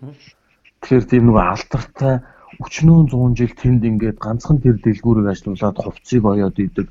[0.80, 2.24] Тэгэхээр тийм нэг алдартай
[2.60, 6.88] өчнөө 100 жил тэнд ингээд ганцхан тэр дэлгүүрийг ажилуулад хувцсыг оёод идэг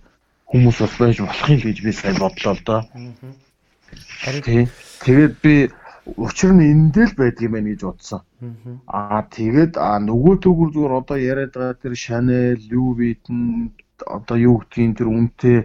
[0.52, 2.82] хүмүүс бас байж болох юм гэж би сайн бодлоо л доо.
[5.06, 5.56] Тэгээд би
[6.18, 8.22] учир нь эндэл байдаг юм байна гэж бодсон.
[8.90, 13.72] Аа тэгээд нөгөө төгөр зүгээр одоо яриад байгаа тэр Chanel, Louis Vuitton
[14.04, 15.58] одоо юу гэдгийг тэр үнэтэй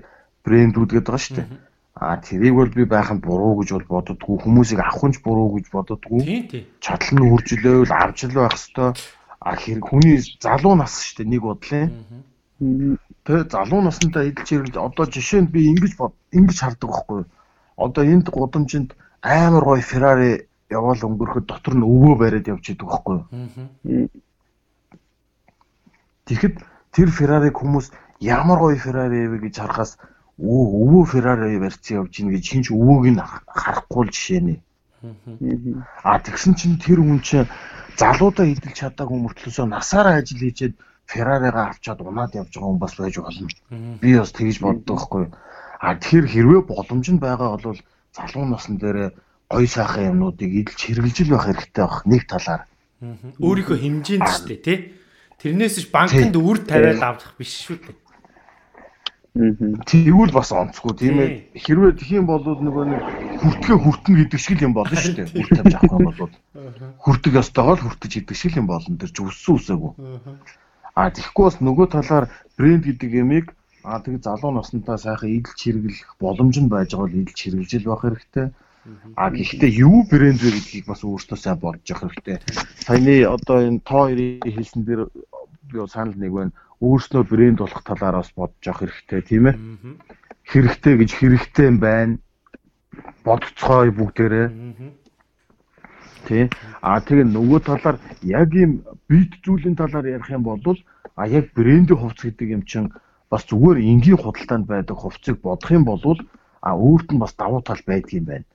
[0.44, 1.48] брэндүүд гэдэг байгаа шүү дээ.
[1.96, 4.36] Аа тэрийг бол би байханд буруу гэж бол боддоггүй.
[4.44, 6.20] Хүмүүсийг авахынч буруу гэж боддоггүй.
[6.84, 8.94] Чадал нь үржилэвэл авч л байх хэвээр
[9.40, 11.84] а хэрэг хүний залуу нас шүү дээ нэг бодлоо.
[13.26, 17.20] Тэгээ залуу насндаа эдэлж ирэл одоо жишээ нь би ингэж бод ингэж хардаг байхгүй.
[17.76, 23.18] Одоо энд гудамжинд амар гоё Ferrari яваал өнгөрөхөд дотор нь өвөө бариад явж идэг байхгүй.
[26.26, 26.56] Тэгэхэд
[26.94, 30.00] тэр Ferrari-г хүмүүс ямар гоё Ferrari вэ гэж харахаас
[30.40, 34.54] өө өвөө Ferrari барьсан явж ийн гэж хинч өвөөг нь харахгүй л жишээ нэ.
[36.02, 37.46] А тэгсэн чинь тэр хүн чинь
[37.96, 40.74] залуудаа идэлж чадаагүй мөртлөөсөө насаараа ажил хийчихэд
[41.06, 43.48] Ферраригаа авчаад унаад явж байгаа хүн бас байж болно.
[44.02, 45.24] Би бас тэгж боддог байхгүй.
[45.80, 47.78] А тэр хэрвээ боломж нь байгаа бол
[48.16, 49.14] залуу насн дээр
[49.48, 52.62] гой сайхан юмнуудыг идэлж хэрэгжилж байх хэрэгтэй байх нэг талаар.
[53.38, 54.78] Өөрийнхөө хэмжээнд ч тий.
[55.38, 58.05] Тэрнээс ч банкнд үр тавиад авах биш шүү дээ.
[59.36, 61.30] Тэгвэл бас онцгүй тийм ээ.
[61.60, 63.02] Хэрвээ тхиим болоод нөгөө нэг
[63.44, 65.28] хүртгээ хүртэн гэдэг шиг юм болно шүү дээ.
[65.36, 66.32] Үр тавьж авах юм бол
[67.04, 68.96] хүртэг ёстойгоо л хүртэж идэх шиг юм болно.
[68.96, 69.92] Тэр ч өссөн үсээгүй.
[70.96, 72.24] А тэгэхгүй бас нөгөө талаар
[72.56, 73.52] брэнд гэдэг ямиг
[73.84, 77.90] а тэг залуу наснтаа сайхан идэлж хэрэглэх боломж нь байж байгаа бол идэлж хэрэгжилж л
[77.92, 78.46] байх хэрэгтэй.
[79.20, 82.40] А гэхдээ юу брэнд вэ гэдгийг бас өөртөө сайн бодож явах хэрэгтэй.
[82.88, 85.12] Саяны одоо энэ тоо хоёрын хэлсэн дээр
[85.68, 89.56] би санал нэг байна өөрснөө брэнд болох талаар бас бодож явах хэрэгтэй тийм ээ.
[90.44, 92.18] Хэрэгтэй гэж хэрэгтэй юм байна.
[93.24, 94.48] Бодцгоо бүгдээрээ.
[96.26, 96.44] Тий.
[96.82, 100.60] А тэгээ нөгөө талаар яг юм бит зүйлийн талаар ярих юм бол
[101.16, 102.92] а яг брендийн хувцс гэдэг юм чинь
[103.30, 106.02] бас зүгээр энгийн худалдаанд байдаг хувцсыг бодох юм бол
[106.60, 108.46] а өөрт нь бас давуу тал байдгийм байна.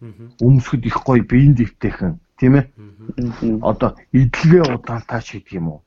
[0.43, 2.65] Өмсгөд их гоё биеийн дэвтэйхэн тийм ээ.
[3.61, 5.81] Одоо идэлгээ удаантаач гэдэг юм уу.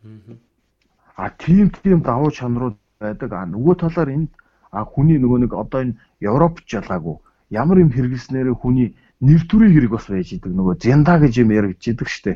[1.16, 3.30] А тийм тийм давуу чанарууд байдаг.
[3.32, 4.30] А нөгөө талаар энд
[4.70, 7.16] а хүний нөгөө нэг одоо энэ Европч ялгаагүй
[7.50, 8.88] ямар юм хэрэглэснээрээ хүний
[9.20, 12.32] нэр төрийн хэрэг бас байж идэг нөгөө зянда гэж юм яригдчихэдэг штэ.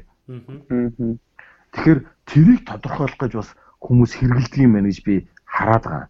[1.74, 3.50] Тэгэхээр тэрийг тодорхойлох гэж бас
[3.82, 5.14] хүмүүс хэрэгэлдэг юм байна гэж би
[5.44, 6.08] хараад байгаа.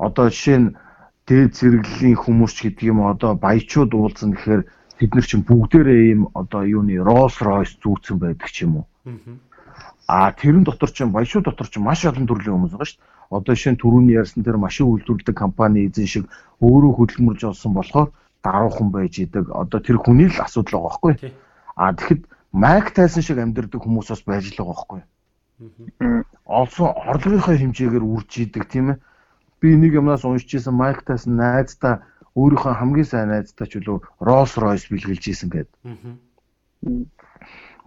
[0.00, 0.68] Одоо жишээ нь
[1.28, 4.62] дээд зэрэглэлийн хүмүүс ч гэдэг юм одоо баячууд уулзсан гэхээр
[4.98, 8.86] бид нар чинь бүгдээрээ ийм одоо юуны Rolls Royce зүүцэн байдаг ч юм уу.
[10.10, 13.10] А тэрэн дотор чинь баяшуу дотор чинь маш олон төрлийн хүмүүс байгаа шүү дээ.
[13.30, 16.24] Одоо шинэ түрүүний ярьсан тэр машин үйлдвэрлэдэг компани эзэн шиг
[16.58, 18.08] өөрөө хөдөлмөрж олсон болохоор
[18.42, 19.54] даруухан байж идэг.
[19.54, 21.14] Одоо тэр хүний л асуудал байгаа байхгүй.
[21.78, 25.00] А тэгэхэд Майк Тайсон шиг амьдэрдэг хүмүүс бас байж л байгаа байхгүй.
[26.42, 29.02] Олсон орлогынхаа хэмжээгээр үрж идэг тийм ээ.
[29.62, 32.02] Би нэг юмнаас уншиж исэн Майк Тайсон найздаа
[32.34, 35.70] өөрийнхөө хамгийн сайн найздаа ч үлээ Rolls Royce бэлгэлж исэн гэдэг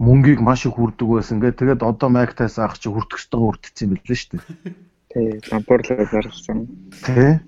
[0.04, 1.56] мөнгийг маш их хүрдэг байсан гэ.
[1.56, 4.44] Тэгээд одоо Майктаас ах чи хүртөхстэйгээ хүртчихсэн юм билээ шүү дээ.
[5.14, 6.58] Тий, дампуурлаа зарсан.
[7.06, 7.38] Тий.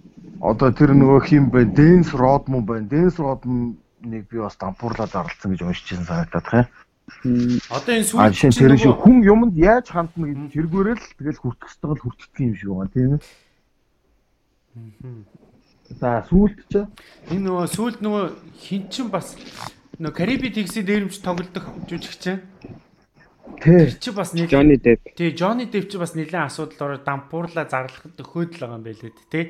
[0.40, 2.86] Одоо тэр нөгөө хим бай, Dance Rodman байна.
[2.86, 6.64] Dance Rodman-ыг би бас дампуурлаа зарлцсан гэж уншижсэн санагдаад хаа.
[7.70, 12.02] Одоо энэ сүүл чинь тэр шиг хүн юмд яаж хандна гэдэг тэргүүрэл тэгэл хүртөхстэйгээ л
[12.02, 13.22] хүртдэг юм шиг байгаа тийм ээ.
[15.96, 16.82] За сүүлд ч
[17.30, 18.24] энэ нөгөө сүүлд нөгөө
[18.58, 19.38] хин чин бас
[19.96, 22.20] Нөө Кариби тэгсийн дээрэмч тоглодог жүжигч.
[23.62, 23.88] тий.
[24.00, 25.00] чи бас нэг Johnny Depp.
[25.16, 29.12] Тий, Johnny Depp чи бас нэлээд асуудал ороо дампуурлаа зарлахад өгөөд л байгаа юм байлээ
[29.32, 29.44] тий.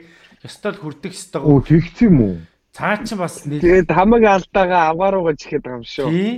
[0.47, 1.43] Ёстой л хүрдэх ёстой.
[1.43, 2.37] Оо тэгсэн юм уу?
[2.71, 6.09] Цаа чи бас нэлээд Тэгээд хамаг алдаага авгааруугаа чихээд байгаа юм шүү.
[6.15, 6.33] тий.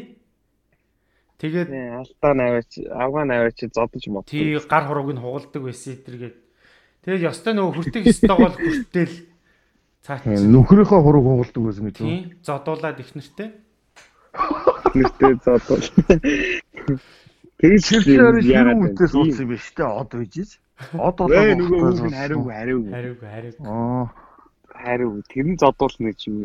[1.38, 4.24] Тэгээд алдаа наваач, авгаа наваач зодож мод.
[4.26, 6.36] тий гар хурууг нь хугалдаг байсан эдэргээд.
[7.04, 9.14] Тэгээд ёстой нөгөө хүртэх ёстойгоо л хүртэл
[10.02, 12.08] цаа чи Нөхрийнхөө хурууг хугалдаг байсан гэж үү?
[12.08, 13.48] тий зодуулаад их нэртэй.
[14.94, 15.84] Нэртэй зодол.
[17.58, 19.90] Тэгж Шилжээр яагаад үтээс уусан юм байна шүү дээ.
[19.98, 20.50] Од үйж.
[20.94, 21.44] Од болоо.
[21.58, 22.84] нөгөө үг нь хариуг хариуг.
[22.92, 23.56] Хариуг хариуг.
[23.66, 24.04] Аа.
[24.70, 25.16] Хариуг.
[25.26, 26.36] Тэр нь зодуулна гэж юм.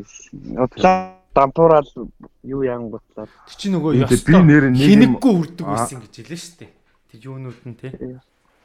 [0.58, 1.90] Одлаа дампуурал
[2.42, 3.30] юу яан готлаа.
[3.46, 5.74] Тэг чи нөгөө ёстой би нэр нэг юм- хинэггүй хүрдэг Аа.
[5.78, 6.72] байсан гэж хэлсэн шүү дээ.
[7.14, 7.92] Тэг юунууд нь тий.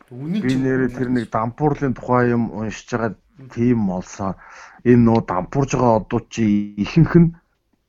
[0.09, 3.13] Үнийг Би нэрээ тэр нэг дампуурлын тухай юм уншиж байгаа
[3.53, 4.41] тийм олсоо
[4.89, 7.29] энэ нөө дампуурж байгаа одууд чи ихэнх нь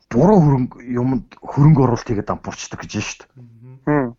[0.09, 3.17] буруу хөрөнгө юмд хөрөнгө оруулалт хийгээд дампуурчдаг гэж шүү
[3.85, 4.13] дээ.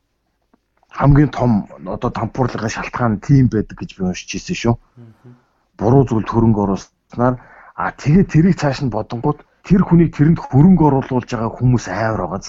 [0.90, 4.74] Хамгийн том одоо дампуурлагын шалтгаан тийм байдаг гэж би уншиж ирсэн шүү.
[5.78, 7.42] Буруу зүйлд хөрөнгө оруулснаар
[7.74, 12.46] а тэгээ тэрийг цааш нь бодонгууд тэр хүнийг тэрэнд хөрөнгө оруулуулж байгаа хүмүүс айвар байгааз.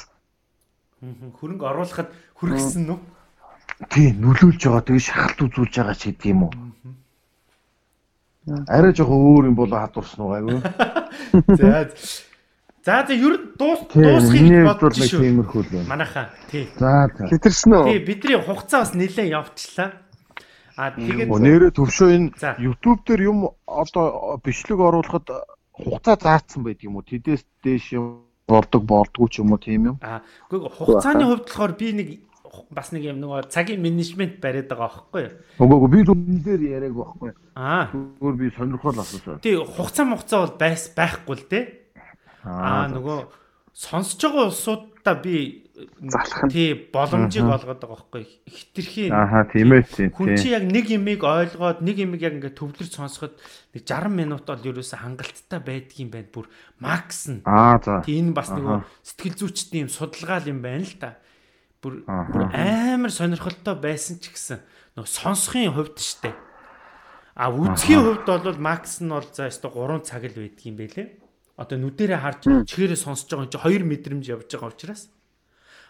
[1.42, 2.96] хөрөнгө оруулахад хүргэсэн нү?
[3.90, 6.54] Тий, нөлөөлж байгаа тэгээ шахалт үзүүлж байгаа ч гэдэг юм уу.
[8.70, 10.58] Арай жоохон өөр юм болоо хадуурсан уу гайгүй.
[11.62, 11.90] За.
[12.82, 15.22] За за ер нь дуус дуусхийг бодож шүү.
[15.22, 15.90] тиймэрхүү л байна.
[15.90, 16.26] Манайхаа.
[16.50, 16.66] Тий.
[16.82, 17.30] За за.
[17.30, 17.86] Хитэрсэн үү?
[17.86, 20.02] Тий, бидний хугацаа бас нэлээд явчлаа.
[20.82, 22.58] А тэгээд Нэрээ төвшөө энэ.
[22.58, 25.30] YouTube дээр юм одоо бичлэг оруулахад
[25.78, 27.06] хугацаа заасан байдаг юм уу?
[27.06, 29.98] Тэдээс дээш юм болдог болдгоо ч юм уу тийм юм.
[30.02, 32.08] а үгүй хугацааны хувьд болохоор би нэг
[32.74, 35.34] бас нэг юм нөгөө цагийн менежмент бариад байгаа байхгүй юу?
[35.62, 37.32] Үгүй би зөв дээр яриаг байхгүй.
[37.56, 37.94] Аа.
[37.94, 39.40] Зүгээр би сонирхол асуусан.
[39.46, 41.81] Тий, хугацаа хугацаа бол байс байхгүй л дээ.
[42.46, 43.20] Аа нөгөө
[43.74, 46.50] сонсож байгаа улсуудаа би Залах нь.
[46.54, 48.24] тий боломжийг олгоод байгаа байхгүй.
[48.46, 50.10] Хитрхийн Ааха тийм ээ тийм.
[50.14, 53.34] хүн чи яг нэг юмыг ойлгоод нэг юмыг яг ингээд төвлөрч сонсоход
[53.74, 56.46] нэг 60 минут бол ерөөсө хангалттай байдгийм байна бүр.
[56.78, 57.42] Макс нь.
[57.50, 58.06] Аа за.
[58.06, 61.18] тий энэ бас нөгөө сэтгэл зүйчдийн юм судалгаа юм байна л та.
[61.82, 64.62] Бүр бүр амар сонирхолтой байсан ч гэсэн
[65.00, 66.36] нөгөө сонсохын хувьд штэ.
[67.34, 71.21] А үзхийн хувьд бол макс нь бол за өстой 3 цаг л байдгийм байлээ
[71.58, 75.12] одоо нүдэрээ харж чихээрээ сонсож байгаа юм чи 2 мэдрэмж явж байгаа учраас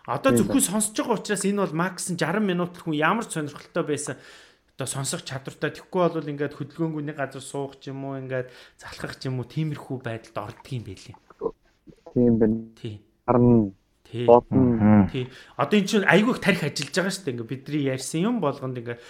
[0.08, 3.86] Одоо зөвхөн сонсож байгаа учраас энэ бол макс нь 60 минут хүн ямар ч сонирхолтой
[3.86, 4.18] байсан
[4.74, 8.50] одоо сонсох чадвартай тэгэхгүй бол ингээд хөдөлгөөнгүйний газар суух ч юм уу ингээд
[8.82, 11.16] залхах ч юм уу тиймэрхүү байдалд ордог юм байлээ.
[12.18, 12.58] Тийм байна.
[12.74, 12.96] Тий.
[13.30, 13.70] Харна.
[14.10, 14.26] Тий.
[14.26, 15.06] Бодно.
[15.14, 15.30] Тий.
[15.54, 17.34] Одоо эн чинь айгүйх тарих ажиллаж байгаа шүү дээ.
[17.38, 19.02] Ингээд бидний ярьсан юм болгонд ингээд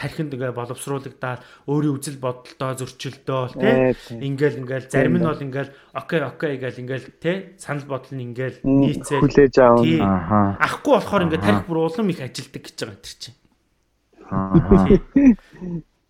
[0.00, 3.92] тархинд ингээ боловсруулагдаад өөрийн үзэл бодолтой зөрчилдөө тий.
[4.16, 8.64] ингээл ингээл зарим нь бол ингээл окей окей гээл ингээл тий санал бодол нь ингээл
[8.64, 9.84] нийцээ Хүлээж аав.
[9.84, 10.00] тий.
[10.00, 10.56] Ааха.
[10.56, 13.36] ахгүй болохоор ингээ тарих бүр улам их ажилдаг гэж байгаа юм тэр чинь.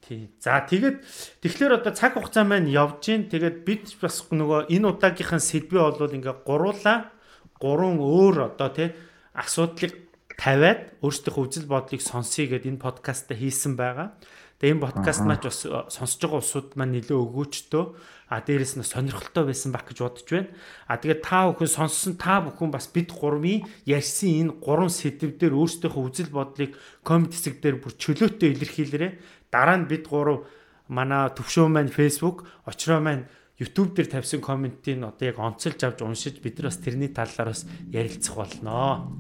[0.07, 0.27] Тий.
[0.43, 0.97] За тэгээд
[1.43, 6.17] тэгэхээр одоо цаг хугацаа маань явж гин тэгээд бид бас нөгөө энэ удаагийнхын сэдвээ бол
[6.19, 7.15] ингээ гуруула
[7.63, 8.91] гурван өөр одоо тий
[9.39, 10.10] асуудлыг
[10.41, 14.17] тавиад өөрсдийнхөө үзэл бодлыг сонсъё гэдээ энэ подкастта хийсэн байгаа.
[14.57, 17.85] Тэгээ энэ подкаст маань ч бас э, сонсож байгаа усуд маань нэлээ өгөөчтөө
[18.33, 20.49] а дээрэс нь сонирхолтой байсан баг гэж бодож байна.
[20.89, 25.57] А тэгээд та бүхэн сонссон та бүхэн бас бид гурвын ярьсан энэ гурван сэдв дээр
[25.61, 26.73] өөрсдийнхөө үзэл бодлыг
[27.05, 29.13] коммент хэсэг дээр бүр чөлөөтэй илэрхийлээрэй.
[29.53, 30.49] Дараа нь бид гурав
[30.89, 33.29] манай төвшөө маань Facebook, очроо маань
[33.61, 37.69] YouTube дээр тавьсан комментийг одоо яг онцолж авч уншиж бид нар бас тэрний талаар бас
[37.93, 39.11] ярилцах болноо.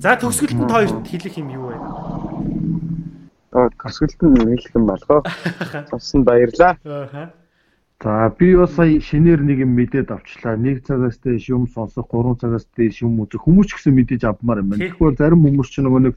[0.00, 1.76] За төгсгөлд нь та хоёрт хэлэх юм юу вэ?
[3.52, 5.20] Аа, төсгөлт нь хэлэх юм болгоо.
[5.92, 6.80] Сонсон баярлаа.
[6.88, 7.28] Аа.
[8.00, 10.56] За би бас сая шинээр нэг юм мэдээд авчлаа.
[10.56, 13.44] Нэг цагаас дээш юм сонсох, 3 цагаас дээш юм үзэх.
[13.44, 14.88] Хүмүүс ч гэсэн мэдээж авмаар юм байна.
[14.88, 16.14] Тэгэхээр зарим хүмүүс ч нөгөө нэг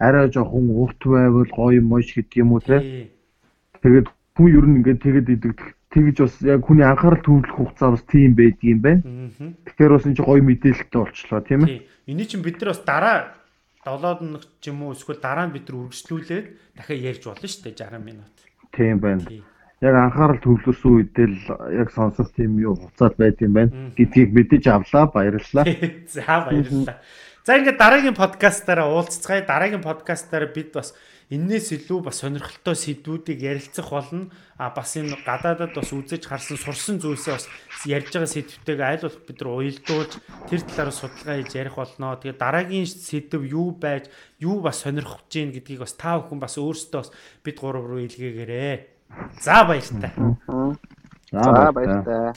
[0.00, 3.12] арай жоохон урт байвал гоё mooш гэдэг юм уу те.
[3.84, 5.76] Тэгээд хүн ер нь ингээд тэгэд идэг.
[5.92, 9.04] Тэгж бас яг хүний анхаарал төвлөх хугацаа бас тийм байдаг юм байна.
[9.04, 9.52] Аа.
[9.68, 11.95] Тэгэхээр бас энэ ч гоё мэдээлэлтэй болчлоо тийм ээ.
[12.06, 13.34] Эний чинь бид нар бас дараа
[13.82, 16.46] 7 хоног ч юм уу эсвэл дараа нь бид нар үргэлжлүүлээд
[16.78, 18.34] дахиад ярьж болно шүү дээ 60 минут.
[18.70, 19.26] Тийм байна.
[19.82, 21.42] Яг анхаарал төвлөрсөн үедээ л
[21.82, 23.90] яг сонсох тийм юу хугацаад байд юм байна.
[23.98, 25.10] Гэдгийг мэдэж авлаа.
[25.10, 25.66] Баярлалаа.
[26.14, 27.02] За баярлалаа.
[27.42, 29.42] За ингээд дараагийн подкастаараа уулзцгаая.
[29.42, 30.94] Дараагийн подкастаараа бид бас
[31.26, 34.30] энээс илүү бас сонирхолтой сэдвүүдийг ярилцах болно.
[34.54, 37.46] А бас энэ гадаадад бас үзэж харсан сурсан зүйлсээ бас
[37.82, 40.12] ярьж байгаа сэдвтэйг айл болох бид нар уялдуулж
[40.46, 42.14] тэр талаар судалгаа хийж ярих болно.
[42.14, 44.06] Тэгээ дараагийн сэдв юу байж,
[44.38, 47.10] юу бас сонирхож гин гэдгийг бас та бүхэн бас өөрсдөө бас
[47.42, 48.76] бид гурав руу илгээгээрэй.
[49.42, 50.14] За баяртай.
[51.30, 52.34] За баярлалаа.